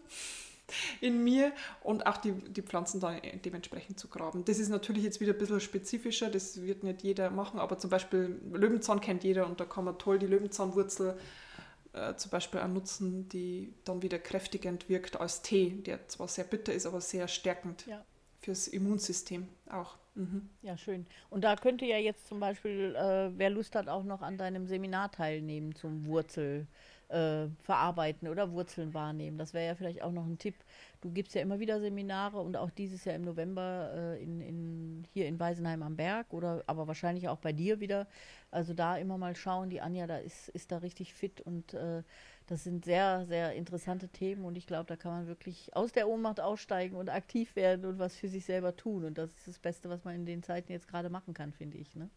in 1.01 1.22
mir 1.22 1.53
und 1.83 2.07
auch 2.07 2.16
die, 2.16 2.33
die 2.33 2.62
Pflanzen 2.62 3.01
dann 3.01 3.20
dementsprechend 3.44 3.99
zu 3.99 4.09
graben. 4.09 4.44
Das 4.44 4.59
ist 4.59 4.68
natürlich 4.68 5.03
jetzt 5.03 5.20
wieder 5.20 5.33
ein 5.33 5.38
bisschen 5.38 5.61
spezifischer, 5.61 6.31
das 6.31 6.62
wird 6.62 6.85
nicht 6.85 7.03
jeder 7.03 7.31
machen, 7.31 7.61
aber 7.61 7.79
zum 7.79 7.90
Beispiel 7.90 8.40
Löwenzahn 8.53 9.01
kennt 9.01 9.25
jeder 9.25 9.46
und 9.46 9.61
da 9.61 9.64
kann 9.64 9.85
man 9.85 9.99
toll 9.99 10.18
die 10.18 10.27
Löwenzahnwurzel 10.27 11.18
äh, 11.92 12.14
zum 12.16 12.31
Beispiel 12.31 12.61
auch 12.61 12.68
nutzen, 12.68 13.29
die 13.29 13.75
dann 13.85 14.03
wieder 14.03 14.18
kräftigend 14.18 14.88
wirkt 14.88 15.20
als 15.20 15.42
Tee, 15.42 15.70
der 15.70 16.09
zwar 16.09 16.29
sehr 16.29 16.44
bitter 16.44 16.72
ist, 16.72 16.87
aber 16.87 17.01
sehr 17.01 17.29
stärkend 17.29 17.87
ja. 17.87 18.05
fürs 18.40 18.68
Immunsystem 18.68 19.49
auch. 19.70 19.96
Mhm. 20.16 20.48
Ja, 20.62 20.79
schön. 20.79 21.07
Und 21.29 21.44
da 21.44 21.57
könnte 21.57 21.85
ja 21.85 21.98
jetzt 21.98 22.26
zum 22.26 22.40
Beispiel, 22.40 22.94
äh, 22.96 23.31
wer 23.38 23.50
Lust 23.50 23.74
hat, 23.76 23.87
auch 23.88 24.02
noch 24.02 24.22
an 24.22 24.38
deinem 24.38 24.66
Seminar 24.66 25.11
teilnehmen 25.12 25.74
zum 25.74 26.07
Wurzel 26.07 26.66
äh, 27.09 27.48
verarbeiten 27.62 28.26
oder 28.29 28.50
Wurzeln 28.50 28.94
wahrnehmen. 28.94 29.37
Das 29.37 29.52
wäre 29.52 29.66
ja 29.66 29.74
vielleicht 29.74 30.02
auch 30.02 30.12
noch 30.12 30.24
ein 30.26 30.38
Tipp. 30.38 30.55
Du 31.02 31.11
gibst 31.11 31.35
ja 31.35 31.42
immer 31.42 31.61
wieder 31.61 31.81
Seminare 31.81 32.40
und 32.40 32.57
auch 32.57 32.70
dieses 32.70 33.05
Jahr 33.05 33.14
im 33.14 33.22
November 33.22 33.90
äh, 33.94 34.22
in, 34.22 34.40
in, 34.40 35.05
hier 35.12 35.26
in 35.26 35.38
Weisenheim 35.38 35.83
am 35.83 35.96
Berg 35.96 36.33
oder 36.33 36.64
aber 36.66 36.87
wahrscheinlich 36.88 37.29
auch 37.29 37.38
bei 37.38 37.52
dir 37.52 37.81
wieder. 37.81 38.07
Also 38.50 38.72
da 38.72 38.96
immer 38.96 39.18
mal 39.18 39.37
schauen. 39.37 39.68
Die 39.68 39.83
Anja 39.83 40.07
da 40.07 40.16
ist, 40.16 40.48
ist 40.48 40.72
da 40.72 40.79
richtig 40.79 41.12
fit 41.12 41.42
und 41.42 41.74
äh, 41.74 42.02
das 42.46 42.62
sind 42.62 42.85
sehr, 42.85 43.26
sehr 43.26 43.54
interessante 43.54 44.09
Themen 44.09 44.44
und 44.44 44.56
ich 44.56 44.66
glaube, 44.66 44.87
da 44.87 44.96
kann 44.96 45.12
man 45.12 45.26
wirklich 45.26 45.74
aus 45.74 45.92
der 45.92 46.09
Ohnmacht 46.09 46.40
aussteigen 46.40 46.96
und 46.96 47.11
aktiv 47.11 47.56
werden 47.56 47.85
und 47.85 47.98
was 47.98 48.16
für 48.16 48.28
sich 48.28 48.44
selber 48.44 48.76
tun. 48.76 49.04
Und 49.04 49.18
das 49.18 49.30
ist 49.30 49.48
das 49.48 49.59
Beste, 49.59 49.88
was 49.88 50.04
man 50.04 50.14
in 50.14 50.26
den 50.26 50.42
Zeiten 50.42 50.70
jetzt 50.70 50.87
gerade 50.87 51.11
machen 51.11 51.35
kann, 51.35 51.52
finde 51.52 51.78
ich. 51.78 51.96
Ne? 51.96 52.09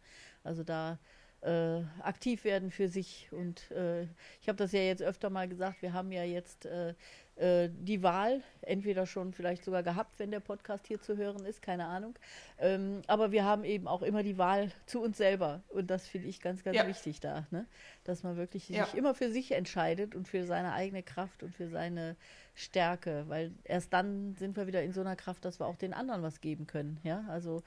Also 0.44 0.62
da 0.62 0.98
äh, 1.42 1.82
aktiv 2.02 2.44
werden 2.44 2.70
für 2.70 2.88
sich. 2.88 3.28
Und 3.32 3.70
äh, 3.70 4.02
ich 4.40 4.48
habe 4.48 4.56
das 4.56 4.72
ja 4.72 4.80
jetzt 4.80 5.02
öfter 5.02 5.30
mal 5.30 5.48
gesagt, 5.48 5.82
wir 5.82 5.92
haben 5.92 6.12
ja 6.12 6.24
jetzt 6.24 6.66
äh, 6.66 6.94
äh, 7.40 7.70
die 7.72 8.02
Wahl, 8.02 8.42
entweder 8.60 9.06
schon 9.06 9.32
vielleicht 9.32 9.64
sogar 9.64 9.82
gehabt, 9.82 10.18
wenn 10.18 10.30
der 10.30 10.40
Podcast 10.40 10.86
hier 10.86 11.00
zu 11.00 11.16
hören 11.16 11.46
ist, 11.46 11.62
keine 11.62 11.86
Ahnung. 11.86 12.18
Ähm, 12.58 13.00
aber 13.06 13.32
wir 13.32 13.44
haben 13.44 13.64
eben 13.64 13.88
auch 13.88 14.02
immer 14.02 14.22
die 14.22 14.36
Wahl 14.36 14.70
zu 14.84 15.00
uns 15.00 15.16
selber. 15.16 15.62
Und 15.68 15.90
das 15.90 16.06
finde 16.06 16.28
ich 16.28 16.40
ganz, 16.40 16.62
ganz 16.62 16.76
ja. 16.76 16.86
wichtig 16.86 17.20
da, 17.20 17.46
ne? 17.50 17.66
dass 18.04 18.22
man 18.22 18.36
wirklich 18.36 18.68
ja. 18.68 18.84
sich 18.84 18.94
immer 18.94 19.14
für 19.14 19.30
sich 19.30 19.52
entscheidet 19.52 20.14
und 20.14 20.28
für 20.28 20.44
seine 20.44 20.74
eigene 20.74 21.02
Kraft 21.02 21.42
und 21.42 21.54
für 21.54 21.68
seine 21.68 22.16
Stärke, 22.60 23.24
weil 23.28 23.52
erst 23.64 23.92
dann 23.92 24.34
sind 24.36 24.56
wir 24.56 24.66
wieder 24.66 24.82
in 24.82 24.92
so 24.92 25.00
einer 25.00 25.16
Kraft, 25.16 25.44
dass 25.44 25.60
wir 25.60 25.66
auch 25.66 25.76
den 25.76 25.92
anderen 25.92 26.22
was 26.22 26.40
geben 26.40 26.66
können. 26.66 26.98
Ja, 27.02 27.24
also 27.28 27.62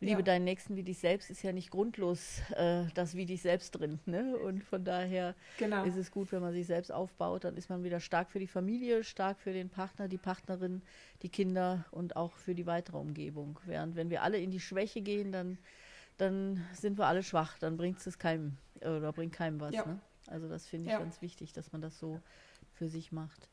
liebe 0.00 0.20
ja. 0.20 0.24
deinen 0.24 0.44
Nächsten 0.44 0.76
wie 0.76 0.82
dich 0.82 0.98
selbst 0.98 1.30
ist 1.30 1.42
ja 1.42 1.52
nicht 1.52 1.70
grundlos 1.70 2.40
äh, 2.56 2.84
das 2.94 3.14
wie 3.14 3.26
dich 3.26 3.42
selbst 3.42 3.72
drin. 3.72 3.98
Ne? 4.06 4.36
Und 4.36 4.64
von 4.64 4.84
daher 4.84 5.34
genau. 5.58 5.84
ist 5.84 5.96
es 5.96 6.10
gut, 6.10 6.32
wenn 6.32 6.42
man 6.42 6.52
sich 6.52 6.66
selbst 6.66 6.92
aufbaut, 6.92 7.44
dann 7.44 7.56
ist 7.56 7.68
man 7.68 7.84
wieder 7.84 8.00
stark 8.00 8.30
für 8.30 8.38
die 8.38 8.46
Familie, 8.46 9.04
stark 9.04 9.40
für 9.40 9.52
den 9.52 9.68
Partner, 9.68 10.08
die 10.08 10.18
Partnerin, 10.18 10.82
die 11.22 11.28
Kinder 11.28 11.84
und 11.90 12.16
auch 12.16 12.32
für 12.32 12.54
die 12.54 12.66
weitere 12.66 12.98
Umgebung. 12.98 13.58
Während 13.66 13.96
wenn 13.96 14.10
wir 14.10 14.22
alle 14.22 14.38
in 14.38 14.50
die 14.50 14.60
Schwäche 14.60 15.02
gehen, 15.02 15.32
dann 15.32 15.58
dann 16.18 16.64
sind 16.72 16.98
wir 16.98 17.06
alle 17.06 17.22
schwach, 17.22 17.58
dann 17.58 17.76
bringt 17.76 18.04
es 18.06 18.18
keinem 18.18 18.56
oder 18.80 19.12
bringt 19.12 19.34
keinem 19.34 19.60
was. 19.60 19.74
Ja. 19.74 19.84
Ne? 19.84 20.00
Also 20.28 20.48
das 20.48 20.66
finde 20.66 20.86
ich 20.86 20.92
ja. 20.92 20.98
ganz 20.98 21.22
wichtig, 21.22 21.52
dass 21.52 21.72
man 21.72 21.80
das 21.80 21.98
so 21.98 22.20
für 22.72 22.88
sich 22.88 23.12
macht. 23.12 23.48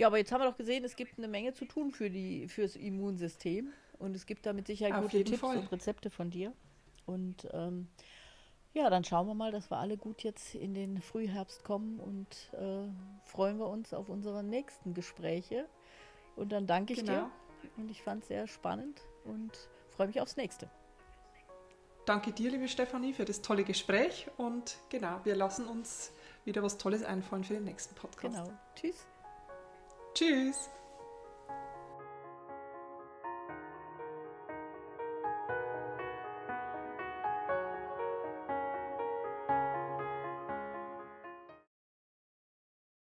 Ja, 0.00 0.06
aber 0.06 0.16
jetzt 0.16 0.32
haben 0.32 0.40
wir 0.40 0.48
doch 0.48 0.56
gesehen, 0.56 0.82
es 0.82 0.96
gibt 0.96 1.18
eine 1.18 1.28
Menge 1.28 1.52
zu 1.52 1.66
tun 1.66 1.90
für 1.90 2.08
die 2.08 2.48
fürs 2.48 2.74
Immunsystem 2.74 3.70
und 3.98 4.16
es 4.16 4.24
gibt 4.24 4.46
da 4.46 4.54
mit 4.54 4.66
Sicherheit 4.66 4.94
Auf 4.94 5.02
gute 5.02 5.22
Tipps 5.24 5.40
Fall. 5.40 5.58
und 5.58 5.70
Rezepte 5.70 6.08
von 6.08 6.30
dir. 6.30 6.54
Und 7.04 7.46
ähm, 7.52 7.86
ja, 8.72 8.88
dann 8.88 9.04
schauen 9.04 9.26
wir 9.26 9.34
mal, 9.34 9.52
dass 9.52 9.70
wir 9.70 9.76
alle 9.76 9.98
gut 9.98 10.22
jetzt 10.22 10.54
in 10.54 10.72
den 10.72 11.02
Frühherbst 11.02 11.64
kommen 11.64 12.00
und 12.00 12.50
äh, 12.54 12.88
freuen 13.26 13.58
wir 13.58 13.66
uns 13.66 13.92
auf 13.92 14.08
unsere 14.08 14.42
nächsten 14.42 14.94
Gespräche. 14.94 15.66
Und 16.34 16.50
dann 16.50 16.66
danke 16.66 16.94
ich 16.94 17.00
genau. 17.00 17.12
dir 17.12 17.30
und 17.76 17.90
ich 17.90 18.02
fand 18.02 18.22
es 18.22 18.28
sehr 18.28 18.46
spannend 18.46 19.02
und 19.26 19.52
freue 19.90 20.06
mich 20.06 20.18
aufs 20.18 20.38
nächste. 20.38 20.70
Danke 22.06 22.32
dir, 22.32 22.50
liebe 22.50 22.68
Stefanie, 22.68 23.12
für 23.12 23.26
das 23.26 23.42
tolle 23.42 23.64
Gespräch 23.64 24.28
und 24.38 24.78
genau, 24.88 25.20
wir 25.24 25.36
lassen 25.36 25.66
uns 25.66 26.10
wieder 26.46 26.62
was 26.62 26.78
Tolles 26.78 27.04
einfallen 27.04 27.44
für 27.44 27.52
den 27.52 27.64
nächsten 27.64 27.94
Podcast. 27.94 28.34
Genau. 28.34 28.50
Tschüss. 28.74 29.06
Tschüss. 30.20 30.68